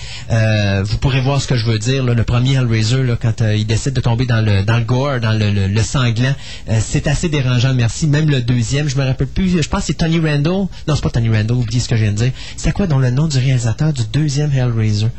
[0.84, 2.04] Vous pourrez voir ce que je veux dire.
[2.04, 5.32] Le premier Hellraiser, là, quand il décide de tomber dans le, dans le gore, dans
[5.32, 6.34] le, le- sanglant,
[6.80, 8.06] c'est assez dérangeant, merci.
[8.08, 10.66] Même le deuxième, je me rappelle plus, je pense que c'est Tony Randall.
[10.88, 12.32] Non, c'est pas Tony Randall, oubliez ce que je viens de dire.
[12.56, 15.08] C'est quoi dans le nom du réalisateur du deuxième Hellraiser?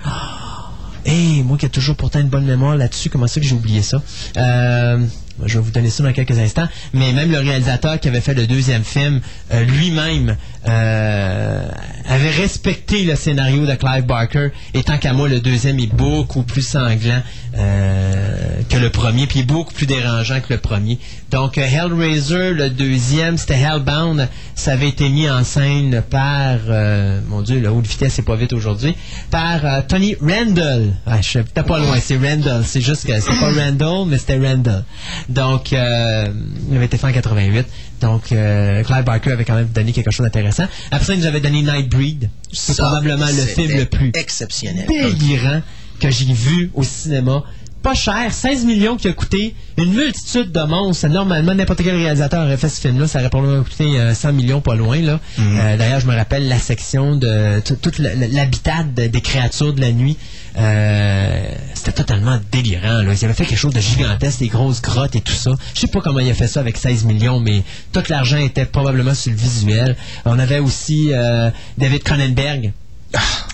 [1.09, 3.81] Hey, moi qui ai toujours pourtant une bonne mémoire là-dessus, comment ça que j'ai oublié
[3.81, 4.01] ça?
[4.35, 5.05] Euh,
[5.45, 6.67] je vais vous donner ça dans quelques instants.
[6.93, 9.21] Mais même le réalisateur qui avait fait le deuxième film,
[9.53, 10.35] euh, lui-même
[10.67, 11.69] euh,
[12.07, 14.49] avait respecté le scénario de Clive Barker.
[14.73, 17.21] Et tant qu'à moi, le deuxième est beaucoup plus sanglant
[17.57, 20.99] euh, que le premier, puis beaucoup plus dérangeant que le premier.
[21.31, 24.27] Donc euh, Hellraiser, le deuxième, c'était Hellbound.
[24.55, 28.35] Ça avait été mis en scène par, euh, mon Dieu, la haute vitesse c'est pas
[28.35, 28.95] vite aujourd'hui,
[29.29, 30.93] par euh, Tony Randall.
[31.05, 32.63] Ah, je suis peut-être pas loin, c'est Randall.
[32.65, 34.84] C'est juste que c'est pas Randall, mais c'était Randall.
[35.29, 36.27] Donc, euh,
[36.69, 37.65] il avait été fait en 88.
[38.01, 40.65] Donc, euh, Clive Barker avait quand même donné quelque chose d'intéressant.
[40.91, 42.29] Après ça, il nous avait donné Nightbreed.
[42.51, 44.88] C'est probablement le film le plus exceptionnel.
[44.88, 45.61] délirant
[45.99, 47.43] que j'ai vu au cinéma.
[47.83, 51.07] Pas cher, 16 millions qui a coûté une multitude de monstres.
[51.07, 54.61] Normalement, n'importe quel réalisateur aurait fait ce film-là, ça aurait probablement coûté euh, 100 millions,
[54.61, 54.99] pas loin.
[54.99, 55.19] là.
[55.39, 59.91] Euh, D'ailleurs, je me rappelle la section de tout- l'habitat de- des créatures de la
[59.91, 60.17] nuit.
[60.57, 61.43] Euh,
[61.75, 63.03] C'était totalement délirant.
[63.03, 63.13] Là.
[63.13, 65.51] Il avait fait quelque chose de gigantesque, des grosses grottes et tout ça.
[65.75, 67.61] Je sais pas comment il a fait ça avec 16 millions, mais
[67.93, 69.95] tout l'argent était probablement sur le visuel.
[70.25, 72.73] On avait aussi euh, David Cronenberg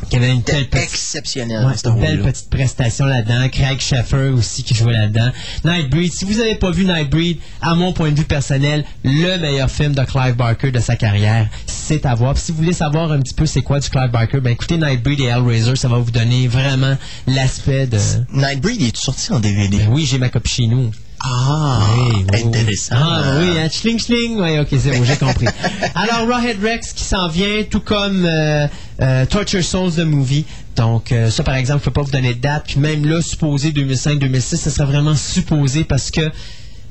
[0.09, 3.47] qui avait une telle petite exceptionnel, Ouais, une belle petite prestation là-dedans.
[3.49, 5.31] Craig Sheffer aussi qui jouait là-dedans.
[5.63, 6.11] Nightbreed.
[6.11, 9.93] Si vous n'avez pas vu Nightbreed, à mon point de vue personnel, le meilleur film
[9.93, 12.33] de Clive Barker de sa carrière, c'est à voir.
[12.33, 14.77] Puis si vous voulez savoir un petit peu c'est quoi du Clive Barker, ben écoutez
[14.77, 16.97] Nightbreed et Hellraiser, ça va vous donner vraiment
[17.27, 17.97] l'aspect de.
[18.33, 19.77] Nightbreed, il est sorti en DVD?
[19.77, 20.91] Ben oui, j'ai ma copie chez nous.
[21.25, 22.95] Ah, Oui, intéressant.
[22.97, 24.39] Ah oui, hein, schling schling.
[24.41, 25.47] Oui, ok, c'est bon, j'ai compris.
[25.95, 28.67] Alors, Rawhead Rex qui s'en vient, tout comme euh,
[29.01, 30.43] euh, Torture Souls the movie.
[30.75, 32.65] Donc, euh, ça, par exemple, je peux pas vous donner de date.
[32.67, 36.29] Puis même là, supposé 2005-2006, ça serait vraiment supposé parce que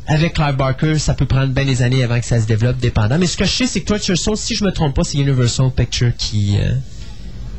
[0.06, 3.18] avec Clive Barker, ça peut prendre bien des années avant que ça se développe, dépendant.
[3.18, 5.18] Mais ce que je sais, c'est que Torture Souls, si je me trompe pas, c'est
[5.18, 6.56] Universal Pictures qui...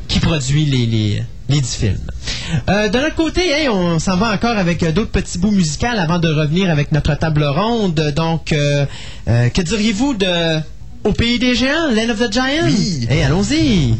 [0.08, 1.98] qui produit les, les, les 10 films.
[2.68, 6.18] Euh, de l'autre côté, on s'en va encore avec euh, d'autres petits bouts musicaux avant
[6.18, 8.12] de revenir avec notre table ronde.
[8.16, 8.86] Donc, euh,
[9.28, 10.60] euh, que diriez-vous de
[11.04, 12.66] Au pays des géants, Land of the Giants?
[12.66, 13.06] Oui.
[13.10, 13.94] Eh, allons-y!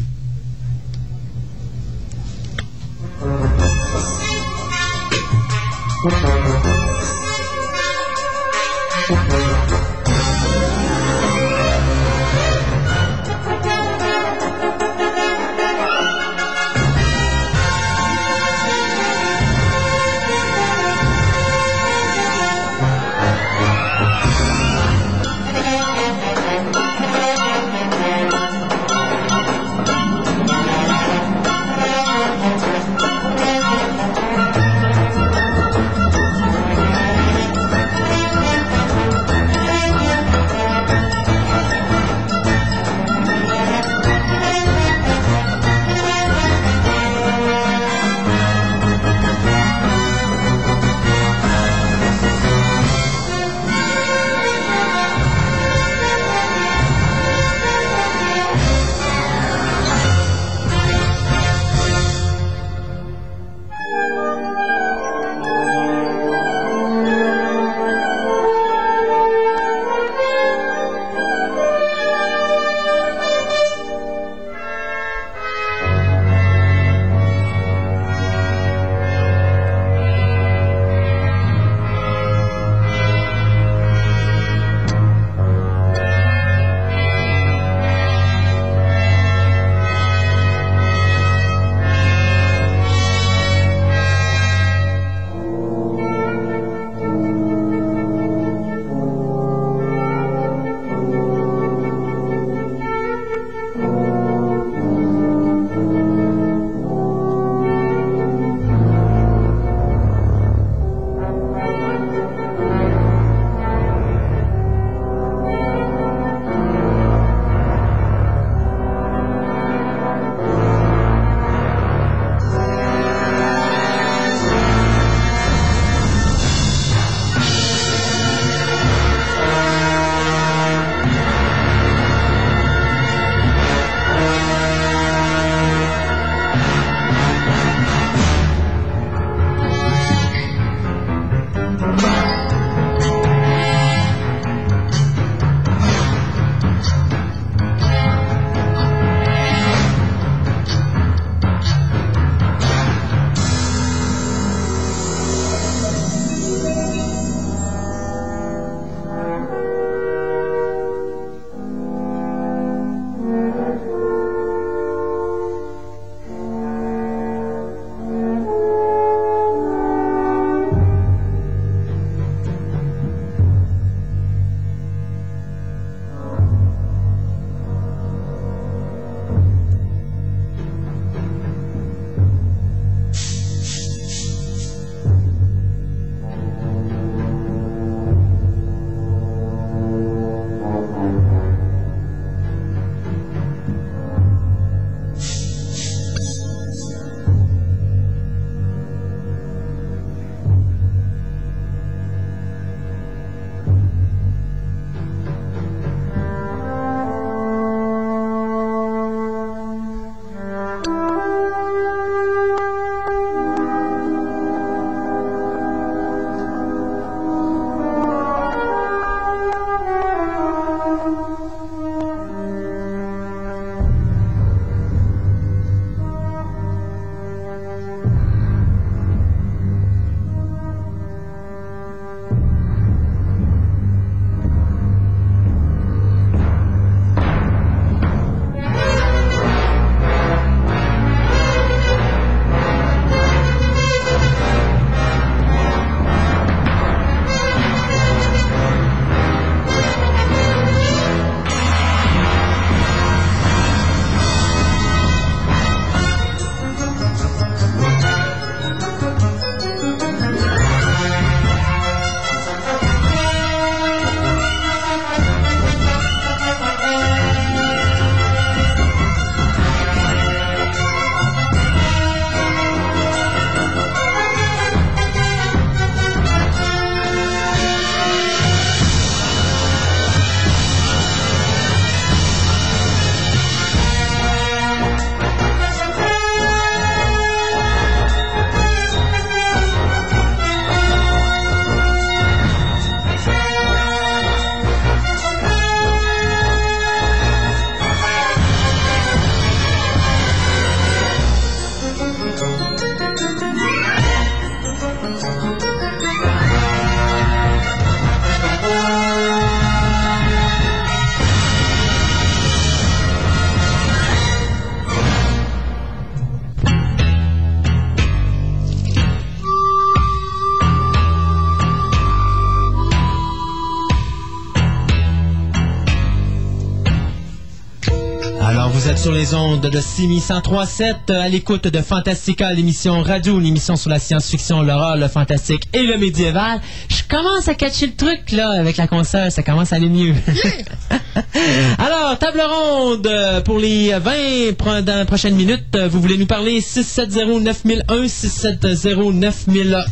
[329.25, 333.89] Les ondes de Simi 1037 euh, à l'écoute de Fantastica, l'émission radio, une émission sur
[333.89, 336.61] la science-fiction, l'horreur, le fantastique et le médiéval.
[336.89, 340.13] Je commence à catcher le truc là avec la console, ça commence à aller mieux.
[342.25, 343.07] Table ronde
[343.43, 345.63] pour les 20 pro- dans minutes.
[345.75, 349.85] Euh, Vous voulez nous parler 670-9001, 670-9001.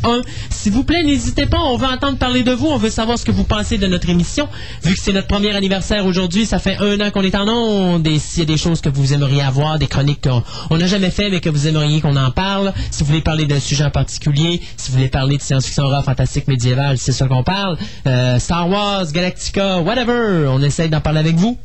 [0.49, 3.25] S'il vous plaît, n'hésitez pas, on veut entendre parler de vous, on veut savoir ce
[3.25, 4.49] que vous pensez de notre émission.
[4.83, 8.07] Vu que c'est notre premier anniversaire aujourd'hui, ça fait un an qu'on est en onde
[8.07, 10.41] et s'il y a des choses que vous aimeriez avoir, des chroniques qu'on
[10.71, 13.45] on n'a jamais fait mais que vous aimeriez qu'on en parle, si vous voulez parler
[13.45, 17.27] d'un sujet en particulier, si vous voulez parler de science-fiction, horreur, fantastique, médiéval, c'est ça
[17.27, 17.77] qu'on parle.
[18.07, 21.59] Euh, Star Wars, Galactica, whatever, on essaye d'en parler avec vous.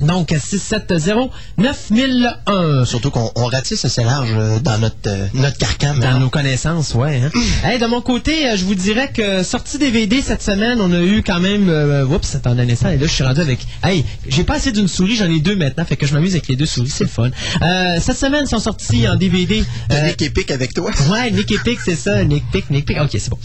[0.00, 2.84] Donc, 670-9001.
[2.84, 5.94] Surtout qu'on on ratisse assez large euh, dans notre, euh, notre carcan.
[5.94, 7.20] Dans nos connaissances, ouais.
[7.24, 7.30] Hein?
[7.64, 11.00] hey, de mon côté, euh, je vous dirais que sortie DVD cette semaine, on a
[11.00, 11.68] eu quand même.
[12.10, 12.90] Oups, attendez un instant.
[12.90, 13.60] Et là, je suis rendu avec.
[13.82, 16.48] Hey, j'ai pas assez d'une souris, j'en ai deux maintenant, fait que je m'amuse avec
[16.48, 17.30] les deux souris, c'est le fun.
[18.00, 19.62] Cette semaine, sont sortis en DVD.
[19.90, 20.90] Nick Epic avec toi.
[21.10, 22.24] Ouais, Nick Epic, c'est ça.
[22.24, 22.98] Nick Pick, Nick Pick.
[23.00, 23.38] Ok, c'est bon.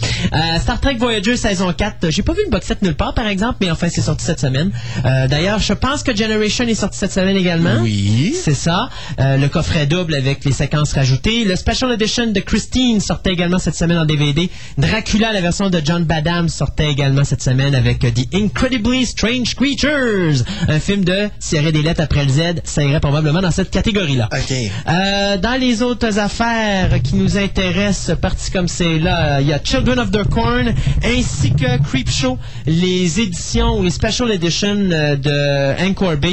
[0.60, 2.06] Star Trek Voyager saison 4.
[2.06, 4.26] euh, J'ai pas vu le box set nulle part, par exemple, mais enfin, c'est sorti
[4.26, 4.72] cette semaine.
[5.04, 7.82] D'ailleurs, je pense que Generation est sorti cette semaine également.
[7.82, 8.36] Oui.
[8.36, 8.90] C'est ça.
[9.20, 11.44] Euh, le coffret double avec les séquences rajoutées.
[11.44, 14.50] Le Special Edition de Christine sortait également cette semaine en DVD.
[14.78, 19.56] Dracula, la version de John Badham, sortait également cette semaine avec euh, The Incredibly Strange
[19.56, 20.44] Creatures.
[20.68, 24.30] Un film de, aurait des lettres après le Z, ça irait probablement dans cette catégorie-là.
[24.32, 24.56] OK.
[24.88, 29.60] Euh, dans les autres affaires qui nous intéressent, parti comme c'est là, il y a
[29.64, 35.88] Children of the Corn ainsi que Creepshow, les éditions ou les special editions euh, de
[35.88, 36.29] Anchor Bay.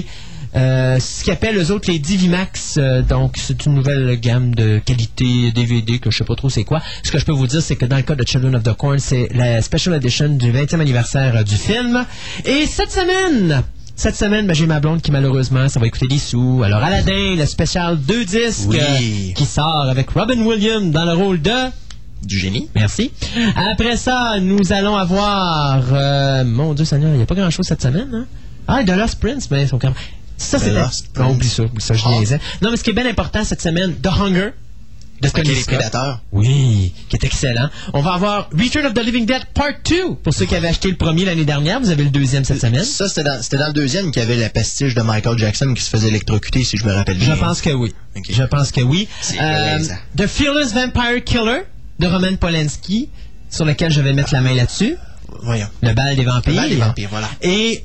[0.54, 4.78] Euh, ce qu'ils appellent eux autres les Divimax, euh, donc c'est une nouvelle gamme de
[4.78, 6.80] qualité DVD que je sais pas trop c'est quoi.
[7.02, 8.72] Ce que je peux vous dire, c'est que dans le cas de Children of the
[8.72, 12.06] Corn, c'est la special edition du 20e anniversaire euh, du film.
[12.46, 13.62] Et cette semaine,
[13.96, 16.62] cette semaine, ben, j'ai ma blonde qui malheureusement, ça va écouter des sous.
[16.64, 19.34] Alors Aladdin, le spécial deux disques Oui.
[19.36, 21.50] qui sort avec Robin Williams dans le rôle de...
[22.22, 22.68] Du génie.
[22.74, 23.12] Merci.
[23.56, 25.84] Après ça, nous allons avoir...
[26.46, 28.08] mon Dieu Seigneur, il n'y a pas grand-chose cette semaine.
[28.12, 28.26] Hein?
[28.68, 29.96] Ah, The Lost Prince, mais ils sont quand même...
[30.38, 30.72] Ça, c'était...
[30.72, 31.34] Lost Non, Prince.
[31.36, 32.10] oublie ça, oublie ça, je Ah.
[32.18, 32.40] niaisais.
[32.62, 34.50] Non, mais ce qui est bien important cette semaine, The Hunger,
[35.22, 36.20] de Tony les prédateurs.
[36.30, 37.70] Oui, qui est excellent.
[37.94, 40.16] On va avoir Return of the Living Dead Part 2.
[40.22, 42.84] Pour ceux qui avaient acheté le premier l'année dernière, vous avez le deuxième cette semaine.
[42.84, 45.88] Ça, c'était dans, le deuxième qu'il y avait la pastiche de Michael Jackson qui se
[45.88, 47.36] faisait électrocuter, si je me rappelle Je bien.
[47.36, 47.94] pense que oui.
[48.28, 49.08] Je pense que oui.
[49.22, 49.78] C'est Euh.
[50.18, 51.62] The Fearless Vampire Killer
[51.98, 53.08] de Roman Polanski,
[53.48, 54.96] sur lequel je vais mettre la main là-dessus.
[55.44, 55.68] Voyons.
[55.82, 56.52] Le bal des vampires.
[56.52, 57.30] Le bal des vampires, voilà.
[57.40, 57.84] Et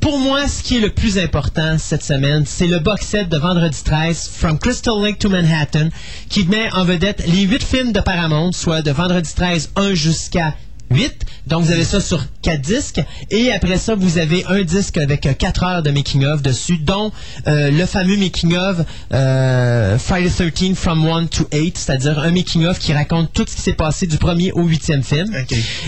[0.00, 3.36] pour moi, ce qui est le plus important cette semaine, c'est le box set de
[3.36, 5.90] vendredi 13, From Crystal Lake to Manhattan,
[6.28, 10.54] qui met en vedette les huit films de Paramount, soit de vendredi 13 1 jusqu'à
[10.90, 11.26] 8.
[11.46, 13.00] Donc, vous avez ça sur 4 disques.
[13.30, 17.12] Et après ça, vous avez un disque avec 4 heures de making-of dessus, dont
[17.46, 18.78] euh, le fameux making-of
[19.12, 23.62] euh, Friday 13 from 1 to 8, c'est-à-dire un making-of qui raconte tout ce qui
[23.62, 25.28] s'est passé du premier au huitième film.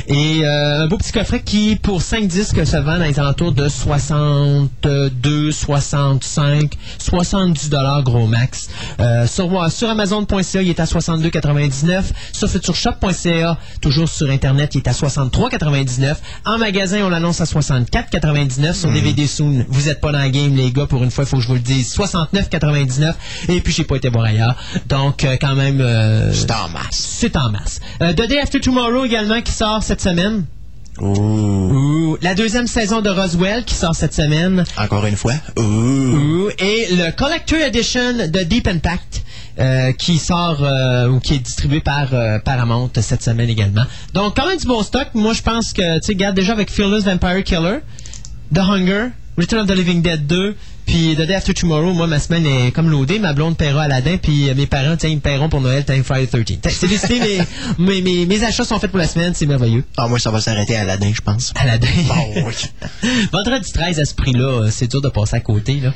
[0.09, 3.53] Et euh, un beau petit coffret qui, pour 5 disques, se vend dans les alentours
[3.53, 8.69] de 62, 65, 70 dollars gros max.
[9.01, 12.05] Euh, sur, sur Amazon.ca, il est à 62,99.
[12.33, 16.17] Sur futureshop.ca, toujours sur Internet, il est à 63,99.
[16.45, 18.75] En magasin, on l'annonce à 64,99.
[18.75, 21.29] Sur DVD Soon, vous êtes pas dans la game, les gars, pour une fois, il
[21.29, 21.95] faut que je vous le dise.
[21.97, 23.15] 69,99.
[23.49, 24.57] Et puis, j'ai pas été voir ailleurs.
[24.89, 25.81] Donc, euh, quand même...
[25.81, 26.87] euh, C'est en masse.
[26.91, 27.81] c'est en masse.
[28.03, 30.45] Euh, The Day After Tomorrow également qui sort cette semaine.
[31.01, 31.07] Ouh.
[31.07, 32.19] Ouh.
[32.21, 34.63] La deuxième saison de Roswell qui sort cette semaine.
[34.77, 35.33] Encore une fois.
[35.59, 36.51] Ouh.
[36.59, 39.23] Et le Collector Edition de Deep Impact
[39.59, 43.85] euh, qui sort euh, ou qui est distribué par euh, Paramount cette semaine également.
[44.15, 45.09] Donc quand même du bon stock.
[45.15, 47.79] Moi je pense que tu sais regarde déjà avec Fearless Vampire Killer,
[48.55, 50.55] The Hunger, Return of the Living Dead 2,
[50.85, 54.19] puis The Day After Tomorrow, moi ma semaine est comme loadée, ma blonde paiera Aladdin,
[54.19, 56.59] puis euh, mes parents tiens ils me paieront pour Noël, tiens Friday 13.
[56.61, 57.19] Tiens, C'est décidé,
[57.79, 59.85] mes, mes, mes, mes achats sont faits pour la semaine, c'est merveilleux.
[59.97, 61.53] Ah, moi, ça va s'arrêter à Aladdin, je pense.
[61.57, 61.89] Aladdin.
[62.07, 63.09] Bon, oui.
[63.33, 65.81] Vendredi 13 à ce prix-là, euh, c'est dur de passer à côté.
[65.81, 65.95] Là.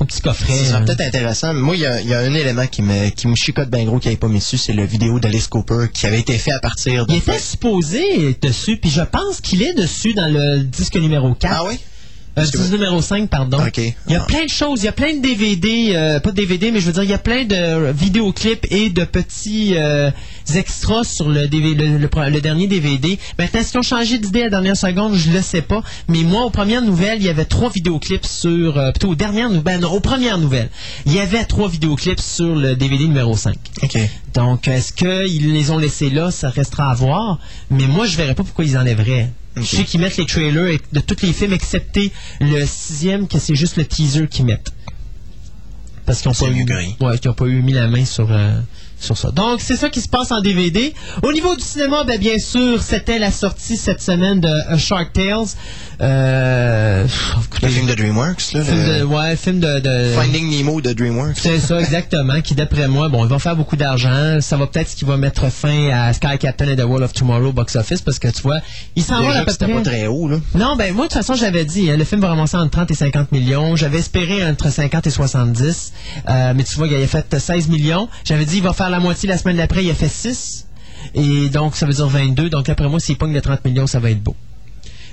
[0.00, 0.56] Mon petit coffret.
[0.56, 1.52] Ça serait euh, peut-être intéressant.
[1.52, 3.84] Moi, il y a, il y a un élément qui me, qui me chicote bien
[3.84, 6.52] gros qui n'avait pas mis dessus, c'est le vidéo d'Alice Cooper qui avait été fait
[6.52, 7.12] à partir de...
[7.12, 11.34] Il était supposé être dessus, puis je pense qu'il est dessus dans le disque numéro
[11.34, 11.54] 4.
[11.54, 11.78] Ah oui?
[12.38, 13.58] Euh, que- numéro 5, pardon.
[13.76, 14.26] Il y a Ah.
[14.26, 16.86] plein de choses, il y a plein de DVD, euh, pas de DVD, mais je
[16.86, 20.10] veux dire, il y a plein de vidéoclips et de petits euh,
[20.54, 23.18] extras sur le, DV le, le pre- le dernier DVD.
[23.38, 25.14] Maintenant, est-ce qu'ils ont changé d'idée à la dernière seconde?
[25.14, 25.82] Je le sais pas.
[26.08, 28.78] Mais moi, aux premières nouvelles, il y avait trois vidéoclips sur...
[28.78, 30.70] Euh, plutôt aux dernières nouvelles, non, aux premières nouvelles.
[31.06, 33.56] Il y avait trois vidéoclips sur le DVD numéro 5.
[33.82, 33.98] OK.
[34.34, 36.30] Donc, est-ce qu'ils les ont laissés là?
[36.30, 37.38] Ça restera à voir.
[37.70, 39.30] Mais moi, je verrais pas pourquoi ils enlèveraient.
[39.56, 39.62] Ok.
[39.64, 43.56] Je sais qu'ils mettent les trailers de tous les films, excepté le sixième, que c'est
[43.56, 44.72] juste le teaser qu'ils mettent.
[46.06, 46.64] parce qu'ils n'ont pas, eu-
[47.00, 48.60] ouais, qu'ils ont pas eu mis la main sur, euh,
[49.00, 49.30] sur ça.
[49.30, 50.94] Donc, c'est ça qui se passe en DVD.
[51.22, 55.12] Au niveau du cinéma, ben, bien sûr, c'était la sortie cette semaine de A Shark
[55.12, 55.46] Tales.
[56.02, 57.06] Euh,
[57.62, 58.62] Le film de DreamWorks, là.
[58.64, 61.36] film le de, ouais, film de, de- Finding Nemo de DreamWorks.
[61.36, 64.38] c'est ça, exactement, qui d'après moi, bon, il va faire beaucoup d'argent.
[64.40, 67.12] Ça va peut-être ce qui va mettre fin à Sky Captain et The World of
[67.12, 68.60] Tomorrow box office parce que tu vois,
[68.96, 69.68] ils s'en vont à peu près.
[69.72, 70.36] pas très haut, là.
[70.54, 72.90] Non, ben moi de toute façon j'avais dit, hein, le film va ramasser entre 30
[72.90, 73.76] et 50 millions.
[73.76, 75.92] J'avais espéré entre 50 et 70,
[76.28, 78.08] euh, mais tu vois, il a fait 16 millions.
[78.24, 80.66] J'avais dit il va faire la moitié la semaine d'après, il a fait 6.
[81.14, 82.50] Et donc ça veut dire 22.
[82.50, 84.36] Donc après moi, s'il pogne les 30 millions, ça va être beau.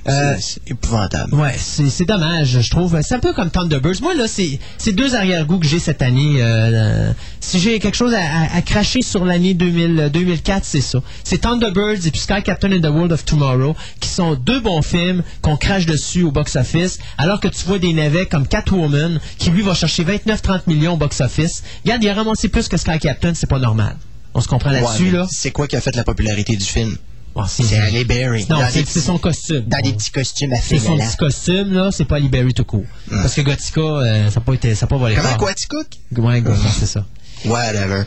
[0.10, 1.34] Euh, C'est épouvantable.
[1.36, 2.98] Ouais, c'est dommage, je trouve.
[3.02, 4.02] C'est un peu comme Thunderbirds.
[4.02, 6.42] Moi, là, c'est deux arrière-goûts que j'ai cette année.
[6.42, 7.12] euh, euh,
[7.42, 11.00] si j'ai quelque chose à, à- à cracher sur l'année 2000, euh, 2004, c'est ça.
[11.24, 14.82] C'est Thunderbirds et puis Sky Captain and the World of Tomorrow, qui sont deux bons
[14.82, 19.50] films qu'on crache dessus au box-office, alors que tu vois des navets comme Catwoman, qui
[19.50, 21.64] lui va chercher 29-30 millions au box-office.
[21.84, 23.96] Regarde, il a ramassé plus que Sky Captain, c'est pas normal.
[24.34, 25.28] On se comprend là-dessus, là.
[25.32, 26.96] C'est quoi qui a fait la popularité du film?
[27.38, 28.48] Bon, C'est Halle Berry.
[28.50, 29.64] Non, c'est son costume.
[29.68, 32.86] Dans des petits costumes à C'est son petit costume, là, c'est pas Liberty tout court.
[33.10, 35.38] Parce que Gothica, euh, ça n'a pas été, ça a pas volé Comment fort.
[35.38, 35.88] quoi, tu cook?
[36.18, 37.06] Ouais, Gothica, c'est ça.
[37.46, 38.04] Whatever.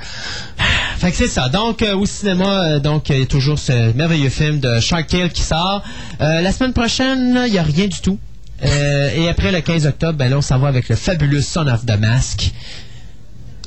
[0.99, 1.49] Fait que c'est ça.
[1.49, 5.07] Donc, euh, au cinéma, euh, donc, il y a toujours ce merveilleux film de Shark
[5.07, 5.83] Tale qui sort.
[6.21, 8.19] Euh, la semaine prochaine, il n'y a rien du tout.
[8.63, 11.87] Et après le 15 octobre, ben là, on s'en va avec le fabuleux Son of
[11.87, 12.53] the Mask.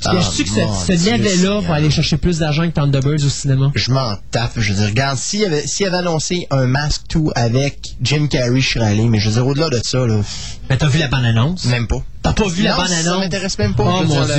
[0.06, 1.60] Ah, je suis que mon ce, ce Seigneur.
[1.62, 3.70] va aller chercher plus d'argent que Thunderbirds au cinéma.
[3.74, 4.52] Je m'en tape.
[4.56, 8.60] Je veux dire, regarde, s'il avait, s'il avait annoncé un Mask 2 avec Jim Carrey,
[8.60, 9.08] je serais allé.
[9.08, 10.20] Mais je veux dire, au-delà de ça, là,
[10.70, 11.64] Mais t'as vu la bande-annonce?
[11.66, 12.02] même pas.
[12.24, 13.04] T'as pas vu la Non, bande-annonce?
[13.04, 13.84] ça m'intéresse même pas.
[13.86, 14.34] Oh mon dieu.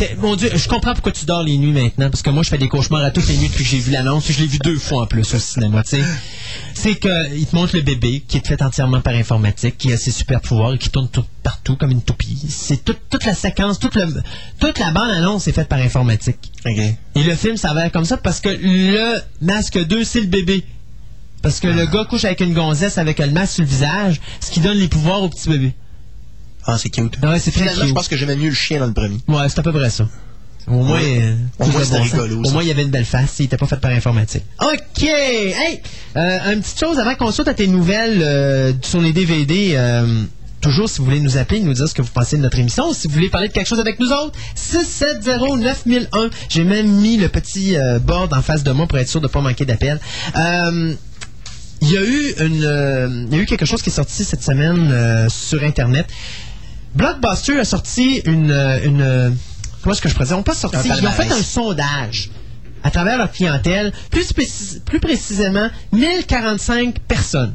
[0.00, 2.48] le- Mon dieu, je comprends pourquoi tu dors les nuits maintenant, parce que moi je
[2.50, 4.58] fais des cauchemars à toutes les nuits depuis que j'ai vu l'annonce, je l'ai vu
[4.58, 6.02] deux fois en plus au cinéma, tu sais.
[6.74, 9.96] C'est que il te montre le bébé qui est fait entièrement par informatique, qui a
[9.96, 12.38] ses super pouvoirs et qui tourne tout partout comme une toupie.
[12.48, 14.06] C'est toute, toute la séquence, toute, le,
[14.60, 16.52] toute la bande annonce est faite par informatique.
[17.14, 20.62] Et le film s'avère comme ça parce que le masque 2, c'est le bébé.
[21.42, 24.50] Parce que le gars couche avec une gonzesse avec le masque sur le visage, ce
[24.50, 25.74] qui donne les pouvoirs au petit bébé.
[26.66, 27.16] Ah, c'est cute.
[27.22, 27.88] Ouais, c'est très Finalement, cute.
[27.88, 29.18] je pense que j'aimais mieux le chien dans le premier.
[29.28, 30.08] Ouais, c'est à peu près ça.
[30.68, 31.20] Au moins, Ouais.
[31.22, 33.36] euh, Au moins, bon rigolo, Au moins, il y avait une belle face.
[33.38, 34.42] Il n'était pas fait par informatique.
[34.60, 35.02] OK!
[35.04, 35.80] Hey!
[36.16, 39.78] Euh, une petite chose avant qu'on saute à tes nouvelles euh, sur les DVD.
[40.60, 42.92] Toujours, si vous voulez nous appeler, nous dire ce que vous pensez de notre émission,
[42.92, 46.30] si vous voulez parler de quelque chose avec nous autres, 670-9001.
[46.48, 49.30] J'ai même mis le petit board en face de moi pour être sûr de ne
[49.32, 50.00] pas manquer d'appel.
[50.34, 54.42] Il y a eu une, il y a eu quelque chose qui est sorti cette
[54.42, 56.06] semaine sur Internet.
[56.96, 59.30] Blockbuster a sorti une, euh, une euh,
[59.82, 60.38] comment est-ce que je pourrais dire?
[60.38, 62.30] On pas sorti, Un ils ont fait un sondage
[62.82, 67.54] à travers leur clientèle, plus, précis- plus précisément 1045 personnes.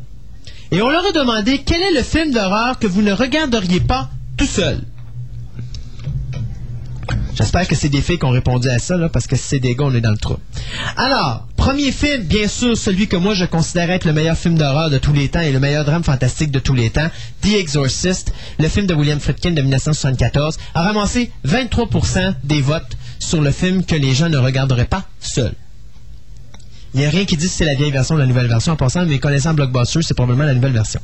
[0.72, 4.10] Et on leur a demandé quel est le film d'horreur que vous ne regarderiez pas
[4.38, 4.80] tout seul.
[7.36, 9.76] J'espère que c'est des filles qui ont répondu à ça, parce que si c'est des
[9.76, 10.38] gars, on est dans le trou.
[10.98, 14.90] Alors, premier film, bien sûr, celui que moi je considère être le meilleur film d'horreur
[14.90, 17.10] de tous les temps et le meilleur drame fantastique de tous les temps,
[17.42, 23.42] The Exorcist, le film de William Friedkin de 1974, a ramassé 23% des votes sur
[23.42, 25.56] le film que les gens ne regarderaient pas seuls.
[26.94, 28.74] Il n'y a rien qui dit si c'est la vieille version ou la nouvelle version.
[28.74, 31.00] En passant, mais connaissant Blockbuster, c'est probablement la nouvelle version.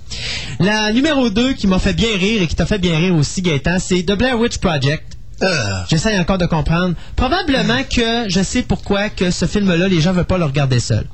[0.59, 3.41] La numéro 2 qui m'a fait bien rire et qui t'a fait bien rire aussi,
[3.41, 5.16] Gaëtan, c'est The Blair Witch Project.
[5.43, 5.47] Euh,
[5.89, 6.95] J'essaie encore de comprendre.
[7.15, 11.05] Probablement que je sais pourquoi que ce film-là, les gens veulent pas le regarder seul.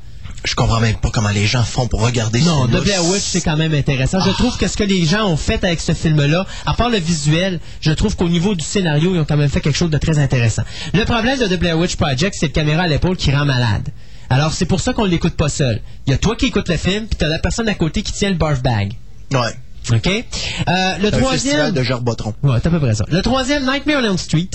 [0.46, 2.82] je comprends même pas comment les gens font pour regarder Non, ce The film-là.
[2.84, 4.20] Blair Witch, c'est quand même intéressant.
[4.22, 6.98] Je trouve que ce que les gens ont fait avec ce film-là, à part le
[7.00, 9.98] visuel, je trouve qu'au niveau du scénario, ils ont quand même fait quelque chose de
[9.98, 10.64] très intéressant.
[10.94, 13.90] Le problème de The Blair Witch Project, c'est le caméra à l'épaule qui rend malade.
[14.30, 15.82] Alors, c'est pour ça qu'on l'écoute pas seul.
[16.08, 18.14] Il y a toi qui écoutes le film, puis t'as la personne à côté qui
[18.14, 18.94] tient le barf bag.
[19.32, 19.40] Ouais.
[19.92, 20.08] OK?
[20.08, 21.72] Euh, le festival troisième...
[21.72, 22.34] de Gerbotron.
[22.44, 23.06] Ouais, c'est à peu près ça.
[23.10, 24.50] Le troisième, Nightmare on Elm Street,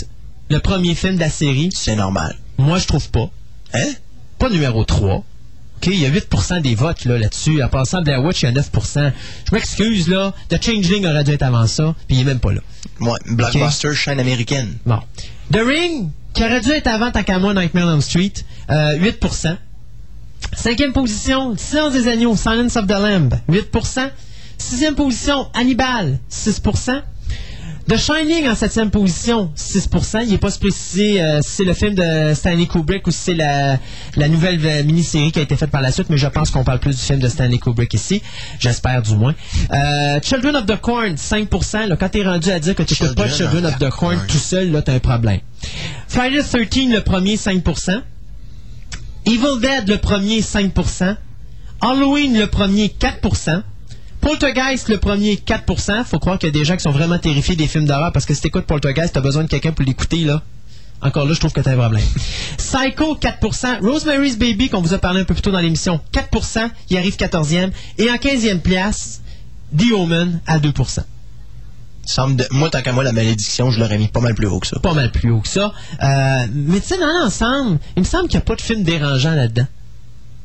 [0.50, 2.36] le premier film de la série, C'est normal.
[2.56, 3.30] moi, je trouve pas.
[3.74, 3.92] Hein?
[4.38, 5.16] pas numéro 3.
[5.16, 7.62] OK, il y a 8% des votes là, là-dessus.
[7.62, 9.12] En passant, Blair Witch, il y a 9%.
[9.48, 10.32] Je m'excuse, là.
[10.48, 12.60] The Changeling aurait dû être avant ça, puis il est même pas là.
[13.00, 13.18] Ouais.
[13.26, 14.76] Blockbuster, chaîne américaine.
[14.86, 14.98] Bon.
[15.52, 18.32] The Ring, qui aurait dû être avant, moi, Nightmare on Elm Street,
[18.70, 19.56] euh, 8%.
[20.56, 24.10] Cinquième position, Silence des agneaux, Silence of the Lamb, 8%.
[24.58, 27.02] Sixième position, Hannibal, 6%.
[27.88, 30.24] The Shining en septième position, 6%.
[30.24, 33.34] Il n'est pas spécifié euh, si c'est le film de Stanley Kubrick ou si c'est
[33.34, 33.78] la,
[34.14, 36.64] la nouvelle euh, mini-série qui a été faite par la suite, mais je pense qu'on
[36.64, 38.20] parle plus du film de Stanley Kubrick ici.
[38.58, 39.34] J'espère du moins.
[39.72, 41.86] Euh, Children of the Corn, 5%.
[41.86, 44.18] Là, quand t'es rendu à dire que tu n'écoutes pas Children of the Corn.
[44.28, 45.40] tout seul, là, t'as un problème.
[46.08, 48.02] Friday the 13, le premier, 5%.
[49.24, 51.16] Evil Dead, le premier, 5%.
[51.80, 53.62] Halloween, le premier, 4%.
[54.20, 56.04] Poltergeist, le premier, 4%.
[56.04, 58.26] Faut croire qu'il y a des gens qui sont vraiment terrifiés des films d'horreur parce
[58.26, 60.42] que si t'écoutes Poltergeist, t'as besoin de quelqu'un pour l'écouter, là.
[61.00, 62.02] Encore là, je trouve que t'as un problème.
[62.58, 63.80] Psycho, 4%.
[63.86, 66.68] Rosemary's Baby, qu'on vous a parlé un peu plus tôt dans l'émission, 4%.
[66.90, 67.70] Il arrive 14e.
[67.98, 69.20] Et en 15e place,
[69.78, 71.00] The Omen, à 2%.
[72.04, 74.58] Semble de- Moi, tant qu'à moi, la malédiction, je l'aurais mis pas mal plus haut
[74.58, 74.78] que ça.
[74.80, 75.72] Pas mal plus haut que ça.
[76.02, 78.82] Euh, mais tu sais, dans l'ensemble, il me semble qu'il n'y a pas de film
[78.82, 79.66] dérangeant là-dedans.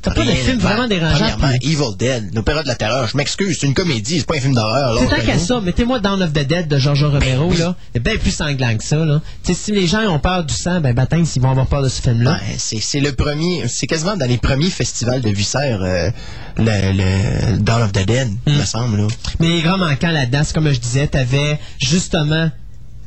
[0.03, 1.17] T'as pas de film ben, vraiment dérangeant.
[1.17, 3.07] Premièrement, puis- Evil Dead, l'opéra de la terreur.
[3.07, 4.93] Je m'excuse, c'est une comédie, c'est pas un film d'horreur.
[4.93, 7.57] là, C'est tant qu'à ça, mettez-moi Dawn of the Dead de George Romero, oui.
[7.57, 7.75] là.
[7.93, 9.21] C'est bien plus sanglant que ça, là.
[9.43, 11.81] Tu sais, si les gens ont peur du sang, ben, baptême, s'ils vont avoir peur
[11.81, 12.33] de ce film-là.
[12.33, 16.09] Ouais, c'est le premier, c'est quasiment dans les premiers festivals de viscères, euh,
[16.57, 16.91] le,
[17.53, 18.57] le Dawn of the Dead, Hmm.
[18.59, 18.97] me semble.
[18.97, 19.07] Là.
[19.39, 22.49] Mais les grands manquants là-dedans, comme je disais, t'avais justement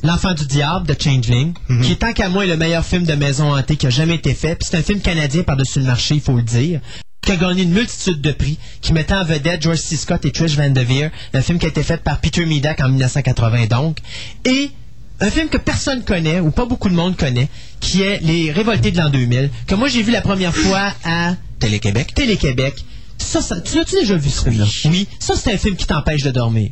[0.02, 3.14] L'Enfant du Diable de Changeling, qui est tant qu'à moi est le meilleur film de
[3.14, 4.55] maison hantée qui a jamais été fait.
[4.56, 6.81] Puis c'est un film canadien par-dessus le marché, il faut le dire
[7.27, 9.97] qui a gagné une multitude de prix, qui mettait en vedette George C.
[9.97, 12.89] Scott et Trish Van Devere, un film qui a été fait par Peter Medak en
[12.89, 13.98] 1980 donc,
[14.44, 14.70] et
[15.18, 17.48] un film que personne connaît, ou pas beaucoup de monde connaît,
[17.81, 21.35] qui est Les Révoltés de l'an 2000, que moi j'ai vu la première fois à
[21.59, 22.14] Télé-Québec.
[22.14, 22.85] Télé-Québec.
[23.18, 24.66] Ça, ça, tu l'as-tu déjà vu ce film-là?
[24.85, 25.09] Oui.
[25.18, 26.70] Ça, c'est un film qui t'empêche de dormir.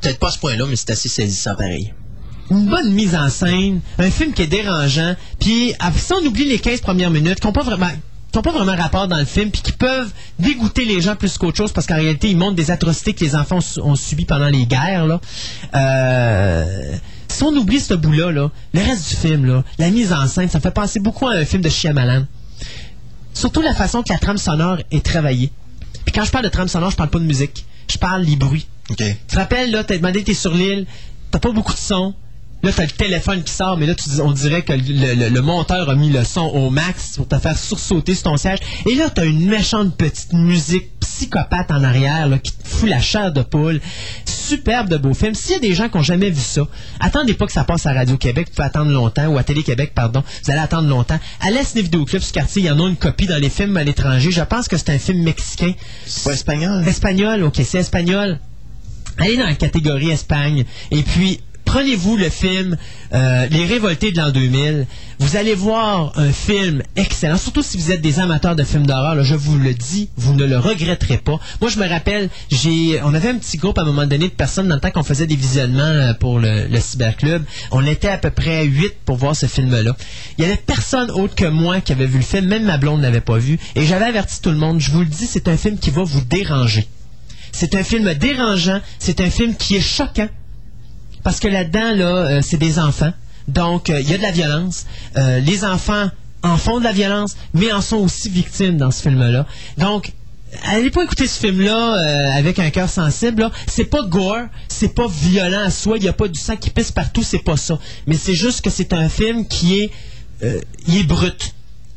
[0.00, 1.92] Peut-être pas à ce point-là, mais c'est assez saisissant pareil.
[2.50, 6.44] Une bonne mise en scène, un film qui est dérangeant, puis après ça, on oublie
[6.44, 7.90] les 15 premières minutes, qui n'ont pas vraiment
[8.32, 11.56] qui pas vraiment rapport dans le film, puis qui peuvent dégoûter les gens plus qu'autre
[11.56, 14.26] chose, parce qu'en réalité, ils montrent des atrocités que les enfants ont, su- ont subies
[14.26, 15.06] pendant les guerres.
[15.06, 15.20] Là.
[15.74, 16.96] Euh,
[17.28, 20.48] si on oublie ce bout-là, là, le reste du film, là, la mise en scène,
[20.50, 22.24] ça me fait penser beaucoup à un film de Shyamalan.
[23.32, 25.50] Surtout la façon que la trame sonore est travaillée.
[26.04, 27.64] Puis quand je parle de trame sonore, je parle pas de musique.
[27.90, 28.66] Je parle des bruits.
[29.06, 30.86] Tu te rappelles, là, t'as demandé, t'es sur l'île,
[31.30, 32.14] t'as pas beaucoup de son.
[32.66, 35.28] Là, t'as le téléphone qui sort, mais là, tu dis- on dirait que le, le-
[35.28, 38.58] le monteur a mis le son au max pour te faire sursauter sur ton siège.
[38.90, 43.00] Et là, t'as une méchante petite musique psychopathe en arrière, là, qui te fout la
[43.00, 43.80] chair de poule.
[44.24, 45.34] Superbe de beau film.
[45.34, 46.62] S'il y a des gens qui ont jamais vu ça,
[46.98, 50.24] attendez pas que ça passe à Radio-Québec, vous pouvez attendre longtemps, ou à Télé-Québec, pardon.
[50.44, 51.18] Vous allez attendre longtemps.
[51.40, 53.76] Allez à Sniff Vidéoclub ce quartier, il y en a une copie dans les films
[53.76, 54.32] à l'étranger.
[54.32, 55.72] Je pense que c'est un film mexicain.
[56.04, 56.86] C'est pas espagnol?
[56.88, 58.40] Espagnol, ok, c'est espagnol.
[59.18, 60.66] Allez dans la catégorie Espagne.
[60.90, 62.78] Et puis, prenez-vous le film
[63.12, 64.86] euh, Les Révoltés de l'an 2000.
[65.18, 69.22] Vous allez voir un film excellent, surtout si vous êtes des amateurs de films d'horreur.
[69.22, 71.38] Je vous le dis, vous ne le regretterez pas.
[71.60, 72.30] Moi, je me rappelle,
[73.04, 75.02] on avait un petit groupe à un moment donné de personnes dans le temps qu'on
[75.02, 77.44] faisait des visionnements euh, pour le, le cyberclub.
[77.70, 79.96] On était à peu près huit pour voir ce film-là.
[80.38, 83.02] Il y avait personne autre que moi qui avait vu le film, même ma blonde
[83.02, 83.58] n'avait pas vu.
[83.74, 84.80] Et j'avais averti tout le monde.
[84.80, 86.88] Je vous le dis, c'est un film qui va vous déranger.
[87.52, 90.28] C'est un film dérangeant, c'est un film qui est choquant.
[91.26, 93.12] Parce que là-dedans, là, euh, c'est des enfants.
[93.48, 94.86] Donc, euh, il y a de la violence.
[95.16, 96.08] Euh, les enfants
[96.44, 99.44] en font de la violence, mais en sont aussi victimes dans ce film-là.
[99.76, 100.12] Donc,
[100.66, 103.50] allez pas écouter ce film-là avec un cœur sensible.
[103.66, 106.70] C'est pas gore, c'est pas violent à soi, il n'y a pas du sang qui
[106.70, 107.76] pisse partout, c'est pas ça.
[108.06, 109.90] Mais c'est juste que c'est un film qui est,
[110.42, 111.54] est brut,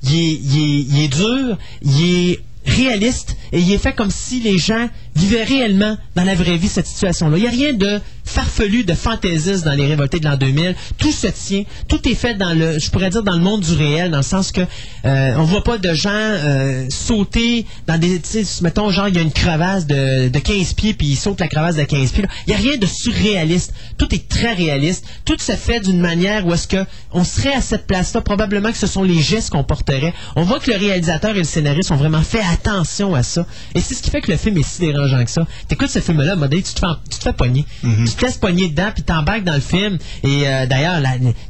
[0.07, 2.01] est, il est- il est dur, il
[2.31, 6.57] est réaliste et il est fait comme si les gens vivaient réellement dans la vraie
[6.57, 7.37] vie cette situation-là.
[7.37, 7.99] Il n'y a rien de
[8.29, 10.75] farfelu, de fantaisiste dans les révoltés de l'an 2000.
[10.97, 13.73] Tout se tient, tout est fait dans le, je pourrais dire dans le monde du
[13.73, 18.21] réel, dans le sens que euh, on voit pas de gens euh, sauter dans des,
[18.61, 21.47] mettons genre il y a une crevasse de, de 15 pieds puis ils sautent la
[21.47, 22.25] crevasse de 15 pieds.
[22.47, 23.73] Il n'y a rien de surréaliste.
[23.97, 25.05] Tout est très réaliste.
[25.25, 28.77] Tout se fait d'une manière où est-ce que on serait à cette place-là, probablement que
[28.77, 30.13] ce sont les gestes qu'on porterait.
[30.35, 33.45] On voit que le réalisateur et le scénariste ont vraiment fait attention à ça.
[33.73, 35.47] Et c'est ce qui fait que le film est si dérangeant que ça.
[35.67, 37.65] T'écoutes ce film-là, modèle, tu te fais, tu te fais pogner.
[37.81, 39.97] Tu te laisses pogner dedans, puis t'embarques dans le film.
[40.23, 41.01] Et euh, d'ailleurs,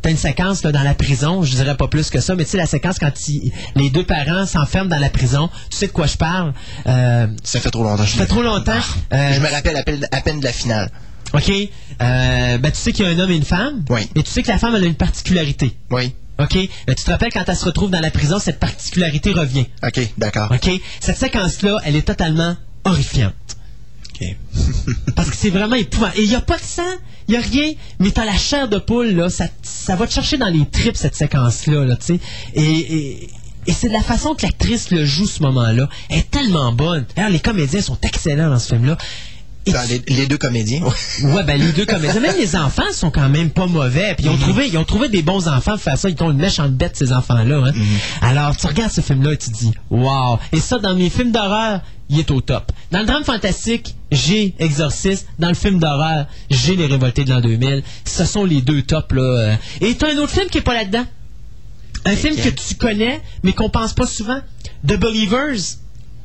[0.01, 2.51] t'as une séquence là, dans la prison, je dirais pas plus que ça, mais tu
[2.51, 3.11] sais, la séquence quand
[3.75, 6.53] les deux parents s'enferment dans la prison, tu sais de quoi je parle?
[6.87, 7.97] Euh, Ça fait trop longtemps.
[8.05, 8.79] ça fait trop longtemps.
[9.13, 10.89] Euh, Je me rappelle à peine, à peine de la finale.
[11.33, 11.49] OK.
[12.01, 13.83] Euh, ben, tu sais qu'il y a un homme et une femme.
[13.89, 14.09] Oui.
[14.15, 15.75] Et tu sais que la femme, elle a une particularité.
[15.91, 16.13] Oui.
[16.39, 16.57] OK?
[16.87, 19.65] Ben, tu te rappelles quand elle se retrouve dans la prison, cette particularité revient.
[19.83, 20.51] OK, d'accord.
[20.51, 20.69] OK?
[21.01, 22.55] Cette séquence-là, elle est totalement
[22.85, 23.33] horrifiante.
[25.15, 26.19] Parce que c'est vraiment épouvantable.
[26.19, 26.81] Et il n'y a pas de sang,
[27.27, 30.13] il n'y a rien, mais t'as la chair de poule, là, ça, ça va te
[30.13, 32.19] chercher dans les tripes, cette séquence-là, là, tu sais.
[32.53, 33.29] Et, et,
[33.67, 35.89] et c'est de la façon que l'actrice le joue, ce moment-là.
[36.09, 37.05] Elle est tellement bonne.
[37.31, 38.97] Les comédiens sont excellents dans ce film-là.
[39.67, 40.81] Dans les, les deux comédiens.
[41.21, 42.19] Ouais, ben les deux comédiens.
[42.19, 44.15] Même les enfants sont quand même pas mauvais.
[44.15, 46.09] Puis ils ont trouvé, ils ont trouvé des bons enfants pour faire ça.
[46.09, 47.67] Ils ont une méchante bête ces enfants-là.
[47.67, 47.73] Hein.
[48.21, 50.39] Alors tu regardes ce film-là et tu te dis, wow.
[50.51, 52.71] Et ça dans mes films d'horreur, il est au top.
[52.91, 55.27] Dans le drame fantastique, j'ai Exorcist.
[55.37, 57.83] Dans le film d'horreur, j'ai Les Révoltés de l'an 2000.
[58.05, 59.21] Ce sont les deux tops là.
[59.21, 59.55] euh.
[59.81, 61.05] Et t'as un autre film qui est pas là-dedans.
[62.05, 64.39] Un film que tu connais, mais qu'on pense pas souvent.
[64.87, 65.59] The Believers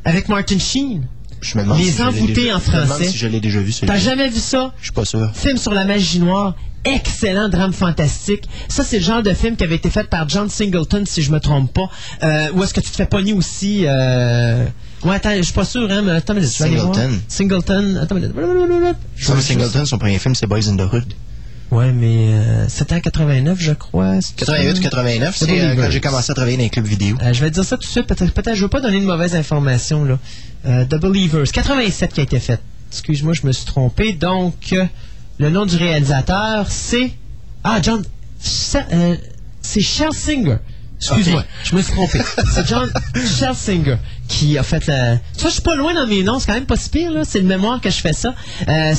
[0.05, 1.07] avec Martin Sheen.
[1.41, 3.05] Je me demande Les si Envoûtés en Je me demande français.
[3.09, 4.73] si je l'ai déjà vu, T'as jamais vu ça?
[4.79, 5.31] Je suis pas sûr.
[5.35, 6.55] Film sur la magie noire.
[6.87, 8.45] Excellent drame fantastique.
[8.69, 11.31] Ça, c'est le genre de film qui avait été fait par John Singleton, si je
[11.33, 11.91] me trompe pas.
[12.23, 13.85] Euh, ou est-ce que tu te fais pogner aussi...
[13.87, 14.67] Euh...
[15.05, 16.95] Ouais, attends, je suis pas sûr, hein, mais attends, voir.
[16.95, 17.21] Singleton.
[17.29, 17.99] Singleton.
[18.03, 21.13] Attends, vais- Singleton, son premier film, c'est Boys in the Hood.
[21.71, 24.21] Ouais, mais euh, c'était en 89, je crois.
[24.21, 27.17] C'est- 88 89, C'est euh, quand j'ai commencé à travailler dans les clubs vidéo.
[27.23, 28.07] Euh, je vais te dire ça tout de suite.
[28.07, 30.19] Peut-être, peut-être, je veux pas donner de mauvaises informations là.
[30.67, 32.61] Euh, The Believers, 87 qui a été fait.
[32.93, 34.13] Excuse-moi, je me suis trompé.
[34.13, 34.85] Donc, euh,
[35.39, 37.13] le nom du réalisateur, c'est
[37.65, 38.03] ah John,
[38.39, 38.85] c'est
[40.13, 40.57] Singer.
[41.13, 42.21] Excuse-moi, je me suis trompé.
[42.53, 42.91] C'est John
[43.55, 43.97] Singer
[44.29, 45.17] qui a fait la.
[45.17, 47.11] Tu vois, je suis pas loin dans mes noms, c'est quand même pas si pire,
[47.11, 47.23] là.
[47.25, 48.35] C'est de mémoire que je fais ça.
[48.69, 48.95] Euh,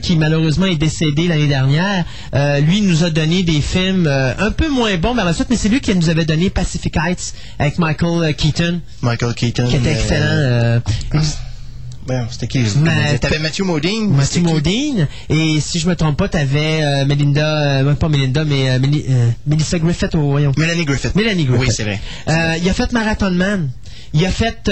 [0.00, 2.04] qui malheureusement est décédé l'année dernière,
[2.34, 5.48] euh, lui nous a donné des films euh, un peu moins bons par la suite,
[5.50, 9.68] mais c'est lui qui nous avait donné Pacific Heights avec Michael euh, Keaton, Michael Keaton.
[9.68, 10.78] qui était euh,
[11.12, 11.22] excellent.
[12.06, 12.62] Ben, c'était qui?
[13.20, 14.16] T'avais Matthew Modine.
[14.30, 14.40] Qui?
[14.40, 15.08] Modine.
[15.28, 19.04] Et si je me trompe pas, t'avais euh, Melinda, euh, pas Melinda, mais euh, Meli-
[19.08, 20.52] euh, Melissa Griffith au voyons.
[20.56, 21.14] Mélanie Griffith.
[21.14, 21.66] Mélanie Griffith.
[21.68, 22.00] Oui, c'est vrai.
[22.62, 23.70] Il a fait Marathon Man.
[24.14, 24.70] Il a fait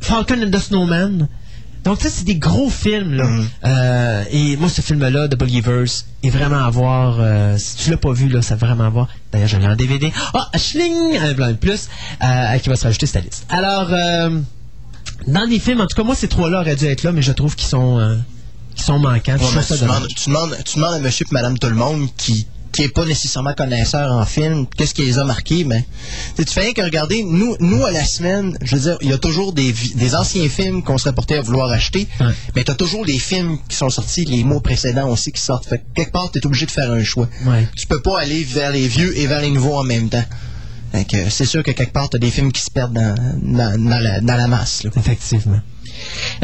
[0.00, 1.28] Falcon and the Snowman.
[1.84, 3.14] Donc ça, c'est des gros films.
[3.14, 3.24] Là.
[3.24, 3.46] Mhm.
[3.64, 5.84] Euh, et moi, ce film-là, The Believers,
[6.24, 7.18] est vraiment à voir.
[7.20, 9.08] euh, si tu l'as pas vu, là, c'est vraiment à voir.
[9.32, 10.12] D'ailleurs, j'en ai en DVD.
[10.34, 11.16] Ah, schling!
[11.16, 11.88] Un blanc de plus
[12.24, 13.46] euh, qui va se rajouter sur ta liste.
[13.50, 13.88] Alors,
[15.26, 17.32] dans les films, en tout cas, moi, ces trois-là auraient dû être là, mais je
[17.32, 18.16] trouve qu'ils sont, euh,
[18.76, 19.32] sont manquants.
[19.36, 22.46] Ouais, tu, demandes, tu, demandes, tu demandes à monsieur et madame tout le monde qui
[22.72, 25.86] qui est pas nécessairement connaisseur en film, qu'est-ce qui les a marqués, mais
[26.36, 29.14] tu fais rien que regarder, nous, nous à la semaine, je veux dire, il y
[29.14, 32.34] a toujours des, des anciens films qu'on serait porté à vouloir acheter, Ouais.
[32.54, 35.64] mais tu as toujours les films qui sont sortis, les mots précédents aussi qui sortent.
[35.66, 37.30] Fait que quelque part, tu es obligé de faire un choix.
[37.46, 37.66] Ouais.
[37.76, 40.24] Tu peux pas aller vers les vieux et vers les nouveaux en même temps.
[41.30, 43.98] C'est sûr que quelque part, tu as des films qui se perdent dans, dans, dans
[43.98, 44.82] la, dans la masse.
[44.84, 44.90] là.
[44.96, 45.60] Effectivement.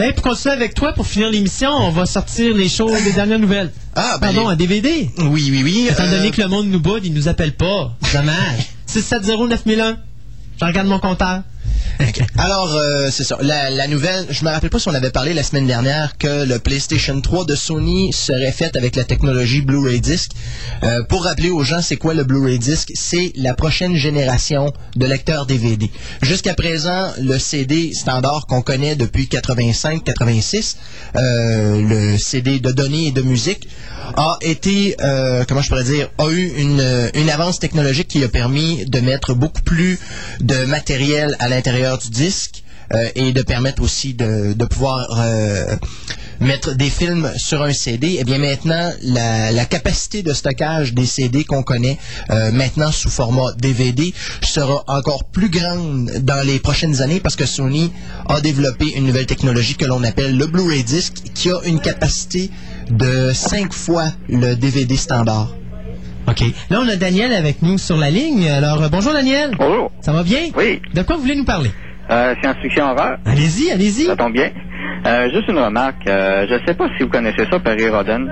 [0.03, 3.39] Et pour continuer avec toi, pour finir l'émission, on va sortir les choses, les dernières
[3.39, 3.71] nouvelles.
[3.95, 5.11] Ah, ben, Pardon, les- un DVD.
[5.19, 5.89] Oui, oui, oui.
[5.91, 7.95] Étant euh, donné que le monde nous boude, il nous appelle pas.
[8.13, 8.69] Dommage.
[8.89, 9.97] 670-9001.
[10.61, 11.43] Je regarde mon compteur.
[12.39, 13.39] Alors, euh, c'est ça.
[13.41, 16.59] La, nouvelle, je me rappelle pas si on avait parlé la semaine dernière que le
[16.59, 20.31] PlayStation 3 de Sony serait fait avec la technologie Blu-ray Disc.
[20.83, 22.91] Euh, pour rappeler aux gens, c'est quoi le Blu-ray Disc?
[22.95, 25.91] C'est la prochaine génération de lecteurs DVD.
[26.23, 30.77] Jusqu'à présent, le CD standard qu'on connaît depuis 85-86,
[31.17, 33.69] euh, le CD de données et de musique,
[34.17, 34.97] a été,
[35.49, 39.33] comment je pourrais dire, a eu une, une avance technologique qui a permis de mettre
[39.33, 39.99] beaucoup plus
[40.41, 42.63] de matériel à l'intérieur du disque
[42.95, 45.77] euh, et de permettre aussi de, pouvoir euh,
[46.41, 48.17] mettre des films sur un CD.
[48.21, 51.99] Eh bien maintenant, la, la capacité de stockage des CD qu'on connaît
[52.31, 54.13] euh, maintenant sous format DVD
[54.43, 57.93] sera encore plus grande dans les prochaines années parce que Sony
[58.27, 62.51] a développé une nouvelle technologie que l'on appelle le Blu-ray Disc qui a une capacité
[62.91, 65.55] de 5 fois le DVD standard.
[66.29, 66.41] OK.
[66.71, 68.49] Là, on a Daniel avec nous sur la ligne.
[68.49, 69.51] Alors, euh, bonjour Daniel.
[69.59, 69.91] Bonjour.
[70.01, 70.51] Ça va bien?
[70.57, 70.81] Oui.
[70.95, 71.71] De quoi vous voulez nous parler?
[72.11, 73.19] Euh, science-fiction horreur.
[73.25, 74.05] Allez-y, allez-y.
[74.07, 74.51] Ça tombe bien.
[75.07, 76.07] Euh, juste une remarque.
[76.07, 78.31] Euh, je sais pas si vous connaissez ça, Perry Rodden.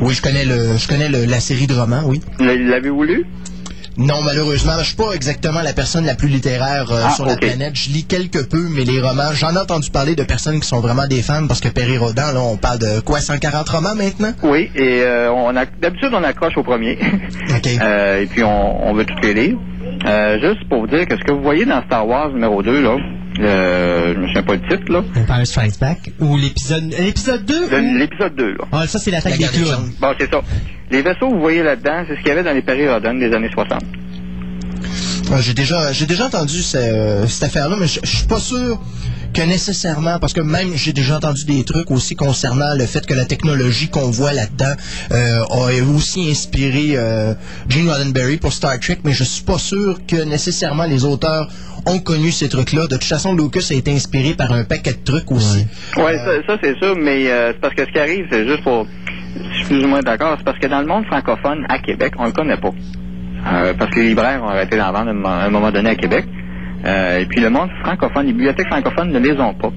[0.00, 2.20] Oui, je connais le, je connais le- la série de romans, oui.
[2.40, 3.24] L'avez-vous lu?
[3.96, 7.36] Non, malheureusement, je suis pas exactement la personne la plus littéraire euh, Ah, sur la
[7.36, 7.74] planète.
[7.76, 10.80] Je lis quelque peu, mais les romans, j'en ai entendu parler de personnes qui sont
[10.80, 14.32] vraiment des fans parce que Perry Rodan, là, on parle de quoi, 140 romans maintenant?
[14.42, 16.98] Oui, et euh, on a d'habitude on accroche au premier.
[17.50, 17.68] OK.
[17.80, 19.56] Euh, et puis on, on veut toutes les lire.
[20.06, 22.82] Euh, juste pour vous dire que ce que vous voyez dans Star Wars numéro 2,
[22.82, 22.96] là,
[23.40, 25.02] euh, je me souviens pas le titre, là.
[25.16, 26.10] Empire Strikes Back.
[26.20, 26.84] Ou l'épisode...
[26.98, 27.68] L'épisode 2?
[27.70, 28.64] Le- ou- L'épisode 2, là.
[28.72, 29.92] Ah, ça, c'est l'attaque La des clowns.
[30.00, 30.40] Bon, c'est ça.
[30.90, 33.18] Les vaisseaux que vous voyez là-dedans, c'est ce qu'il y avait dans les Perry Rodden
[33.18, 33.82] des années 60.
[35.30, 38.38] Ouais, j'ai déjà, j'ai déjà entendu ce- euh, cette affaire-là, mais je je suis pas
[38.38, 38.80] sûr
[39.34, 43.14] que nécessairement, parce que même j'ai déjà entendu des trucs aussi concernant le fait que
[43.14, 44.74] la technologie qu'on voit là-dedans
[45.12, 47.34] euh, a aussi inspiré euh,
[47.68, 51.48] Gene Roddenberry pour Star Trek, mais je suis pas sûr que nécessairement les auteurs
[51.86, 52.82] ont connu ces trucs-là.
[52.82, 55.66] De toute façon, Lucas a été inspiré par un paquet de trucs aussi.
[55.96, 56.16] Ouais,
[56.46, 58.86] ça, c'est sûr, mais euh, c'est parce que ce qui arrive, c'est juste pour.
[59.36, 62.12] Je suis plus ou moins d'accord, c'est parce que dans le monde francophone, à Québec,
[62.18, 62.70] on le connaît pas.
[63.52, 66.24] Euh, parce que les libraires ont arrêté d'en vendre à un moment donné à Québec.
[66.84, 69.72] Euh, et puis le monde francophone, les bibliothèques francophones ne les ont pas.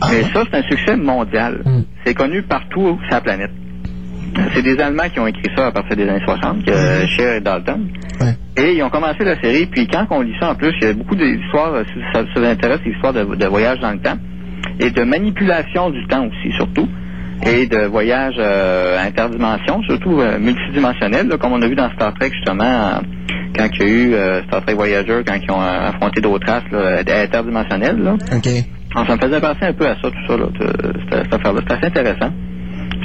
[0.00, 1.62] Ah Mais ça, c'est un succès mondial.
[1.64, 1.80] Mm.
[2.04, 3.50] C'est connu partout sur la planète.
[4.52, 7.40] C'est des Allemands qui ont écrit ça à partir des années 60, que Cher et
[7.40, 7.86] Dalton.
[8.20, 8.36] Ouais.
[8.56, 10.90] Et ils ont commencé la série, puis quand on lit ça en plus, il y
[10.90, 13.92] a beaucoup d'histoires, euh, si ça, ça vous intéresse, des histoires de, de voyage dans
[13.92, 14.18] le temps,
[14.80, 16.88] et de manipulation du temps aussi, surtout,
[17.46, 22.14] et de voyage euh, interdimension, surtout euh, multidimensionnel, là, comme on a vu dans Star
[22.14, 23.00] Trek justement, euh,
[23.56, 26.46] quand il y a eu euh, Star Trek Voyager, quand ils ont euh, affronté d'autres
[26.46, 27.98] races là, interdimensionnelles.
[27.98, 28.12] Là.
[28.14, 28.48] OK.
[28.94, 31.60] Ça me faisait penser un peu à ça, tout ça, là, cette, cette affaire-là.
[31.66, 32.30] C'est assez intéressant.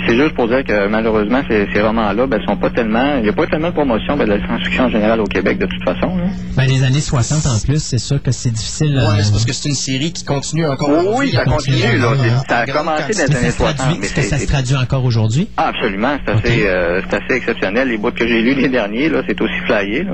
[0.09, 3.17] C'est juste pour dire que malheureusement, ces, ces romans-là, ben, sont pas tellement.
[3.17, 5.59] Il n'y a pas tellement de promotion ben, de la science-fiction en général au Québec
[5.59, 6.11] de toute façon.
[6.57, 8.97] Ben, les années 60 en plus, c'est sûr que c'est difficile.
[8.97, 10.89] euh, Ouais, c'est parce que c'est une série qui continue encore.
[10.89, 11.29] Oui, aujourd'hui.
[11.29, 12.07] oui, ça continue, là.
[12.49, 13.75] Ça a grande commencé dans les est-ce que années ça se 60.
[13.77, 15.47] traduit, mais est-ce que ça se traduit encore aujourd'hui?
[15.57, 17.89] Ah, absolument, c'est assez, euh, c'est assez exceptionnel.
[17.89, 20.07] Les bouts que j'ai lus les derniers, là, c'est aussi flyé.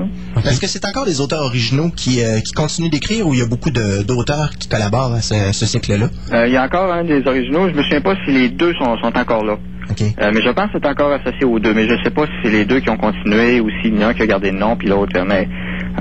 [0.44, 3.42] Est-ce que c'est encore des auteurs originaux qui, euh, qui continuent d'écrire ou il y
[3.42, 6.08] a beaucoup de- d'auteurs qui collaborent à ce, ce cycle-là?
[6.34, 7.70] Euh, Il y a encore un des originaux.
[7.70, 9.56] Je me souviens pas si les deux sont, sont encore là.
[10.20, 11.72] Euh, mais je pense que c'est encore associé aux deux.
[11.74, 14.08] Mais je sais pas si c'est les deux qui ont continué ou s'il y en
[14.08, 15.12] a un qui a gardé le nom puis l'autre.
[15.26, 15.48] Mais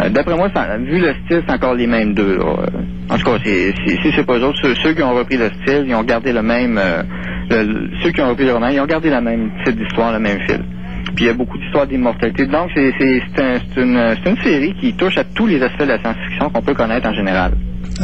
[0.02, 0.50] euh, d'après moi,
[0.80, 2.40] vu le style, c'est encore les mêmes deux.
[2.40, 2.68] Euh,
[3.10, 5.96] En tout cas, si c'est pas eux autres, ceux, qui ont repris le style, ils
[5.96, 6.80] ont gardé le même.
[6.82, 7.04] euh,
[8.02, 10.40] ceux qui ont repris le roman, ils ont gardé la même type d'histoire, le même
[10.48, 10.62] fil.
[11.16, 12.48] Puis il y a beaucoup d'histoires d'immortalité.
[12.48, 12.92] Donc c'est
[13.40, 16.62] un- une, c'est une série qui touche à tous les aspects de la science-fiction qu'on
[16.62, 17.52] peut connaître en général.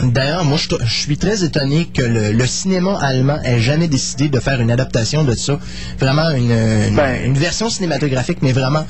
[0.04, 4.40] D'ailleurs, moi, je, suis très étonné que le, le cinéma allemand ait jamais décidé de
[4.40, 5.60] faire une adaptation de ça.
[6.00, 8.86] Vraiment une, une, Ben- une version cinématographique, mais vraiment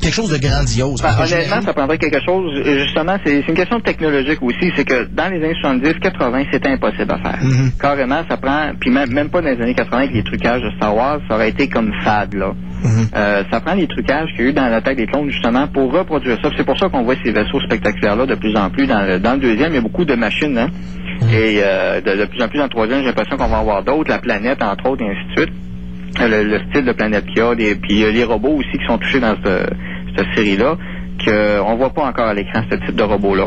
[0.00, 1.00] quelque chose de grandiose.
[1.02, 2.52] Ben, honnêtement, j'imagine- ça prendrait quelque chose.
[2.66, 4.70] euh, Justement, c'est une question technologique aussi.
[4.76, 7.38] C'est que dans les années 70, 80, c'était impossible à faire.
[7.42, 7.70] Mhm.
[7.80, 8.70] Carrément, ça prend.
[8.78, 11.34] Puis même, même pas dans les années 80 avec les trucages de Star Wars, ça
[11.34, 12.52] aurait été comme fade là.
[12.84, 13.08] Mhm.
[13.16, 15.92] Euh, ça prend les trucages qu'il y a eu dans l'attaque des clones justement pour
[15.92, 16.50] reproduire ça.
[16.56, 18.86] C'est pour ça qu'on voit ces vaisseaux spectaculaires là de plus en plus.
[18.86, 20.56] Dans le, dans le deuxième, il y a beaucoup de machines.
[20.58, 20.68] Hein?
[21.32, 23.60] Et euh, de, de plus en plus dans le troisième, j'ai l'impression qu'on va en
[23.60, 25.52] avoir d'autres, la planète entre autres, et ainsi de suite.
[26.18, 28.98] Le, le style de planète qu'il y a, puis euh, les robots aussi qui sont
[28.98, 29.72] touchés dans cette,
[30.16, 30.76] cette série-là,
[31.24, 33.46] qu'on voit pas encore à l'écran ce type de robot-là.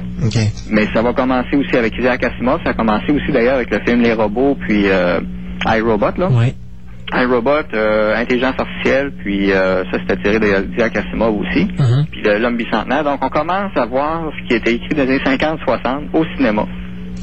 [0.71, 3.79] Mais ça va commencer aussi avec Isaac Asimov, ça a commencé aussi d'ailleurs avec le
[3.85, 5.19] film Les robots, puis euh,
[5.65, 6.29] iRobot, là.
[6.31, 6.53] Oui.
[7.13, 12.05] iRobot, euh, intelligence artificielle, puis euh, ça c'était tiré d'Isaac Asimov aussi, Mhm.
[12.11, 13.03] puis de l'homme bicentenaire.
[13.03, 16.65] Donc on commence à voir ce qui était écrit dans les années 50-60 au cinéma,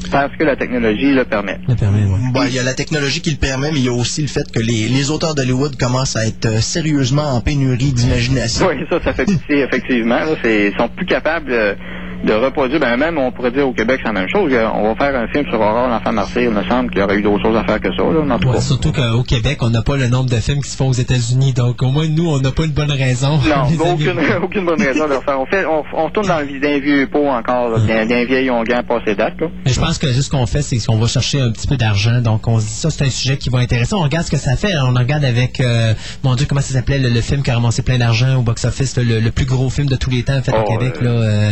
[0.09, 1.59] parce que la technologie le permet.
[1.67, 2.19] Le permet, ouais.
[2.33, 4.27] Bon, il y a la technologie qui le permet, mais il y a aussi le
[4.27, 8.67] fait que les, les auteurs d'Hollywood commencent à être euh, sérieusement en pénurie d'imagination.
[8.67, 10.15] Oui, ça, ça fait pitié, effectivement.
[10.19, 11.75] Là, c'est, ils sont plus capables euh,
[12.23, 12.79] de reproduire.
[12.79, 14.51] Ben, même, on pourrait dire au Québec, c'est la même chose.
[14.73, 16.41] On va faire un film sur Aurore, l'enfant martyr.
[16.43, 18.39] Il me semble qu'il y aurait eu d'autres choses à faire que ça, là, en
[18.39, 18.61] tout Ouais, cas.
[18.61, 21.53] surtout qu'au Québec, on n'a pas le nombre de films qui se font aux États-Unis.
[21.53, 23.37] Donc, au moins, nous, on n'a pas une bonne raison.
[23.37, 23.63] Non,
[23.93, 25.39] aucune, aucune bonne raison de le faire.
[25.39, 28.49] On, fait, on, on retourne dans le vi- d'un vieux pot encore, d'un, d'un vieil
[28.49, 29.39] onguent passé date.
[29.39, 29.47] Là.
[29.65, 31.77] Mais je pense que juste ce qu'on fait, c'est qu'on va chercher un petit peu
[31.77, 32.21] d'argent.
[32.21, 33.93] Donc, on se dit ça, c'est un sujet qui va intéresser.
[33.93, 34.73] On regarde ce que ça fait.
[34.77, 37.81] On regarde avec, euh, mon Dieu, comment ça s'appelait, le, le film qui a ramassé
[37.81, 40.63] plein d'argent au box-office, le, le plus gros film de tous les temps fait au
[40.65, 40.95] Oh, Québec.
[41.01, 41.51] euh, Là, euh,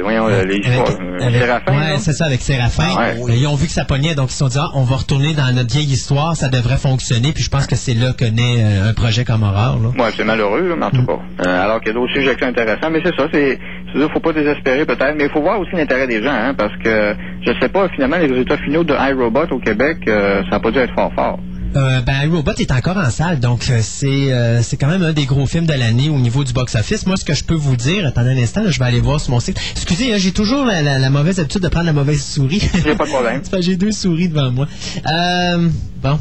[0.00, 2.84] voyons, euh, les euh, Séraphin, ouais, c'est ça, avec Séraphin.
[2.96, 3.36] Ah ouais.
[3.36, 5.34] Ils ont vu que ça pognait, donc ils se sont dit, ah, on va retourner
[5.34, 7.32] dans notre vieille histoire, ça devrait fonctionner.
[7.32, 9.78] Puis je pense que c'est là que naît euh, un projet comme Horreur.
[9.98, 11.18] Ouais, c'est malheureux, mais en tout cas.
[11.46, 12.90] Euh, alors qu'il y a d'autres sujets qui sont intéressants.
[12.90, 13.58] Mais c'est ça, c'est.
[13.94, 16.74] Il faut pas désespérer peut-être, mais il faut voir aussi l'intérêt des gens, hein, parce
[16.82, 20.60] que je sais pas, finalement, les résultats finaux de iRobot au Québec, euh, ça n'a
[20.60, 21.38] pas dû être fort fort.
[21.74, 25.12] Euh, ben, Robot est encore en salle, donc euh, c'est euh, c'est quand même un
[25.12, 27.06] des gros films de l'année au niveau du box-office.
[27.06, 29.20] Moi, ce que je peux vous dire, attendez un instant, là, je vais aller voir
[29.20, 29.58] sur mon site.
[29.72, 32.62] Excusez, hein, j'ai toujours la, la- la mauvaise habitude de prendre la mauvaise souris.
[32.84, 33.42] J'ai pas de problème.
[33.60, 34.68] J'ai deux souris devant moi.
[35.06, 35.68] Euh,
[36.02, 36.18] bon,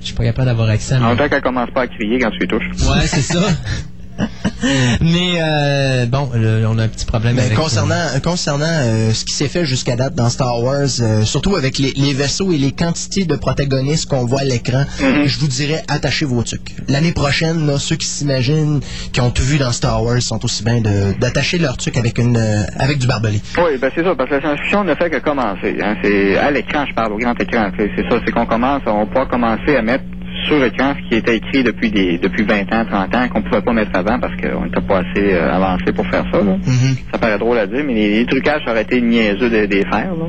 [0.00, 2.30] je suis pas capable d'avoir accès à En temps qu'elle commence pas à crier quand
[2.30, 2.68] tu les touches.
[2.88, 3.40] Ouais, c'est ça.
[5.00, 9.24] Mais euh, bon, le- on a un petit problème Mais avec concernant concernant euh, ce
[9.24, 12.58] qui s'est fait jusqu'à date dans Star Wars, euh, surtout avec les, les vaisseaux et
[12.58, 15.26] les quantités de protagonistes qu'on voit à l'écran, Mhm.
[15.26, 16.74] je vous dirais attachez vos trucs.
[16.88, 18.80] L'année prochaine, là, ceux qui s'imaginent,
[19.12, 22.18] qui ont tout vu dans Star Wars, sont aussi bien de- d'attacher leur truc avec
[22.18, 23.40] une euh, avec du barbelé.
[23.58, 25.76] Oui, ben c'est ça, parce que la science-fiction ne fait que commencer.
[25.82, 25.96] Hein.
[26.02, 27.70] C'est à l'écran, je parle, au grand écran.
[27.78, 30.04] C'est c'est ça, c'est qu'on commence, on pourra commencer à mettre
[30.46, 33.60] sur écran ce qui était écrit depuis des depuis 20 ans, 30 ans, qu'on pouvait
[33.62, 36.38] pas mettre avant parce qu'on n'était pas assez euh, avancé pour faire ça.
[36.38, 36.56] Là.
[36.56, 36.96] Mhm.
[37.12, 39.74] Ça paraît drôle à dire, mais les, les trucages ça aurait été niaiseux de, de
[39.74, 40.14] les faire.
[40.14, 40.26] Là.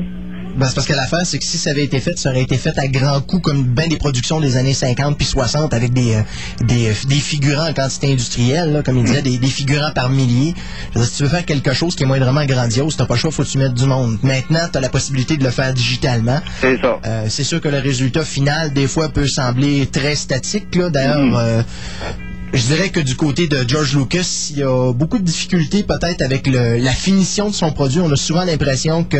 [0.58, 2.56] Ben, c'est parce que l'affaire, c'est que si ça avait été fait, ça aurait été
[2.58, 6.14] fait à grands coups, comme bien des productions des années 50 puis 60, avec des,
[6.16, 6.20] euh,
[6.64, 10.10] des, euh, des figurants en quantité industrielle, là, comme il disait, des, des figurants par
[10.10, 10.54] milliers.
[10.94, 13.14] Je veux dire, si tu veux faire quelque chose qui est moindrement grandiose, t'as pas
[13.14, 14.18] le choix, faut que tu mettes du monde.
[14.22, 16.40] Maintenant, t'as la possibilité de le faire digitalement.
[16.60, 16.98] C'est ça.
[17.06, 20.74] Euh, c'est sûr que le résultat final, des fois, peut sembler très statique.
[20.74, 20.90] Là.
[20.90, 21.34] D'ailleurs, Mhm.
[21.36, 21.62] euh,
[22.54, 26.22] je dirais que du côté de George Lucas, il y a beaucoup de difficultés peut-être
[26.22, 28.00] avec le- la finition de son produit.
[28.00, 29.16] On a souvent l'impression que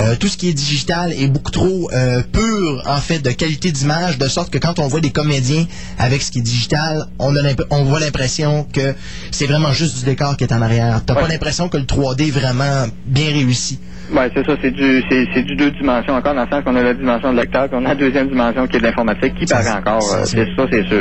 [0.00, 3.72] euh, tout ce qui est digital est beaucoup trop euh, pur, en fait, de qualité
[3.72, 5.64] d'image, de sorte que quand on voit des comédiens
[5.98, 7.40] avec ce qui est digital, on, a
[7.70, 8.94] on voit l'impression que
[9.32, 11.02] c'est vraiment juste du décor qui est en arrière.
[11.04, 13.80] T'as pas l'impression que le 3D est vraiment bien réussi.
[14.12, 16.82] Ouais, c'est ça, c'est du c'est, du deux dimensions encore, dans le sens qu'on a
[16.82, 19.70] la dimension de l'acteur, qu'on a la deuxième dimension qui est de l'informatique, qui paraît
[19.70, 20.02] encore.
[20.14, 20.98] euh, c'est ça, c'est sûr.